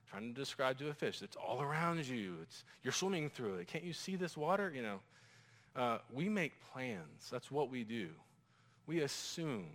trying 0.10 0.34
to 0.34 0.40
describe 0.40 0.78
to 0.80 0.90
a 0.90 0.94
fish. 0.94 1.22
It's 1.22 1.36
all 1.36 1.62
around 1.62 2.06
you. 2.06 2.36
It's, 2.44 2.64
you're 2.84 2.94
swimming 2.94 3.30
through 3.30 3.56
it. 3.56 3.68
Can't 3.68 3.84
you 3.84 3.94
see 3.94 4.16
this 4.16 4.38
water? 4.38 4.72
You 4.74 4.84
know, 4.84 5.00
uh, 5.76 5.98
we 6.14 6.30
make 6.30 6.54
plans. 6.72 7.30
That's 7.32 7.52
what 7.52 7.70
we 7.70 7.84
do. 7.84 8.10
We 8.88 9.02
assume 9.02 9.66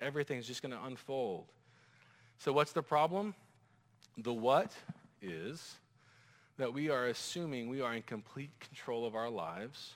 everything's 0.00 0.46
just 0.46 0.62
going 0.62 0.72
to 0.72 0.84
unfold. 0.84 1.44
So 2.38 2.52
what's 2.52 2.72
the 2.72 2.82
problem? 2.82 3.34
The 4.16 4.32
what 4.32 4.72
is 5.20 5.76
that 6.56 6.72
we 6.72 6.90
are 6.90 7.06
assuming 7.06 7.68
we 7.68 7.80
are 7.80 7.94
in 7.94 8.02
complete 8.02 8.50
control 8.60 9.06
of 9.06 9.14
our 9.14 9.30
lives, 9.30 9.94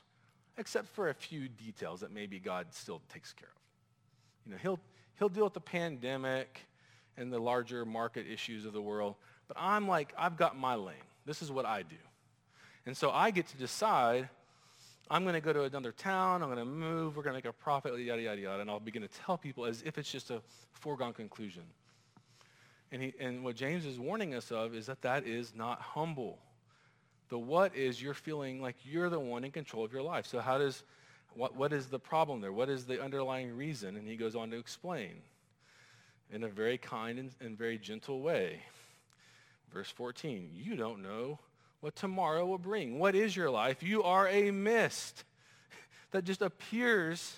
except 0.59 0.89
for 0.89 1.09
a 1.09 1.15
few 1.15 1.49
details 1.49 2.01
that 2.01 2.13
maybe 2.13 2.39
God 2.39 2.67
still 2.71 3.01
takes 3.13 3.33
care 3.33 3.49
of. 3.49 4.47
You 4.47 4.53
know, 4.53 4.59
he'll, 4.63 4.81
he'll 5.19 5.29
deal 5.29 5.45
with 5.45 5.55
the 5.55 5.61
pandemic 5.61 6.61
and 7.17 7.33
the 7.33 7.39
larger 7.39 7.85
market 7.85 8.27
issues 8.31 8.65
of 8.65 8.73
the 8.73 8.83
world. 8.83 9.17
But 9.49 9.57
I'm 9.61 9.89
like, 9.89 10.13
I've 10.19 10.37
got 10.37 10.57
my 10.59 10.75
lane. 10.75 10.97
This 11.27 11.43
is 11.43 11.51
what 11.51 11.67
I 11.67 11.83
do. 11.83 11.97
And 12.87 12.97
so 12.97 13.11
I 13.11 13.31
get 13.31 13.47
to 13.49 13.57
decide 13.57 14.29
I'm 15.11 15.25
going 15.25 15.35
to 15.35 15.41
go 15.41 15.53
to 15.53 15.65
another 15.65 15.93
town. 15.93 16.43
I'm 16.43 16.49
going 16.49 16.59
to 16.59 16.65
move. 16.65 17.17
We're 17.17 17.23
going 17.23 17.35
to 17.35 17.37
make 17.37 17.45
a 17.45 17.53
profit, 17.53 17.99
yada, 17.99 18.23
yada, 18.23 18.41
yada. 18.41 18.61
And 18.63 18.71
I'll 18.71 18.81
begin 18.81 19.03
to 19.03 19.09
tell 19.09 19.37
people 19.37 19.67
as 19.67 19.83
if 19.83 19.99
it's 19.99 20.11
just 20.11 20.31
a 20.31 20.41
foregone 20.73 21.13
conclusion. 21.13 21.65
And, 22.93 23.03
he, 23.03 23.15
and 23.21 23.45
what 23.45 23.55
James 23.55 23.85
is 23.85 23.99
warning 23.99 24.35
us 24.35 24.51
of 24.51 24.75
is 24.75 24.87
that 24.87 25.03
that 25.03 25.27
is 25.27 25.55
not 25.55 25.81
humble. 25.83 26.39
The 27.29 27.39
what 27.39 27.77
is 27.77 28.01
you're 28.01 28.15
feeling 28.15 28.63
like 28.63 28.77
you're 28.85 29.11
the 29.11 29.21
one 29.21 29.45
in 29.45 29.51
control 29.51 29.85
of 29.85 29.93
your 29.93 30.03
life. 30.03 30.27
So 30.27 30.41
how 30.41 30.59
does 30.59 30.83
what, 31.35 31.57
what 31.57 31.73
is 31.73 31.87
the 31.89 31.99
problem 31.99 32.41
there? 32.41 32.53
What 32.53 32.69
is 32.69 32.87
the 32.87 33.03
underlying 33.03 33.57
reason? 33.57 33.97
And 33.97 34.07
he 34.07 34.17
goes 34.17 34.35
on 34.35 34.51
to 34.51 34.59
explain 34.59 35.23
in 36.31 36.45
a 36.45 36.49
very 36.49 36.79
kind 36.79 37.19
and, 37.19 37.31
and 37.41 37.57
very 37.57 37.79
gentle 37.79 38.21
way. 38.21 38.61
Verse 39.73 39.91
14, 39.91 40.51
you 40.55 40.77
don't 40.77 41.03
know 41.03 41.39
what 41.81 41.97
tomorrow 41.97 42.45
will 42.47 42.59
bring. 42.59 42.99
What 42.99 43.15
is 43.15 43.35
your 43.35 43.51
life? 43.51 43.83
You 43.83 44.03
are 44.03 44.29
a 44.29 44.51
mist 44.51 45.25
that 46.11 46.25
just 46.25 46.43
appears 46.43 47.37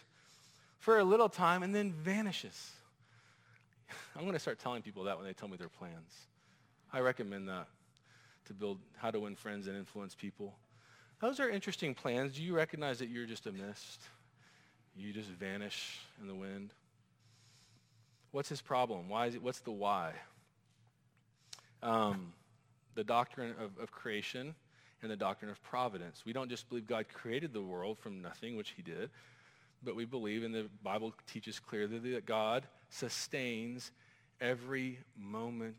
for 0.79 0.99
a 0.99 1.05
little 1.05 1.29
time 1.29 1.63
and 1.63 1.75
then 1.75 1.93
vanishes. 1.93 2.73
I'm 4.17 4.23
going 4.23 4.35
to 4.35 4.39
start 4.39 4.59
telling 4.59 4.83
people 4.83 5.05
that 5.05 5.17
when 5.17 5.27
they 5.27 5.33
tell 5.33 5.49
me 5.49 5.57
their 5.57 5.69
plans. 5.69 6.13
I 6.93 7.01
recommend 7.01 7.49
that 7.49 7.69
to 8.47 8.53
build 8.53 8.79
how 8.97 9.11
to 9.11 9.21
win 9.21 9.37
friends 9.37 9.67
and 9.67 9.77
influence 9.77 10.15
people. 10.15 10.55
Those 11.21 11.41
are 11.41 11.49
interesting 11.49 11.95
plans. 11.95 12.35
Do 12.35 12.43
you 12.43 12.55
recognize 12.55 12.99
that 12.99 13.09
you're 13.09 13.27
just 13.27 13.47
a 13.47 13.53
mist? 13.53 14.03
You 14.97 15.13
just 15.13 15.31
vanish 15.31 16.01
in 16.21 16.29
the 16.29 16.35
wind? 16.35 16.75
What's 18.33 18.49
his 18.49 18.61
problem? 18.61 19.09
Why 19.09 19.27
is 19.27 19.35
it, 19.35 19.43
what's 19.43 19.61
the 19.61 19.71
why? 19.71 20.13
Um, 21.85 22.33
the 22.95 23.05
doctrine 23.05 23.55
of, 23.61 23.79
of 23.81 23.91
creation 23.91 24.55
and 25.03 25.11
the 25.11 25.17
doctrine 25.17 25.51
of 25.51 25.63
providence. 25.63 26.23
We 26.25 26.33
don't 26.33 26.49
just 26.49 26.69
believe 26.69 26.87
God 26.87 27.07
created 27.13 27.53
the 27.53 27.61
world 27.61 27.99
from 27.99 28.23
nothing, 28.23 28.57
which 28.57 28.71
he 28.71 28.83
did, 28.83 29.11
but 29.83 29.95
we 29.95 30.05
believe, 30.05 30.45
and 30.45 30.55
the 30.55 30.69
Bible 30.83 31.13
teaches 31.27 31.59
clearly, 31.61 31.99
that 32.13 32.25
God 32.25 32.67
sustains 32.89 33.91
every 34.41 34.99
moment, 35.17 35.77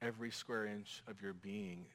every 0.00 0.30
square 0.30 0.66
inch 0.66 1.02
of 1.08 1.20
your 1.20 1.32
being 1.32 1.86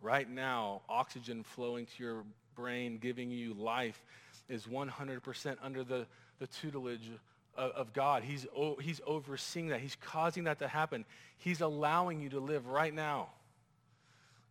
Right 0.00 0.30
now, 0.30 0.82
oxygen 0.88 1.42
flowing 1.42 1.86
to 1.86 2.02
your 2.02 2.24
brain, 2.54 2.98
giving 2.98 3.30
you 3.30 3.54
life, 3.54 4.00
is 4.48 4.64
100% 4.66 5.56
under 5.60 5.82
the, 5.82 6.06
the 6.38 6.46
tutelage 6.46 7.10
of, 7.58 7.92
God. 7.92 8.22
He's, 8.22 8.46
he's 8.80 9.00
overseeing 9.06 9.68
that. 9.68 9.80
He's 9.80 9.96
causing 9.96 10.44
that 10.44 10.58
to 10.60 10.68
happen. 10.68 11.04
He's 11.38 11.60
allowing 11.60 12.20
you 12.20 12.30
to 12.30 12.40
live 12.40 12.66
right 12.66 12.94
now. 12.94 13.28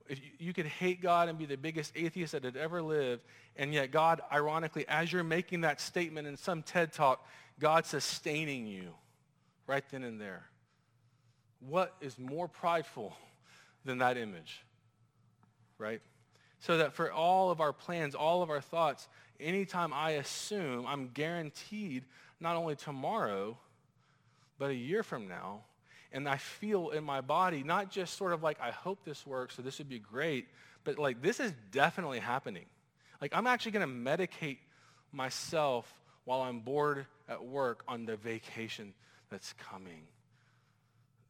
If 0.07 0.19
you, 0.19 0.31
you 0.39 0.53
could 0.53 0.65
hate 0.65 1.01
God 1.01 1.29
and 1.29 1.37
be 1.37 1.45
the 1.45 1.57
biggest 1.57 1.93
atheist 1.95 2.33
that 2.33 2.43
had 2.43 2.55
ever 2.55 2.81
lived, 2.81 3.23
and 3.55 3.73
yet 3.73 3.91
God, 3.91 4.21
ironically, 4.31 4.85
as 4.87 5.11
you're 5.11 5.23
making 5.23 5.61
that 5.61 5.81
statement 5.81 6.27
in 6.27 6.37
some 6.37 6.61
TED 6.61 6.93
talk, 6.93 7.25
God's 7.59 7.89
sustaining 7.89 8.67
you 8.67 8.93
right 9.65 9.83
then 9.91 10.03
and 10.03 10.21
there. 10.21 10.45
What 11.59 11.95
is 12.01 12.17
more 12.19 12.47
prideful 12.47 13.15
than 13.83 13.97
that 13.97 14.17
image? 14.17 14.63
Right? 15.77 16.01
So 16.59 16.77
that 16.77 16.93
for 16.93 17.11
all 17.11 17.51
of 17.51 17.61
our 17.61 17.73
plans, 17.73 18.15
all 18.15 18.41
of 18.41 18.49
our 18.49 18.61
thoughts, 18.61 19.07
anytime 19.39 19.93
I 19.93 20.11
assume 20.11 20.85
I'm 20.87 21.09
guaranteed 21.13 22.05
not 22.39 22.55
only 22.55 22.75
tomorrow, 22.75 23.57
but 24.57 24.69
a 24.69 24.75
year 24.75 25.03
from 25.03 25.27
now, 25.27 25.61
and 26.11 26.27
I 26.27 26.37
feel 26.37 26.89
in 26.89 27.03
my 27.03 27.21
body, 27.21 27.63
not 27.63 27.91
just 27.91 28.17
sort 28.17 28.33
of 28.33 28.43
like, 28.43 28.59
I 28.61 28.71
hope 28.71 29.03
this 29.03 29.25
works, 29.25 29.55
so 29.55 29.61
this 29.61 29.77
would 29.77 29.89
be 29.89 29.99
great, 29.99 30.47
but 30.83 30.97
like 30.97 31.21
this 31.21 31.39
is 31.39 31.53
definitely 31.71 32.19
happening. 32.19 32.65
Like 33.21 33.33
I'm 33.35 33.47
actually 33.47 33.73
going 33.73 33.87
to 33.87 34.11
medicate 34.11 34.57
myself 35.11 35.91
while 36.25 36.41
I'm 36.41 36.59
bored 36.59 37.05
at 37.27 37.43
work 37.43 37.83
on 37.87 38.05
the 38.05 38.15
vacation 38.15 38.93
that's 39.29 39.53
coming. 39.53 40.03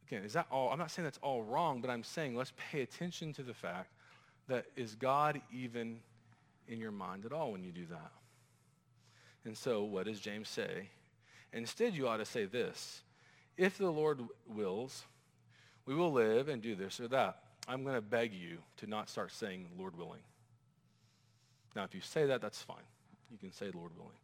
Again, 0.08 0.24
is 0.24 0.34
that 0.34 0.48
all? 0.52 0.70
I'm 0.70 0.80
not 0.80 0.92
saying 0.92 1.04
that's 1.04 1.20
all 1.22 1.44
wrong, 1.44 1.82
but 1.82 1.90
I'm 1.90 2.04
saying 2.04 2.36
let's 2.36 2.54
pay 2.72 2.82
attention 2.82 3.34
to 3.34 3.44
the 3.44 3.54
fact 3.54 3.92
that 4.48 4.66
is 4.76 4.96
God 4.96 5.42
even 5.54 6.00
in 6.68 6.80
your 6.80 6.92
mind 6.92 7.26
at 7.26 7.32
all 7.32 7.52
when 7.52 7.64
you 7.64 7.72
do 7.72 7.86
that? 7.88 8.12
And 9.46 9.58
so 9.58 9.84
what 9.84 10.06
does 10.06 10.20
James 10.20 10.50
say? 10.50 10.90
Instead, 11.54 11.94
you 11.94 12.08
ought 12.08 12.18
to 12.18 12.26
say 12.26 12.46
this. 12.46 13.02
If 13.56 13.78
the 13.78 13.90
Lord 13.90 14.22
wills, 14.48 15.06
we 15.86 15.96
will 15.96 16.12
live 16.12 16.50
and 16.50 16.62
do 16.62 16.76
this 16.76 17.00
or 17.00 17.08
that. 17.08 17.40
I'm 17.68 17.84
going 17.84 17.96
to 17.96 18.02
beg 18.02 18.34
you 18.34 18.60
to 18.78 18.88
not 18.88 19.10
start 19.10 19.32
saying 19.32 19.68
Lord 19.78 19.98
willing. 19.98 20.22
Now, 21.76 21.84
if 21.84 21.96
you 21.96 22.02
say 22.02 22.26
that, 22.28 22.42
that's 22.42 22.62
fine. 22.62 22.84
You 23.32 23.38
can 23.38 23.52
say 23.52 23.72
Lord 23.74 23.92
willing. 23.98 24.18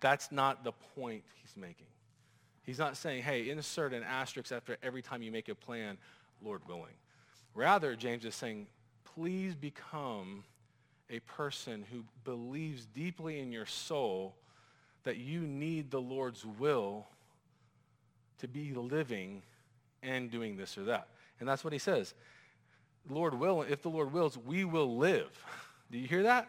That's 0.00 0.32
not 0.32 0.64
the 0.64 0.72
point 0.96 1.22
he's 1.40 1.56
making. 1.56 1.86
He's 2.64 2.78
not 2.78 2.96
saying, 2.96 3.22
hey, 3.22 3.50
insert 3.50 3.92
an 3.92 4.02
asterisk 4.02 4.52
after 4.52 4.76
every 4.82 5.02
time 5.02 5.22
you 5.22 5.32
make 5.32 5.48
a 5.48 5.54
plan, 5.54 5.98
Lord 6.42 6.62
willing. 6.68 6.94
Rather, 7.54 7.96
James 7.96 8.24
is 8.24 8.34
saying, 8.34 8.66
please 9.14 9.54
become 9.54 10.44
a 11.12 11.20
person 11.20 11.84
who 11.92 12.02
believes 12.24 12.86
deeply 12.86 13.38
in 13.38 13.52
your 13.52 13.66
soul 13.66 14.34
that 15.04 15.18
you 15.18 15.40
need 15.40 15.90
the 15.90 16.00
Lord's 16.00 16.44
will 16.44 17.06
to 18.38 18.48
be 18.48 18.72
living 18.72 19.42
and 20.02 20.30
doing 20.30 20.56
this 20.56 20.76
or 20.78 20.84
that. 20.84 21.08
And 21.38 21.48
that's 21.48 21.62
what 21.62 21.72
he 21.72 21.78
says. 21.78 22.14
Lord 23.08 23.34
will, 23.34 23.62
if 23.62 23.82
the 23.82 23.90
Lord 23.90 24.12
wills, 24.12 24.38
we 24.38 24.64
will 24.64 24.96
live. 24.96 25.30
Do 25.90 25.98
you 25.98 26.08
hear 26.08 26.22
that? 26.22 26.48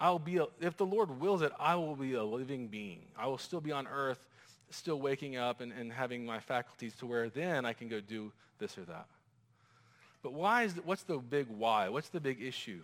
I'll 0.00 0.18
be, 0.18 0.38
a, 0.38 0.46
if 0.60 0.76
the 0.78 0.86
Lord 0.86 1.20
wills 1.20 1.42
it, 1.42 1.52
I 1.58 1.74
will 1.74 1.94
be 1.96 2.14
a 2.14 2.24
living 2.24 2.68
being. 2.68 3.02
I 3.18 3.26
will 3.26 3.38
still 3.38 3.60
be 3.60 3.72
on 3.72 3.86
earth, 3.86 4.26
still 4.70 4.98
waking 4.98 5.36
up 5.36 5.60
and, 5.60 5.72
and 5.72 5.92
having 5.92 6.24
my 6.24 6.40
faculties 6.40 6.94
to 6.96 7.06
where 7.06 7.28
then 7.28 7.66
I 7.66 7.74
can 7.74 7.88
go 7.88 8.00
do 8.00 8.32
this 8.58 8.78
or 8.78 8.82
that. 8.82 9.06
But 10.22 10.32
why 10.32 10.62
is, 10.62 10.74
what's 10.84 11.02
the 11.02 11.18
big 11.18 11.48
why? 11.48 11.90
What's 11.90 12.08
the 12.08 12.20
big 12.20 12.40
issue? 12.40 12.80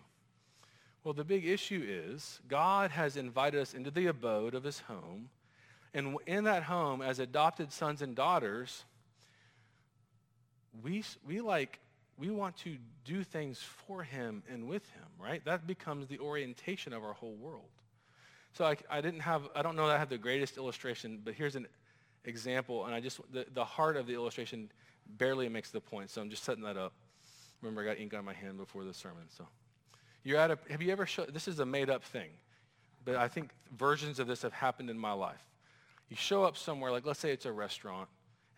Well, 1.06 1.14
the 1.14 1.22
big 1.22 1.46
issue 1.46 1.86
is 1.86 2.40
God 2.48 2.90
has 2.90 3.16
invited 3.16 3.60
us 3.60 3.74
into 3.74 3.92
the 3.92 4.06
abode 4.08 4.56
of 4.56 4.64
his 4.64 4.80
home. 4.80 5.28
And 5.94 6.16
in 6.26 6.42
that 6.42 6.64
home, 6.64 7.00
as 7.00 7.20
adopted 7.20 7.72
sons 7.72 8.02
and 8.02 8.16
daughters, 8.16 8.82
we, 10.82 11.04
we 11.24 11.40
like, 11.40 11.78
we 12.18 12.28
want 12.30 12.56
to 12.56 12.76
do 13.04 13.22
things 13.22 13.60
for 13.86 14.02
him 14.02 14.42
and 14.50 14.66
with 14.66 14.84
him, 14.90 15.04
right? 15.16 15.44
That 15.44 15.64
becomes 15.64 16.08
the 16.08 16.18
orientation 16.18 16.92
of 16.92 17.04
our 17.04 17.12
whole 17.12 17.36
world. 17.36 17.70
So 18.54 18.64
I, 18.64 18.76
I 18.90 19.00
didn't 19.00 19.20
have, 19.20 19.42
I 19.54 19.62
don't 19.62 19.76
know 19.76 19.86
that 19.86 19.94
I 19.94 19.98
have 20.00 20.08
the 20.08 20.18
greatest 20.18 20.56
illustration, 20.56 21.20
but 21.24 21.34
here's 21.34 21.54
an 21.54 21.68
example. 22.24 22.84
And 22.84 22.92
I 22.92 22.98
just, 22.98 23.20
the, 23.32 23.46
the 23.54 23.64
heart 23.64 23.96
of 23.96 24.08
the 24.08 24.14
illustration 24.14 24.72
barely 25.18 25.48
makes 25.48 25.70
the 25.70 25.80
point. 25.80 26.10
So 26.10 26.20
I'm 26.20 26.30
just 26.30 26.42
setting 26.42 26.64
that 26.64 26.76
up. 26.76 26.94
Remember, 27.62 27.82
I 27.82 27.84
got 27.84 28.00
ink 28.00 28.12
on 28.12 28.24
my 28.24 28.34
hand 28.34 28.58
before 28.58 28.82
the 28.82 28.92
sermon. 28.92 29.22
So 29.28 29.46
you're 30.26 30.38
at 30.38 30.50
a, 30.50 30.58
have 30.70 30.82
you 30.82 30.90
ever, 30.90 31.06
this 31.32 31.46
is 31.46 31.60
a 31.60 31.66
made 31.66 31.88
up 31.88 32.02
thing, 32.02 32.30
but 33.04 33.14
I 33.14 33.28
think 33.28 33.50
versions 33.76 34.18
of 34.18 34.26
this 34.26 34.42
have 34.42 34.52
happened 34.52 34.90
in 34.90 34.98
my 34.98 35.12
life. 35.12 35.44
You 36.08 36.16
show 36.16 36.42
up 36.42 36.56
somewhere, 36.56 36.90
like 36.90 37.06
let's 37.06 37.20
say 37.20 37.30
it's 37.30 37.46
a 37.46 37.52
restaurant, 37.52 38.08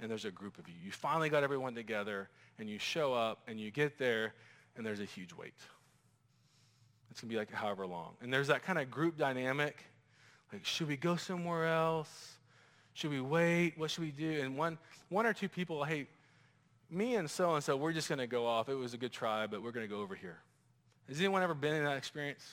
and 0.00 0.10
there's 0.10 0.24
a 0.24 0.30
group 0.30 0.58
of 0.58 0.66
you. 0.66 0.74
You 0.82 0.90
finally 0.90 1.28
got 1.28 1.42
everyone 1.42 1.74
together, 1.74 2.30
and 2.58 2.70
you 2.70 2.78
show 2.78 3.12
up, 3.12 3.40
and 3.46 3.60
you 3.60 3.70
get 3.70 3.98
there, 3.98 4.32
and 4.76 4.86
there's 4.86 5.00
a 5.00 5.04
huge 5.04 5.34
wait. 5.34 5.52
It's 7.10 7.20
going 7.20 7.28
to 7.28 7.34
be 7.34 7.38
like 7.38 7.52
however 7.52 7.86
long. 7.86 8.14
And 8.22 8.32
there's 8.32 8.48
that 8.48 8.62
kind 8.62 8.78
of 8.78 8.90
group 8.90 9.18
dynamic. 9.18 9.84
Like, 10.52 10.64
should 10.64 10.88
we 10.88 10.96
go 10.96 11.16
somewhere 11.16 11.66
else? 11.66 12.38
Should 12.94 13.10
we 13.10 13.20
wait? 13.20 13.74
What 13.76 13.90
should 13.90 14.04
we 14.04 14.10
do? 14.10 14.40
And 14.40 14.56
one, 14.56 14.78
one 15.08 15.26
or 15.26 15.34
two 15.34 15.48
people, 15.48 15.84
hey, 15.84 16.06
me 16.90 17.16
and 17.16 17.30
so-and-so, 17.30 17.76
we're 17.76 17.92
just 17.92 18.08
going 18.08 18.20
to 18.20 18.26
go 18.26 18.46
off. 18.46 18.68
It 18.68 18.74
was 18.74 18.94
a 18.94 18.98
good 18.98 19.12
try, 19.12 19.46
but 19.46 19.62
we're 19.62 19.72
going 19.72 19.86
to 19.86 19.94
go 19.94 20.00
over 20.00 20.14
here. 20.14 20.38
Has 21.08 21.18
anyone 21.18 21.42
ever 21.42 21.54
been 21.54 21.74
in 21.74 21.84
that 21.84 21.96
experience? 21.96 22.44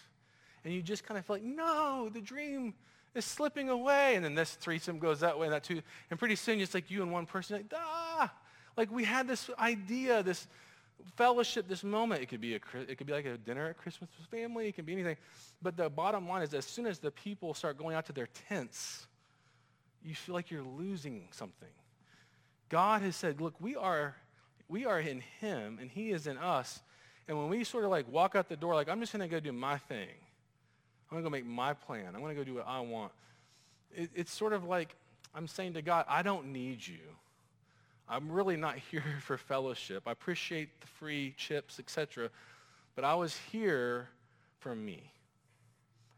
And 0.64 0.74
you 0.74 0.82
just 0.82 1.06
kind 1.06 1.18
of 1.18 1.26
feel 1.26 1.36
like, 1.36 1.44
no, 1.44 2.10
the 2.12 2.22
dream 2.22 2.74
is 3.14 3.26
slipping 3.26 3.70
away. 3.70 4.16
And 4.16 4.24
then 4.24 4.36
this 4.36 4.54
threesome 4.54 5.00
goes 5.00 5.20
that 5.20 5.38
way 5.38 5.48
and 5.48 5.54
that 5.54 5.64
too. 5.64 5.82
And 6.10 6.18
pretty 6.18 6.36
soon 6.36 6.60
it's 6.60 6.74
like 6.74 6.90
you 6.90 7.02
and 7.02 7.12
one 7.12 7.26
person, 7.26 7.58
like, 7.58 7.72
ah, 7.76 8.34
like 8.78 8.92
we 8.92 9.04
had 9.04 9.28
this 9.28 9.50
idea, 9.60 10.24
this 10.24 10.48
fellowship, 11.16 11.68
this 11.68 11.84
moment. 11.84 12.22
It 12.22 12.28
could 12.28 12.42
be 12.42 12.54
a, 12.56 12.60
it 12.88 12.98
could 12.98 13.08
be 13.08 13.14
like 13.14 13.26
a 13.26 13.38
dinner 13.38 13.68
at 13.68 13.78
Christmas 13.78 14.10
with 14.18 14.28
family. 14.28 14.68
It 14.68 14.76
can 14.76 14.86
be 14.86 14.94
anything. 14.94 15.18
But 15.62 15.78
the 15.78 15.90
bottom 15.90 16.28
line 16.28 16.42
is 16.42 16.54
as 16.54 16.66
soon 16.66 16.88
as 16.88 17.00
the 17.00 17.12
people 17.12 17.54
start 17.54 17.78
going 17.78 17.96
out 17.96 18.06
to 18.08 18.14
their 18.14 18.28
tents, 18.50 19.08
you 20.04 20.16
feel 20.16 20.36
like 20.36 20.52
you're 20.52 20.64
losing 20.64 21.28
something. 21.32 21.70
God 22.70 23.02
has 23.02 23.16
said, 23.16 23.42
look, 23.42 23.56
we 23.60 23.76
are 23.76 24.16
we 24.68 24.86
are 24.86 25.00
in 25.00 25.22
him 25.40 25.78
and 25.80 25.92
he 25.92 26.12
is 26.12 26.26
in 26.26 26.38
us. 26.38 26.82
And 27.28 27.38
when 27.38 27.50
we 27.50 27.64
sort 27.64 27.86
of 27.86 27.92
like 27.92 28.12
walk 28.12 28.36
out 28.36 28.50
the 28.50 28.56
door, 28.56 28.76
like, 28.76 28.90
I'm 28.90 29.00
just 29.00 29.14
going 29.14 29.28
to 29.28 29.34
go 29.34 29.40
do 29.40 29.52
my 29.52 29.78
thing. 29.78 30.10
I'm 31.10 31.22
going 31.22 31.24
to 31.24 31.30
go 31.30 31.32
make 31.32 31.46
my 31.46 31.74
plan. 31.74 32.08
I'm 32.14 32.22
going 32.22 32.36
to 32.36 32.40
go 32.40 32.44
do 32.44 32.56
what 32.56 32.68
I 32.68 32.80
want. 32.82 33.12
It, 33.94 34.10
it's 34.16 34.32
sort 34.32 34.54
of 34.54 34.64
like 34.66 34.96
I'm 35.34 35.48
saying 35.48 35.74
to 35.74 35.82
God, 35.82 36.06
I 36.08 36.22
don't 36.22 36.48
need 36.48 36.86
you. 36.86 37.00
I'm 38.08 38.32
really 38.32 38.56
not 38.56 38.78
here 38.92 39.04
for 39.22 39.38
fellowship. 39.38 40.04
I 40.06 40.12
appreciate 40.12 40.82
the 40.82 40.88
free 40.88 41.34
chips, 41.38 41.80
etc. 41.80 42.30
But 42.96 43.04
I 43.04 43.16
was 43.16 43.38
here 43.52 44.10
for 44.60 44.76
me. 44.76 45.12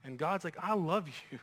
And 0.04 0.18
God's 0.18 0.44
like, 0.44 0.58
I 0.62 0.74
love 0.74 1.08
you. 1.32 1.40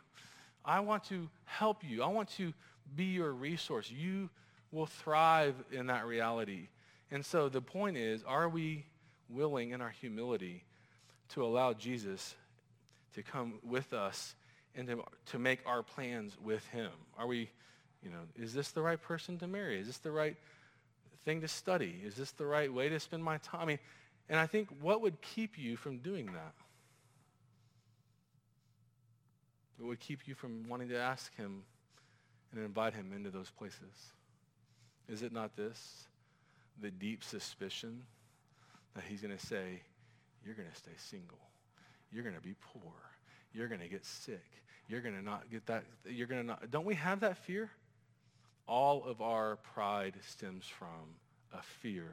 I 0.64 0.80
want 0.80 1.04
to 1.04 1.28
help 1.44 1.84
you. 1.84 2.02
I 2.02 2.06
want 2.06 2.30
to 2.36 2.52
be 2.96 3.04
your 3.04 3.32
resource. 3.32 3.90
You 3.90 4.30
will 4.72 4.86
thrive 4.86 5.54
in 5.70 5.86
that 5.86 6.06
reality. 6.06 6.68
And 7.10 7.24
so 7.24 7.48
the 7.48 7.60
point 7.60 7.96
is, 7.96 8.22
are 8.24 8.48
we 8.48 8.86
willing 9.28 9.70
in 9.70 9.80
our 9.80 9.90
humility 9.90 10.64
to 11.30 11.44
allow 11.44 11.72
Jesus 11.72 12.34
to 13.14 13.22
come 13.22 13.54
with 13.62 13.92
us 13.92 14.34
and 14.74 14.86
to, 14.88 15.04
to 15.26 15.38
make 15.38 15.60
our 15.66 15.82
plans 15.82 16.36
with 16.42 16.66
him? 16.68 16.90
Are 17.18 17.26
we, 17.26 17.50
you 18.02 18.10
know, 18.10 18.20
is 18.36 18.52
this 18.52 18.70
the 18.70 18.82
right 18.82 19.00
person 19.00 19.38
to 19.38 19.46
marry? 19.46 19.78
Is 19.78 19.86
this 19.86 19.98
the 19.98 20.10
right 20.10 20.36
thing 21.24 21.40
to 21.40 21.48
study? 21.48 22.00
Is 22.04 22.14
this 22.14 22.32
the 22.32 22.46
right 22.46 22.72
way 22.72 22.88
to 22.88 23.00
spend 23.00 23.22
my 23.24 23.38
time? 23.38 23.62
I 23.62 23.64
mean, 23.64 23.78
and 24.28 24.38
I 24.38 24.46
think 24.46 24.68
what 24.80 25.00
would 25.02 25.20
keep 25.20 25.58
you 25.58 25.76
from 25.76 25.98
doing 25.98 26.26
that? 26.26 26.54
What 29.78 29.88
would 29.88 30.00
keep 30.00 30.26
you 30.26 30.34
from 30.34 30.68
wanting 30.68 30.88
to 30.90 30.98
ask 30.98 31.34
him 31.36 31.62
and 32.52 32.64
invite 32.64 32.94
him 32.94 33.12
into 33.14 33.30
those 33.30 33.50
places? 33.50 34.12
Is 35.08 35.22
it 35.22 35.32
not 35.32 35.56
this? 35.56 36.06
the 36.80 36.90
deep 36.90 37.22
suspicion 37.22 38.02
that 38.94 39.04
he's 39.08 39.20
going 39.20 39.36
to 39.36 39.46
say, 39.46 39.82
you're 40.44 40.54
going 40.54 40.68
to 40.68 40.76
stay 40.76 40.92
single. 40.96 41.38
You're 42.12 42.22
going 42.22 42.34
to 42.36 42.40
be 42.40 42.54
poor. 42.72 42.92
You're 43.52 43.68
going 43.68 43.80
to 43.80 43.88
get 43.88 44.04
sick. 44.04 44.44
You're 44.88 45.00
going 45.00 45.16
to 45.16 45.22
not 45.22 45.50
get 45.50 45.66
that. 45.66 45.84
You're 46.06 46.26
going 46.26 46.42
to 46.42 46.46
not. 46.46 46.70
Don't 46.70 46.84
we 46.84 46.94
have 46.94 47.20
that 47.20 47.38
fear? 47.38 47.70
All 48.66 49.04
of 49.04 49.20
our 49.20 49.56
pride 49.56 50.14
stems 50.26 50.66
from 50.66 51.16
a 51.52 51.62
fear 51.62 52.10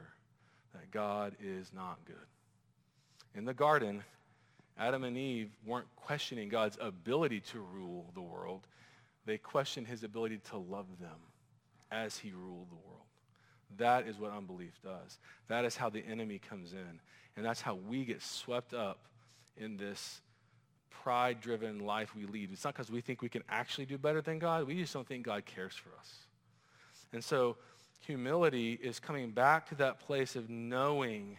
that 0.72 0.90
God 0.90 1.34
is 1.42 1.70
not 1.74 1.98
good. 2.06 2.16
In 3.34 3.44
the 3.44 3.54
garden, 3.54 4.02
Adam 4.78 5.04
and 5.04 5.16
Eve 5.16 5.50
weren't 5.64 5.86
questioning 5.96 6.48
God's 6.48 6.78
ability 6.80 7.40
to 7.52 7.60
rule 7.60 8.10
the 8.14 8.20
world. 8.20 8.66
They 9.26 9.38
questioned 9.38 9.86
his 9.86 10.02
ability 10.02 10.40
to 10.50 10.56
love 10.56 10.86
them 11.00 11.18
as 11.90 12.18
he 12.18 12.32
ruled 12.32 12.70
the 12.70 12.76
world. 12.76 13.06
That 13.78 14.06
is 14.06 14.18
what 14.18 14.32
unbelief 14.32 14.78
does. 14.82 15.18
That 15.48 15.64
is 15.64 15.76
how 15.76 15.90
the 15.90 16.04
enemy 16.06 16.38
comes 16.38 16.72
in. 16.72 17.00
And 17.36 17.44
that's 17.44 17.60
how 17.60 17.74
we 17.74 18.04
get 18.04 18.22
swept 18.22 18.74
up 18.74 19.06
in 19.56 19.76
this 19.76 20.20
pride-driven 20.90 21.80
life 21.80 22.14
we 22.14 22.26
lead. 22.26 22.50
It's 22.52 22.64
not 22.64 22.74
because 22.74 22.90
we 22.90 23.00
think 23.00 23.22
we 23.22 23.28
can 23.28 23.42
actually 23.48 23.86
do 23.86 23.98
better 23.98 24.20
than 24.20 24.38
God. 24.38 24.66
We 24.66 24.80
just 24.80 24.92
don't 24.92 25.06
think 25.06 25.24
God 25.24 25.44
cares 25.46 25.74
for 25.74 25.90
us. 25.98 26.14
And 27.12 27.24
so 27.24 27.56
humility 28.06 28.78
is 28.82 29.00
coming 29.00 29.30
back 29.30 29.68
to 29.68 29.74
that 29.76 30.00
place 30.00 30.36
of 30.36 30.50
knowing 30.50 31.38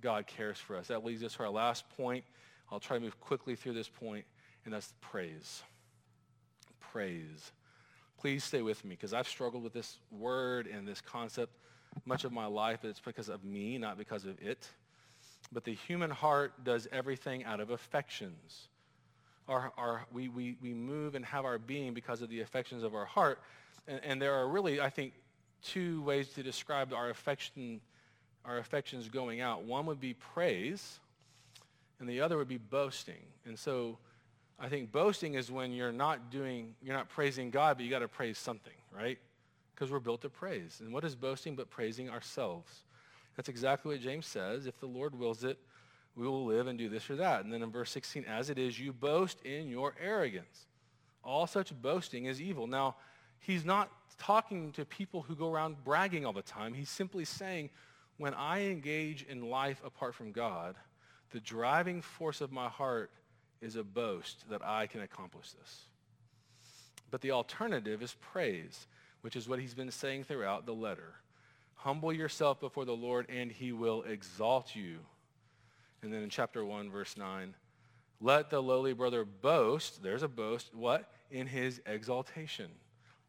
God 0.00 0.26
cares 0.26 0.58
for 0.58 0.76
us. 0.76 0.88
That 0.88 1.04
leads 1.04 1.22
us 1.22 1.34
to 1.34 1.44
our 1.44 1.50
last 1.50 1.88
point. 1.96 2.24
I'll 2.70 2.80
try 2.80 2.98
to 2.98 3.02
move 3.02 3.18
quickly 3.20 3.56
through 3.56 3.74
this 3.74 3.88
point, 3.88 4.24
and 4.64 4.72
that's 4.72 4.92
praise. 5.00 5.62
Praise. 6.78 7.52
Please 8.18 8.44
stay 8.44 8.62
with 8.62 8.84
me 8.84 8.90
because 8.90 9.12
I've 9.12 9.28
struggled 9.28 9.62
with 9.62 9.72
this 9.72 9.98
word 10.10 10.66
and 10.66 10.86
this 10.86 11.00
concept 11.00 11.56
much 12.04 12.24
of 12.24 12.32
my 12.32 12.46
life, 12.46 12.84
it's 12.84 13.00
because 13.00 13.28
of 13.28 13.44
me, 13.44 13.78
not 13.78 13.98
because 13.98 14.24
of 14.24 14.40
it. 14.40 14.68
But 15.52 15.64
the 15.64 15.74
human 15.74 16.10
heart 16.10 16.64
does 16.64 16.86
everything 16.92 17.44
out 17.44 17.60
of 17.60 17.70
affections. 17.70 18.68
Our, 19.48 19.72
our, 19.76 20.06
we, 20.12 20.28
we, 20.28 20.56
we 20.62 20.72
move 20.72 21.14
and 21.14 21.24
have 21.24 21.44
our 21.44 21.58
being 21.58 21.92
because 21.92 22.22
of 22.22 22.28
the 22.28 22.40
affections 22.40 22.84
of 22.84 22.94
our 22.94 23.04
heart. 23.04 23.40
And, 23.88 24.00
and 24.04 24.22
there 24.22 24.34
are 24.34 24.48
really, 24.48 24.80
I 24.80 24.90
think, 24.90 25.12
two 25.62 26.02
ways 26.02 26.28
to 26.34 26.42
describe 26.42 26.92
our 26.92 27.10
affection, 27.10 27.80
our 28.44 28.58
affections 28.58 29.08
going 29.08 29.40
out. 29.40 29.64
One 29.64 29.86
would 29.86 30.00
be 30.00 30.14
praise, 30.14 31.00
and 31.98 32.08
the 32.08 32.20
other 32.20 32.36
would 32.36 32.48
be 32.48 32.58
boasting. 32.58 33.22
And 33.44 33.58
so 33.58 33.98
I 34.58 34.68
think 34.68 34.92
boasting 34.92 35.34
is 35.34 35.50
when 35.50 35.72
you're 35.72 35.92
not 35.92 36.30
doing, 36.30 36.74
you're 36.82 36.94
not 36.94 37.08
praising 37.08 37.50
God, 37.50 37.76
but 37.76 37.84
you 37.84 37.90
got 37.90 38.00
to 38.00 38.08
praise 38.08 38.38
something, 38.38 38.74
right? 38.96 39.18
Because 39.80 39.90
we're 39.90 39.98
built 39.98 40.20
to 40.20 40.28
praise. 40.28 40.82
And 40.84 40.92
what 40.92 41.04
is 41.04 41.14
boasting 41.14 41.56
but 41.56 41.70
praising 41.70 42.10
ourselves? 42.10 42.82
That's 43.34 43.48
exactly 43.48 43.94
what 43.94 44.02
James 44.02 44.26
says. 44.26 44.66
If 44.66 44.78
the 44.78 44.84
Lord 44.84 45.18
wills 45.18 45.42
it, 45.42 45.58
we 46.14 46.26
will 46.26 46.44
live 46.44 46.66
and 46.66 46.78
do 46.78 46.90
this 46.90 47.08
or 47.08 47.16
that. 47.16 47.44
And 47.44 47.50
then 47.50 47.62
in 47.62 47.70
verse 47.70 47.90
16, 47.90 48.26
as 48.26 48.50
it 48.50 48.58
is, 48.58 48.78
you 48.78 48.92
boast 48.92 49.40
in 49.40 49.70
your 49.70 49.94
arrogance. 49.98 50.66
All 51.24 51.46
such 51.46 51.72
boasting 51.80 52.26
is 52.26 52.42
evil. 52.42 52.66
Now, 52.66 52.96
he's 53.38 53.64
not 53.64 53.90
talking 54.18 54.70
to 54.72 54.84
people 54.84 55.22
who 55.22 55.34
go 55.34 55.50
around 55.50 55.82
bragging 55.82 56.26
all 56.26 56.34
the 56.34 56.42
time. 56.42 56.74
He's 56.74 56.90
simply 56.90 57.24
saying, 57.24 57.70
when 58.18 58.34
I 58.34 58.66
engage 58.66 59.22
in 59.22 59.48
life 59.48 59.80
apart 59.82 60.14
from 60.14 60.30
God, 60.30 60.76
the 61.30 61.40
driving 61.40 62.02
force 62.02 62.42
of 62.42 62.52
my 62.52 62.68
heart 62.68 63.10
is 63.62 63.76
a 63.76 63.82
boast 63.82 64.44
that 64.50 64.60
I 64.62 64.86
can 64.88 65.00
accomplish 65.00 65.52
this. 65.52 65.84
But 67.10 67.22
the 67.22 67.30
alternative 67.30 68.02
is 68.02 68.14
praise, 68.20 68.86
which 69.22 69.36
is 69.36 69.48
what 69.48 69.58
he's 69.58 69.74
been 69.74 69.90
saying 69.90 70.24
throughout 70.24 70.66
the 70.66 70.74
letter. 70.74 71.14
Humble 71.74 72.12
yourself 72.12 72.60
before 72.60 72.84
the 72.84 72.96
Lord 72.96 73.26
and 73.28 73.50
he 73.50 73.72
will 73.72 74.02
exalt 74.02 74.74
you. 74.76 74.98
And 76.02 76.12
then 76.12 76.22
in 76.22 76.30
chapter 76.30 76.64
1, 76.64 76.90
verse 76.90 77.16
9, 77.16 77.54
let 78.20 78.50
the 78.50 78.62
lowly 78.62 78.92
brother 78.92 79.24
boast, 79.24 80.02
there's 80.02 80.22
a 80.22 80.28
boast, 80.28 80.74
what? 80.74 81.10
In 81.30 81.46
his 81.46 81.80
exaltation. 81.86 82.70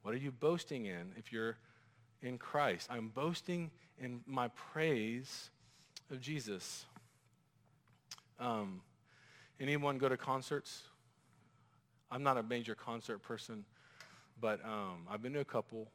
What 0.02 0.14
are 0.14 0.18
you 0.18 0.32
boasting 0.32 0.86
in 0.86 1.14
if 1.18 1.32
you're 1.32 1.58
in 2.22 2.38
Christ? 2.38 2.88
I'm 2.90 3.08
boasting 3.10 3.72
in 4.00 4.22
my 4.26 4.50
praise 4.50 5.50
of 6.10 6.20
Jesus. 6.20 6.86
Um, 8.40 8.82
anyone 9.60 9.98
go 9.98 10.10
to 10.10 10.18
concerts? 10.18 10.84
I'm 12.10 12.24
not 12.24 12.38
a 12.38 12.44
major 12.44 12.76
concert 12.76 13.20
person, 13.20 13.64
but 14.42 14.60
um, 14.66 15.08
I've 15.10 15.22
been 15.22 15.34
to 15.34 15.40
a 15.40 15.46
couple. 15.46 15.88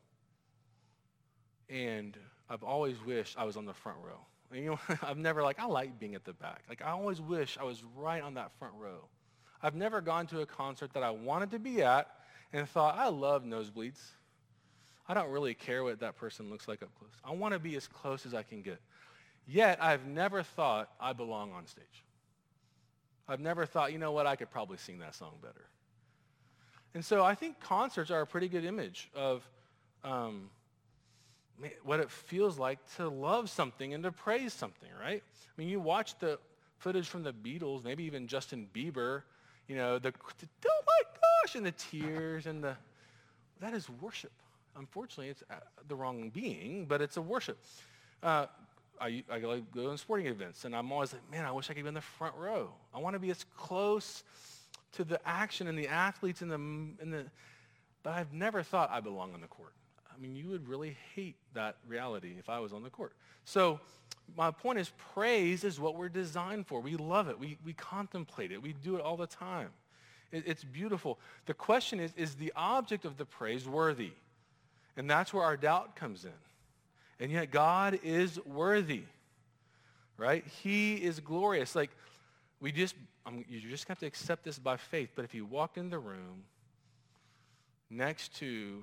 And 1.69 2.17
I've 2.49 2.63
always 2.63 2.97
wished 3.05 3.37
I 3.37 3.45
was 3.45 3.57
on 3.57 3.67
the 3.67 3.75
front 3.75 3.99
row. 4.03 4.21
And, 4.53 4.61
you 4.65 4.71
know, 4.71 4.79
I've 5.03 5.19
never 5.19 5.43
like, 5.43 5.59
I 5.59 5.67
like 5.67 5.99
being 5.99 6.15
at 6.15 6.25
the 6.25 6.33
back. 6.33 6.63
Like 6.69 6.81
I 6.83 6.91
always 6.93 7.21
wish 7.21 7.59
I 7.61 7.65
was 7.65 7.83
right 7.97 8.23
on 8.23 8.35
that 8.35 8.53
front 8.59 8.75
row. 8.79 9.09
I've 9.63 9.75
never 9.75 10.01
gone 10.01 10.27
to 10.29 10.41
a 10.41 10.47
concert 10.47 10.93
that 10.95 11.03
I 11.03 11.11
wanted 11.11 11.51
to 11.51 11.59
be 11.59 11.83
at 11.83 12.09
and 12.53 12.69
thought, 12.69 12.97
I 12.97 13.09
love 13.09 13.43
nosebleeds. 13.43 14.01
I 15.09 15.15
don't 15.15 15.31
really 15.31 15.55
care 15.55 15.83
what 15.83 16.01
that 16.01 16.17
person 16.17 16.51
looks 16.51 16.69
like 16.69 16.83
up 16.83 16.91
close. 16.99 17.13
I 17.25 17.33
want 17.33 17.55
to 17.55 17.59
be 17.59 17.77
as 17.77 17.87
close 17.87 18.27
as 18.27 18.35
I 18.35 18.43
can 18.43 18.63
get. 18.63 18.81
Yet 19.47 19.83
I've 19.83 20.07
never 20.07 20.43
thought 20.43 20.91
I 21.01 21.13
belong 21.13 21.53
on 21.53 21.67
stage. 21.67 22.05
I've 23.29 23.41
never 23.41 23.67
thought, 23.67 23.93
you 23.93 23.99
know 23.99 24.13
what, 24.13 24.27
I 24.27 24.37
could 24.37 24.51
probably 24.51 24.79
sing 24.79 24.99
that 25.01 25.15
song 25.15 25.35
better. 25.43 25.65
And 26.97 27.05
so 27.05 27.23
I 27.23 27.35
think 27.35 27.61
concerts 27.61 28.11
are 28.11 28.23
a 28.23 28.27
pretty 28.27 28.49
good 28.49 28.65
image 28.65 29.11
of 29.15 29.47
um, 30.03 30.49
what 31.85 32.01
it 32.01 32.11
feels 32.11 32.59
like 32.59 32.79
to 32.97 33.07
love 33.07 33.51
something 33.51 33.93
and 33.93 34.03
to 34.03 34.11
praise 34.11 34.55
something, 34.55 34.89
right? 34.99 35.23
I 35.23 35.61
mean, 35.61 35.69
you 35.69 35.79
watch 35.79 36.19
the 36.21 36.39
footage 36.79 37.07
from 37.07 37.23
the 37.23 37.35
Beatles, 37.35 37.85
maybe 37.85 38.05
even 38.05 38.27
Justin 38.27 38.67
Bieber, 38.75 39.25
you 39.69 39.77
know, 39.77 39.99
the, 39.99 40.11
oh 40.11 40.83
my 40.87 41.19
gosh, 41.21 41.55
and 41.55 41.67
the 41.67 41.73
tears 41.73 42.47
and 42.47 42.65
the, 42.65 42.75
that 43.61 43.75
is 43.75 43.91
worship. 44.01 44.33
Unfortunately, 44.75 45.29
it's 45.29 45.43
uh, 45.51 45.57
the 45.89 45.95
wrong 45.95 46.31
being, 46.31 46.87
but 46.87 47.03
it's 47.03 47.19
a 47.19 47.23
worship. 47.23 47.59
Uh, 48.23 48.47
I, 48.99 49.23
I 49.31 49.39
go 49.39 49.61
to 49.75 49.99
sporting 49.99 50.29
events, 50.29 50.65
and 50.65 50.75
I'm 50.75 50.91
always 50.91 51.13
like, 51.13 51.31
man, 51.31 51.45
I 51.45 51.53
wish 51.53 51.69
I 51.69 51.75
could 51.75 51.83
be 51.83 51.89
in 51.89 51.93
the 51.93 52.01
front 52.01 52.35
row. 52.37 52.71
I 52.95 53.01
want 53.01 53.13
to 53.17 53.21
be 53.21 53.29
as 53.29 53.45
close 53.55 54.25
to 54.97 55.05
the 55.05 55.21
action 55.27 55.69
and 55.69 55.79
the 55.79 55.89
athletes 55.89 56.43
and 56.43 56.51
the, 56.51 56.55
and 56.57 57.13
the, 57.13 57.25
but 58.03 58.15
I've 58.15 58.33
never 58.33 58.63
thought 58.63 58.91
I 58.91 59.01
belong 59.01 59.35
on 59.35 59.41
the 59.41 59.47
court. 59.47 59.73
I 60.15 60.21
mean, 60.21 60.35
you 60.35 60.49
would 60.49 60.69
really 60.69 60.97
hate 61.15 61.37
that 61.55 61.77
reality 61.87 62.37
if 62.39 62.49
I 62.49 62.59
was 62.59 62.73
on 62.73 62.83
the 62.83 62.91
court. 62.91 63.13
So 63.45 63.81
my 64.37 64.51
point 64.51 64.79
is 64.79 64.91
praise 65.15 65.63
is 65.65 65.79
what 65.79 65.97
we're 65.97 66.09
designed 66.09 66.67
for. 66.67 66.81
We 66.81 66.97
love 66.97 67.29
it. 67.29 67.39
We, 67.39 67.59
we 67.65 67.75
contemplate 67.75 68.51
it. 68.51 68.63
We 68.63 68.73
do 68.73 68.97
it 68.97 69.03
all 69.03 69.17
the 69.17 69.27
time. 69.27 69.69
It, 70.33 70.45
it's 70.47 70.65
beautiful. 70.65 71.19
The 71.45 71.55
question 71.55 72.01
is, 72.01 72.13
is 72.17 72.35
the 72.35 72.53
object 72.57 73.05
of 73.05 73.17
the 73.17 73.25
praise 73.25 73.69
worthy? 73.69 74.13
And 74.97 75.09
that's 75.09 75.33
where 75.35 75.45
our 75.45 75.57
doubt 75.57 75.97
comes 75.97 76.25
in. 76.25 76.31
And 77.21 77.31
yet 77.31 77.51
God 77.51 77.99
is 78.03 78.39
worthy, 78.45 79.05
right? 80.17 80.45
He 80.63 80.95
is 80.95 81.21
glorious. 81.21 81.75
Like 81.75 81.91
we 82.61 82.73
just, 82.73 82.95
I'm, 83.25 83.45
you 83.49 83.61
just 83.69 83.87
have 83.89 83.99
to 84.01 84.07
accept 84.07 84.45
this 84.45 84.59
by 84.59 84.77
faith. 84.77 85.11
But 85.15 85.25
if 85.25 85.35
you 85.35 85.45
walk 85.45 85.77
in 85.77 85.91
the 85.91 85.99
room 85.99 86.45
next 87.91 88.37
to 88.37 88.83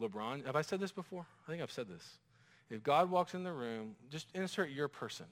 LeBron. 0.00 0.46
Have 0.46 0.56
I 0.56 0.62
said 0.62 0.80
this 0.80 0.92
before? 0.92 1.26
I 1.46 1.50
think 1.50 1.62
I've 1.62 1.72
said 1.72 1.88
this. 1.88 2.18
If 2.70 2.82
God 2.82 3.10
walks 3.10 3.34
in 3.34 3.44
the 3.44 3.52
room, 3.52 3.96
just 4.10 4.28
insert 4.34 4.70
your 4.70 4.88
person. 4.88 5.26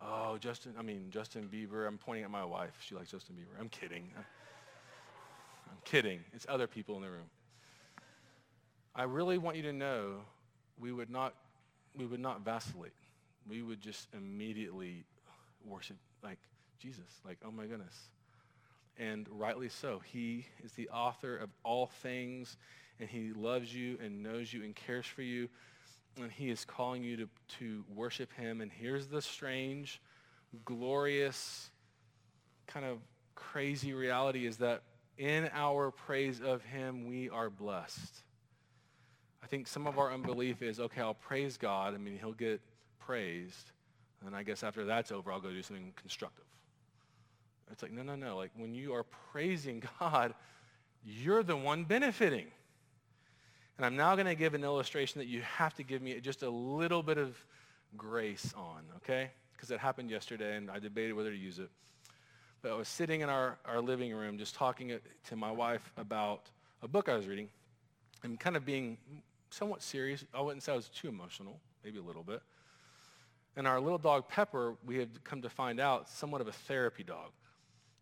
Oh, 0.00 0.36
Justin, 0.38 0.74
I 0.78 0.82
mean, 0.82 1.06
Justin 1.10 1.48
Bieber. 1.52 1.86
I'm 1.86 1.98
pointing 1.98 2.24
at 2.24 2.30
my 2.30 2.44
wife. 2.44 2.76
She 2.80 2.94
likes 2.94 3.10
Justin 3.10 3.34
Bieber. 3.34 3.58
I'm 3.60 3.68
kidding. 3.68 4.10
I'm 4.16 5.78
kidding. 5.84 6.20
It's 6.32 6.46
other 6.48 6.66
people 6.66 6.96
in 6.96 7.02
the 7.02 7.10
room. 7.10 7.30
I 8.94 9.02
really 9.04 9.38
want 9.38 9.56
you 9.56 9.62
to 9.64 9.72
know 9.72 10.20
we 10.78 10.92
would 10.92 11.10
not, 11.10 11.34
we 11.96 12.06
would 12.06 12.20
not 12.20 12.44
vacillate. 12.44 12.92
We 13.48 13.62
would 13.62 13.80
just 13.80 14.08
immediately 14.14 15.04
worship 15.64 15.96
like 16.22 16.38
Jesus, 16.78 17.20
like, 17.24 17.38
oh 17.44 17.50
my 17.50 17.66
goodness. 17.66 18.10
And 18.98 19.26
rightly 19.30 19.68
so. 19.68 20.00
He 20.04 20.46
is 20.64 20.72
the 20.72 20.88
author 20.88 21.36
of 21.36 21.50
all 21.64 21.86
things 21.86 22.56
and 22.98 23.08
he 23.08 23.32
loves 23.32 23.74
you 23.74 23.98
and 24.02 24.22
knows 24.22 24.52
you 24.52 24.64
and 24.64 24.74
cares 24.74 25.06
for 25.06 25.22
you. 25.22 25.48
And 26.20 26.32
he 26.32 26.50
is 26.50 26.64
calling 26.64 27.02
you 27.02 27.16
to, 27.18 27.28
to 27.58 27.84
worship 27.94 28.32
him. 28.32 28.62
And 28.62 28.72
here's 28.72 29.06
the 29.06 29.20
strange, 29.20 30.00
glorious, 30.64 31.70
kind 32.66 32.86
of 32.86 32.98
crazy 33.34 33.92
reality 33.92 34.46
is 34.46 34.56
that 34.58 34.82
in 35.18 35.50
our 35.52 35.90
praise 35.90 36.40
of 36.40 36.62
him, 36.62 37.06
we 37.06 37.28
are 37.28 37.50
blessed. 37.50 38.22
I 39.42 39.46
think 39.46 39.66
some 39.68 39.86
of 39.86 39.98
our 39.98 40.12
unbelief 40.12 40.62
is, 40.62 40.80
okay, 40.80 41.00
I'll 41.00 41.14
praise 41.14 41.56
God. 41.56 41.94
I 41.94 41.98
mean, 41.98 42.18
he'll 42.18 42.32
get 42.32 42.60
praised. 42.98 43.70
And 44.26 44.34
I 44.34 44.42
guess 44.42 44.62
after 44.64 44.84
that's 44.84 45.12
over, 45.12 45.30
I'll 45.30 45.40
go 45.40 45.50
do 45.50 45.62
something 45.62 45.92
constructive. 45.96 46.44
It's 47.70 47.82
like, 47.82 47.92
no, 47.92 48.02
no, 48.02 48.14
no. 48.14 48.36
Like 48.36 48.50
when 48.56 48.74
you 48.74 48.94
are 48.94 49.04
praising 49.32 49.82
God, 50.00 50.34
you're 51.04 51.42
the 51.42 51.56
one 51.56 51.84
benefiting. 51.84 52.46
And 53.76 53.84
I'm 53.84 53.96
now 53.96 54.14
going 54.14 54.26
to 54.26 54.34
give 54.34 54.54
an 54.54 54.64
illustration 54.64 55.18
that 55.18 55.26
you 55.26 55.42
have 55.42 55.74
to 55.74 55.82
give 55.82 56.00
me 56.00 56.18
just 56.20 56.42
a 56.42 56.48
little 56.48 57.02
bit 57.02 57.18
of 57.18 57.36
grace 57.96 58.54
on, 58.56 58.82
okay? 58.96 59.30
Because 59.52 59.70
it 59.70 59.78
happened 59.78 60.10
yesterday 60.10 60.56
and 60.56 60.70
I 60.70 60.78
debated 60.78 61.12
whether 61.12 61.30
to 61.30 61.36
use 61.36 61.58
it. 61.58 61.68
But 62.62 62.72
I 62.72 62.74
was 62.74 62.88
sitting 62.88 63.20
in 63.20 63.28
our, 63.28 63.58
our 63.66 63.80
living 63.80 64.14
room 64.14 64.38
just 64.38 64.54
talking 64.54 64.98
to 65.28 65.36
my 65.36 65.50
wife 65.50 65.92
about 65.96 66.50
a 66.82 66.88
book 66.88 67.08
I 67.08 67.16
was 67.16 67.26
reading 67.26 67.48
and 68.22 68.40
kind 68.40 68.56
of 68.56 68.64
being 68.64 68.96
somewhat 69.50 69.82
serious. 69.82 70.24
I 70.34 70.40
wouldn't 70.40 70.62
say 70.62 70.72
I 70.72 70.76
was 70.76 70.88
too 70.88 71.08
emotional, 71.08 71.60
maybe 71.84 71.98
a 71.98 72.02
little 72.02 72.24
bit. 72.24 72.40
And 73.56 73.66
our 73.66 73.80
little 73.80 73.98
dog 73.98 74.28
Pepper, 74.28 74.76
we 74.84 74.96
had 74.96 75.22
come 75.24 75.42
to 75.42 75.50
find 75.50 75.80
out, 75.80 76.08
somewhat 76.08 76.40
of 76.40 76.48
a 76.48 76.52
therapy 76.52 77.02
dog. 77.02 77.30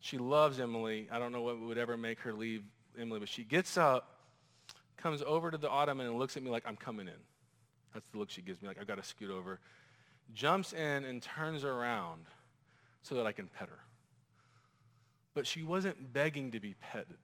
She 0.05 0.19
loves 0.19 0.61
Emily. 0.61 1.09
I 1.11 1.19
don't 1.19 1.33
know 1.33 1.41
what 1.41 1.59
would 1.59 1.79
ever 1.79 1.97
make 1.97 2.21
her 2.21 2.35
leave 2.35 2.63
Emily, 3.01 3.21
but 3.21 3.29
she 3.31 3.43
gets 3.43 3.79
up 3.79 4.11
comes 4.99 5.23
over 5.27 5.51
to 5.51 5.57
the 5.57 5.69
ottoman 5.69 6.07
and 6.07 6.19
looks 6.19 6.37
at 6.37 6.43
me 6.43 6.51
like 6.51 6.65
I'm 6.67 6.77
coming 6.77 7.09
in. 7.09 7.15
That's 7.95 8.07
the 8.13 8.19
look 8.19 8.29
she 8.29 8.43
gives 8.43 8.61
me, 8.61 8.69
like 8.69 8.79
I've 8.79 8.87
got 8.87 8.97
to 8.97 9.03
scoot 9.03 9.31
over. 9.31 9.61
Jumps 10.35 10.75
in 10.75 11.05
and 11.05 11.23
turns 11.23 11.65
around 11.65 12.27
so 13.03 13.15
that 13.15 13.27
I 13.27 13.33
can 13.33 13.49
pet 13.49 13.69
her. 13.69 13.79
but 15.35 15.47
she 15.47 15.63
wasn't 15.63 16.13
begging 16.13 16.53
to 16.53 16.61
be 16.61 16.75
petted. 16.75 17.19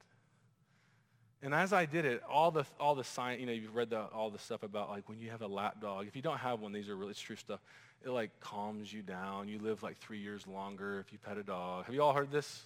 And 1.43 1.55
as 1.55 1.73
I 1.73 1.87
did 1.87 2.05
it, 2.05 2.23
all 2.31 2.51
the 2.51 2.65
all 2.79 2.95
the 2.95 3.05
science, 3.05 3.41
you 3.41 3.47
know, 3.47 3.53
you've 3.53 3.75
read 3.75 3.91
the, 3.91 4.01
all 4.01 4.31
the 4.31 4.39
stuff 4.39 4.63
about 4.63 4.91
like 4.91 5.09
when 5.09 5.19
you 5.19 5.31
have 5.31 5.43
a 5.43 5.47
lap 5.47 5.81
dog. 5.81 6.07
If 6.07 6.17
you 6.17 6.23
don't 6.23 6.39
have 6.39 6.61
one, 6.61 6.73
these 6.73 6.89
are 6.89 6.97
really 6.97 7.13
it's 7.13 7.21
true 7.21 7.37
stuff. 7.37 7.61
It 8.05 8.11
like 8.11 8.41
calms 8.41 8.93
you 8.93 9.03
down. 9.03 9.49
You 9.49 9.59
live 9.59 9.83
like 9.83 9.99
three 9.99 10.19
years 10.21 10.47
longer 10.47 11.01
if 11.01 11.13
you 11.13 11.19
pet 11.19 11.39
a 11.39 11.43
dog. 11.43 11.87
Have 11.87 11.95
you 11.95 12.03
all 12.03 12.13
heard 12.13 12.31
this? 12.31 12.63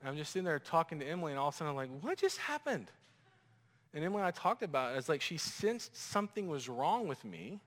And 0.00 0.08
I'm 0.08 0.16
just 0.16 0.32
sitting 0.32 0.44
there 0.44 0.58
talking 0.58 0.98
to 1.00 1.06
Emily, 1.06 1.32
and 1.32 1.38
all 1.38 1.48
of 1.48 1.54
a 1.54 1.56
sudden 1.58 1.70
I'm 1.70 1.76
like, 1.76 1.90
what 2.00 2.16
just 2.18 2.38
happened? 2.38 2.90
And 3.92 4.04
Emily 4.04 4.20
and 4.20 4.26
I 4.26 4.30
talked 4.30 4.62
about 4.62 4.94
it. 4.94 4.98
It's 4.98 5.08
like 5.08 5.20
she 5.20 5.36
sensed 5.36 5.94
something 5.96 6.48
was 6.48 6.68
wrong 6.68 7.06
with 7.06 7.24
me, 7.24 7.60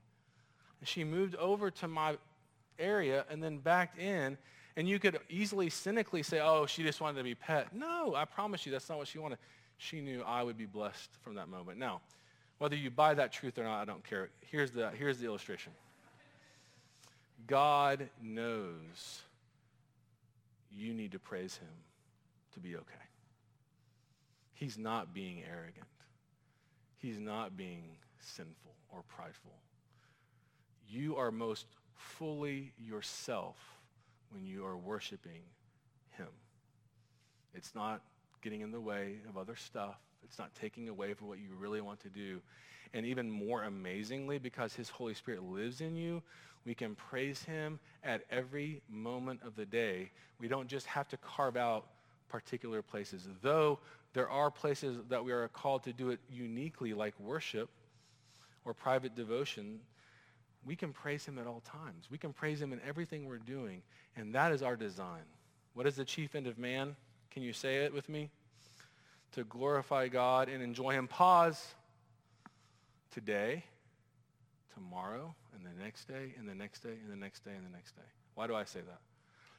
and 0.80 0.88
she 0.88 1.04
moved 1.04 1.36
over 1.36 1.70
to 1.70 1.88
my 1.88 2.18
area 2.80 3.26
and 3.30 3.44
then 3.44 3.58
backed 3.60 4.00
in. 4.00 4.38
And 4.76 4.90
you 4.90 4.98
could 4.98 5.20
easily 5.30 5.70
cynically 5.70 6.24
say, 6.24 6.40
oh, 6.40 6.66
she 6.66 6.82
just 6.82 7.00
wanted 7.00 7.20
to 7.20 7.24
be 7.24 7.36
pet. 7.36 7.76
No, 7.76 8.16
I 8.16 8.26
promise 8.26 8.66
you 8.66 8.72
that's 8.72 8.90
not 8.90 8.98
what 8.98 9.08
she 9.08 9.20
wanted. 9.20 9.38
She 9.78 10.02
knew 10.02 10.24
I 10.24 10.42
would 10.42 10.58
be 10.58 10.66
blessed 10.66 11.12
from 11.22 11.36
that 11.36 11.48
moment. 11.48 11.78
Now, 11.78 12.02
whether 12.58 12.76
you 12.76 12.90
buy 12.90 13.14
that 13.14 13.32
truth 13.32 13.60
or 13.60 13.64
not, 13.64 13.82
I 13.82 13.86
don't 13.86 14.04
care. 14.04 14.30
Here's 14.50 14.72
the, 14.72 14.90
here's 14.92 15.20
the 15.20 15.26
illustration. 15.26 15.74
God 17.46 18.10
knows 18.22 19.22
you 20.72 20.94
need 20.94 21.12
to 21.12 21.20
praise 21.20 21.58
him 21.58 21.68
to 22.54 22.60
be 22.60 22.76
okay. 22.76 22.94
He's 24.54 24.78
not 24.78 25.14
being 25.14 25.44
arrogant. 25.50 25.88
He's 26.98 27.20
not 27.20 27.58
being 27.58 27.84
sinful 28.20 28.76
or 28.90 29.04
prideful. 29.08 29.52
You 30.88 31.18
are 31.18 31.32
most 31.32 31.66
fully 31.96 32.72
yourself 32.78 33.58
when 34.30 34.46
you 34.46 34.66
are 34.66 34.78
worshiping 34.78 35.42
him. 36.12 36.28
It's 37.54 37.76
not 37.76 38.02
getting 38.42 38.62
in 38.62 38.72
the 38.72 38.80
way 38.80 39.18
of 39.30 39.38
other 39.38 39.56
stuff. 39.56 39.96
It's 40.24 40.40
not 40.40 40.54
taking 40.56 40.90
away 40.90 41.14
from 41.14 41.28
what 41.28 41.40
you 41.40 41.50
really 41.58 41.82
want 41.82 42.00
to 42.02 42.10
do. 42.10 42.42
And 42.94 43.06
even 43.06 43.30
more 43.30 43.64
amazingly, 43.64 44.38
because 44.38 44.74
his 44.74 44.90
Holy 44.90 45.14
Spirit 45.14 45.44
lives 45.44 45.82
in 45.82 45.96
you, 45.96 46.22
we 46.66 46.74
can 46.74 46.96
praise 46.96 47.44
him 47.44 47.80
at 48.04 48.24
every 48.30 48.82
moment 48.90 49.42
of 49.46 49.56
the 49.56 49.66
day. 49.66 50.12
We 50.40 50.48
don't 50.48 50.68
just 50.68 50.86
have 50.86 51.08
to 51.10 51.18
carve 51.18 51.58
out 51.58 51.88
particular 52.34 52.82
places. 52.82 53.28
Though 53.44 53.78
there 54.14 54.28
are 54.28 54.50
places 54.50 54.98
that 55.10 55.24
we 55.24 55.32
are 55.32 55.48
called 55.50 55.84
to 55.84 55.94
do 55.94 56.10
it 56.10 56.20
uniquely, 56.32 56.96
like 56.96 57.14
worship 57.20 57.70
or 58.66 58.74
private 58.74 59.16
devotion, 59.16 59.80
we 60.66 60.76
can 60.76 60.94
praise 60.94 61.24
him 61.24 61.38
at 61.38 61.46
all 61.46 61.62
times. 61.62 62.08
We 62.10 62.18
can 62.18 62.34
praise 62.34 62.60
him 62.60 62.74
in 62.74 62.82
everything 62.88 63.28
we're 63.28 63.38
doing, 63.38 63.84
and 64.16 64.34
that 64.34 64.52
is 64.52 64.64
our 64.64 64.76
design. 64.76 65.22
What 65.76 65.86
is 65.86 65.96
the 65.96 66.06
chief 66.06 66.34
end 66.34 66.48
of 66.48 66.58
man? 66.58 66.96
Can 67.30 67.44
you 67.44 67.54
say 67.54 67.86
it 67.86 67.94
with 67.94 68.10
me? 68.10 68.32
To 69.34 69.44
glorify 69.44 70.08
God 70.08 70.50
and 70.50 70.64
enjoy 70.64 70.94
him. 70.94 71.08
Pause. 71.08 71.64
Today, 73.12 73.64
tomorrow, 74.74 75.36
and 75.54 75.64
the 75.64 75.84
next 75.84 76.08
day, 76.08 76.34
and 76.40 76.50
the 76.50 76.56
next 76.56 76.80
day, 76.80 76.98
and 77.04 77.12
the 77.12 77.16
next 77.16 77.46
day, 77.46 77.52
and 77.56 77.64
the 77.64 77.78
next 77.78 77.96
day. 77.96 78.10
Why 78.34 78.48
do 78.48 78.56
I 78.56 78.64
say 78.64 78.80
that? 78.80 79.13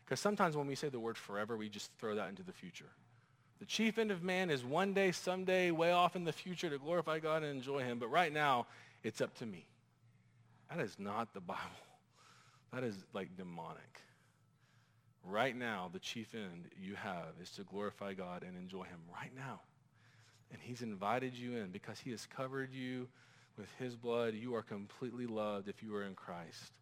Because 0.04 0.20
sometimes 0.20 0.56
when 0.56 0.66
we 0.66 0.74
say 0.74 0.88
the 0.88 1.00
word 1.00 1.16
forever, 1.16 1.56
we 1.56 1.68
just 1.68 1.90
throw 1.98 2.14
that 2.16 2.28
into 2.28 2.42
the 2.42 2.52
future. 2.52 2.90
The 3.58 3.64
chief 3.64 3.98
end 3.98 4.10
of 4.10 4.22
man 4.22 4.50
is 4.50 4.64
one 4.64 4.92
day, 4.92 5.12
someday, 5.12 5.70
way 5.70 5.92
off 5.92 6.16
in 6.16 6.24
the 6.24 6.32
future 6.32 6.68
to 6.68 6.78
glorify 6.78 7.18
God 7.18 7.42
and 7.42 7.56
enjoy 7.56 7.80
him. 7.80 7.98
But 7.98 8.08
right 8.08 8.32
now, 8.32 8.66
it's 9.02 9.20
up 9.20 9.34
to 9.38 9.46
me. 9.46 9.66
That 10.70 10.80
is 10.80 10.96
not 10.98 11.32
the 11.32 11.40
Bible. 11.40 11.60
That 12.72 12.84
is 12.84 12.96
like 13.12 13.36
demonic. 13.36 14.00
Right 15.22 15.56
now, 15.56 15.88
the 15.90 15.98
chief 15.98 16.34
end 16.34 16.66
you 16.78 16.96
have 16.96 17.34
is 17.40 17.50
to 17.52 17.62
glorify 17.62 18.12
God 18.12 18.42
and 18.42 18.58
enjoy 18.58 18.82
him 18.82 19.00
right 19.10 19.34
now. 19.34 19.60
And 20.52 20.60
he's 20.60 20.82
invited 20.82 21.34
you 21.34 21.56
in 21.56 21.70
because 21.70 21.98
he 21.98 22.10
has 22.10 22.26
covered 22.26 22.74
you 22.74 23.08
with 23.56 23.68
his 23.78 23.96
blood. 23.96 24.34
You 24.34 24.54
are 24.54 24.62
completely 24.62 25.26
loved 25.26 25.68
if 25.68 25.82
you 25.82 25.94
are 25.96 26.04
in 26.04 26.14
Christ. 26.14 26.72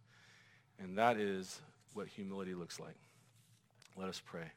And 0.81 0.99
that 0.99 1.17
is 1.17 1.61
what 1.95 2.09
humility 2.09 2.55
looks 2.55 2.81
like. 2.81 2.97
Let 3.97 4.09
us 4.09 4.23
pray. 4.25 4.51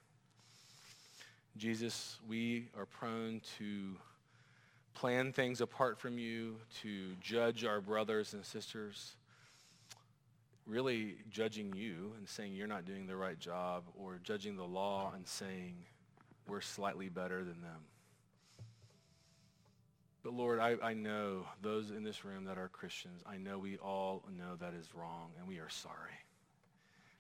Jesus, 1.58 2.18
we 2.28 2.70
are 2.78 2.86
prone 2.86 3.42
to 3.58 3.98
plan 4.94 5.34
things 5.34 5.60
apart 5.60 6.00
from 6.00 6.18
you, 6.18 6.56
to 6.82 7.14
judge 7.22 7.66
our 7.66 7.82
brothers 7.82 8.34
and 8.34 8.46
sisters, 8.46 9.16
really 10.66 11.16
judging 11.30 11.74
you 11.76 12.14
and 12.18 12.28
saying 12.28 12.54
you're 12.54 12.66
not 12.66 12.86
doing 12.86 13.08
the 13.08 13.16
right 13.16 13.38
job, 13.38 13.84
or 13.98 14.20
judging 14.24 14.56
the 14.56 14.64
law 14.64 15.12
and 15.14 15.28
saying 15.28 15.76
we're 16.48 16.62
slightly 16.62 17.10
better 17.10 17.40
than 17.40 17.62
them. 17.62 17.82
But 20.24 20.34
Lord, 20.34 20.60
I, 20.60 20.76
I 20.82 20.94
know 20.94 21.46
those 21.62 21.92
in 21.92 22.04
this 22.04 22.24
room 22.24 22.46
that 22.46 22.58
are 22.58 22.70
Christians, 22.70 23.22
I 23.26 23.38
know 23.38 23.60
we 23.60 23.78
all 23.78 24.24
know 24.38 24.56
that 24.60 24.74
is 24.74 24.88
wrong, 24.96 25.32
and 25.38 25.48
we 25.48 25.60
are 25.60 25.70
sorry. 25.70 26.18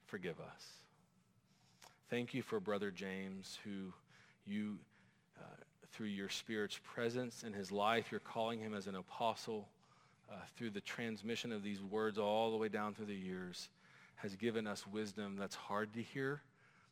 Forgive 0.06 0.40
us. 0.40 0.85
Thank 2.10 2.36
you 2.36 2.44
for 2.44 2.60
Brother 2.60 2.92
James, 2.92 3.58
who 3.64 3.92
you, 4.46 4.78
uh, 5.40 5.56
through 5.92 6.08
your 6.08 6.30
Spirit's 6.30 6.80
presence 6.84 7.42
in 7.42 7.52
his 7.52 7.72
life, 7.72 8.12
you're 8.12 8.20
calling 8.20 8.60
him 8.60 8.76
as 8.76 8.86
an 8.86 8.96
apostle 8.96 9.68
uh, 10.32 10.36
through 10.56 10.70
the 10.70 10.82
transmission 10.82 11.52
of 11.52 11.64
these 11.64 11.82
words 11.82 12.20
all 12.20 12.52
the 12.52 12.58
way 12.58 12.70
down 12.70 12.94
through 12.94 13.08
the 13.08 13.16
years, 13.16 13.70
has 14.18 14.36
given 14.36 14.68
us 14.68 14.86
wisdom 14.86 15.36
that's 15.36 15.56
hard 15.56 15.94
to 15.94 16.02
hear, 16.02 16.42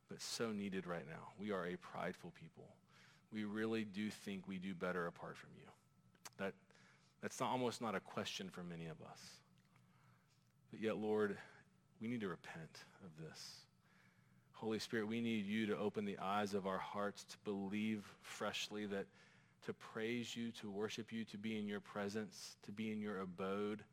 but 0.09 0.19
so 0.19 0.51
needed 0.51 0.87
right 0.87 1.05
now. 1.07 1.27
We 1.39 1.51
are 1.51 1.67
a 1.67 1.75
prideful 1.77 2.31
people. 2.39 2.65
We 3.31 3.43
really 3.43 3.83
do 3.83 4.09
think 4.09 4.47
we 4.47 4.57
do 4.57 4.73
better 4.73 5.05
apart 5.05 5.37
from 5.37 5.49
you. 5.55 5.69
That, 6.37 6.53
that's 7.21 7.39
not, 7.39 7.51
almost 7.51 7.81
not 7.81 7.93
a 7.93 7.99
question 7.99 8.49
for 8.49 8.63
many 8.63 8.85
of 8.85 8.99
us. 9.11 9.19
But 10.71 10.81
yet, 10.81 10.97
Lord, 10.97 11.37
we 12.01 12.07
need 12.07 12.21
to 12.21 12.27
repent 12.29 12.79
of 13.03 13.23
this. 13.23 13.63
Holy 14.63 14.79
Spirit, 14.79 15.09
we 15.09 15.19
need 15.19 15.45
you 15.45 15.65
to 15.65 15.77
open 15.77 16.05
the 16.05 16.17
eyes 16.19 16.53
of 16.53 16.65
our 16.65 16.77
hearts 16.77 17.25
to 17.25 17.37
believe 17.43 18.01
freshly 18.21 18.85
that 18.85 19.05
to 19.65 19.73
praise 19.73 20.37
you, 20.37 20.51
to 20.51 20.71
worship 20.71 21.11
you, 21.11 21.25
to 21.25 21.37
be 21.37 21.57
in 21.57 21.67
your 21.67 21.81
presence, 21.81 22.55
to 22.63 22.71
be 22.71 22.89
in 22.89 23.01
your 23.01 23.19
abode 23.19 23.83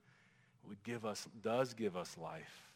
would 0.69 0.81
give 0.85 1.05
us, 1.05 1.27
does 1.43 1.75
give 1.75 1.97
us 1.97 2.17
life, 2.17 2.71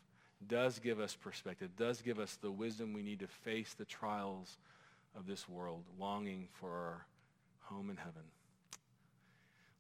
does 0.49 0.81
give 0.81 0.99
us 0.99 1.15
perspective, 1.15 1.71
does 1.77 2.03
give 2.03 2.19
us 2.19 2.37
the 2.43 2.51
wisdom 2.51 2.93
we 2.93 3.03
need 3.03 3.21
to 3.21 3.29
face 3.29 3.75
the 3.75 3.85
trials 3.85 4.59
of 5.17 5.29
this 5.29 5.49
world, 5.49 5.85
longing 5.97 6.49
for 6.55 6.71
our 6.71 7.07
home 7.61 7.91
in 7.91 7.97
heaven. 7.97 8.23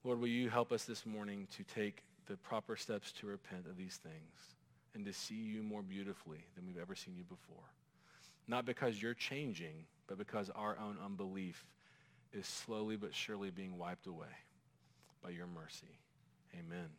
Lord, 0.05 0.21
will 0.21 0.29
you 0.29 0.51
help 0.51 0.71
us 0.71 0.85
this 0.85 1.05
morning 1.05 1.49
to 1.57 1.65
take 1.65 2.05
the 2.27 2.37
proper 2.37 2.77
steps 2.77 3.11
to 3.13 3.27
repent 3.27 3.67
of 3.67 3.77
these 3.77 3.97
things 3.97 4.55
and 4.95 5.05
to 5.05 5.13
see 5.13 5.35
you 5.35 5.65
more 5.65 5.83
beautifully 5.83 6.45
than 6.55 6.65
we've 6.65 6.81
ever 6.81 6.95
seen 6.95 7.17
you 7.17 7.25
before? 7.25 7.65
Not 8.47 8.65
because 8.65 9.01
you're 9.01 9.15
changing, 9.15 9.87
but 10.07 10.19
because 10.19 10.51
our 10.51 10.77
own 10.79 10.99
unbelief 11.03 11.67
is 12.33 12.47
slowly 12.47 12.97
but 12.97 13.15
surely 13.15 13.51
being 13.51 13.79
wiped 13.79 14.07
away 14.07 14.27
by 15.23 15.31
your 15.31 15.47
mercy. 15.47 15.99
Amen. 16.59 16.91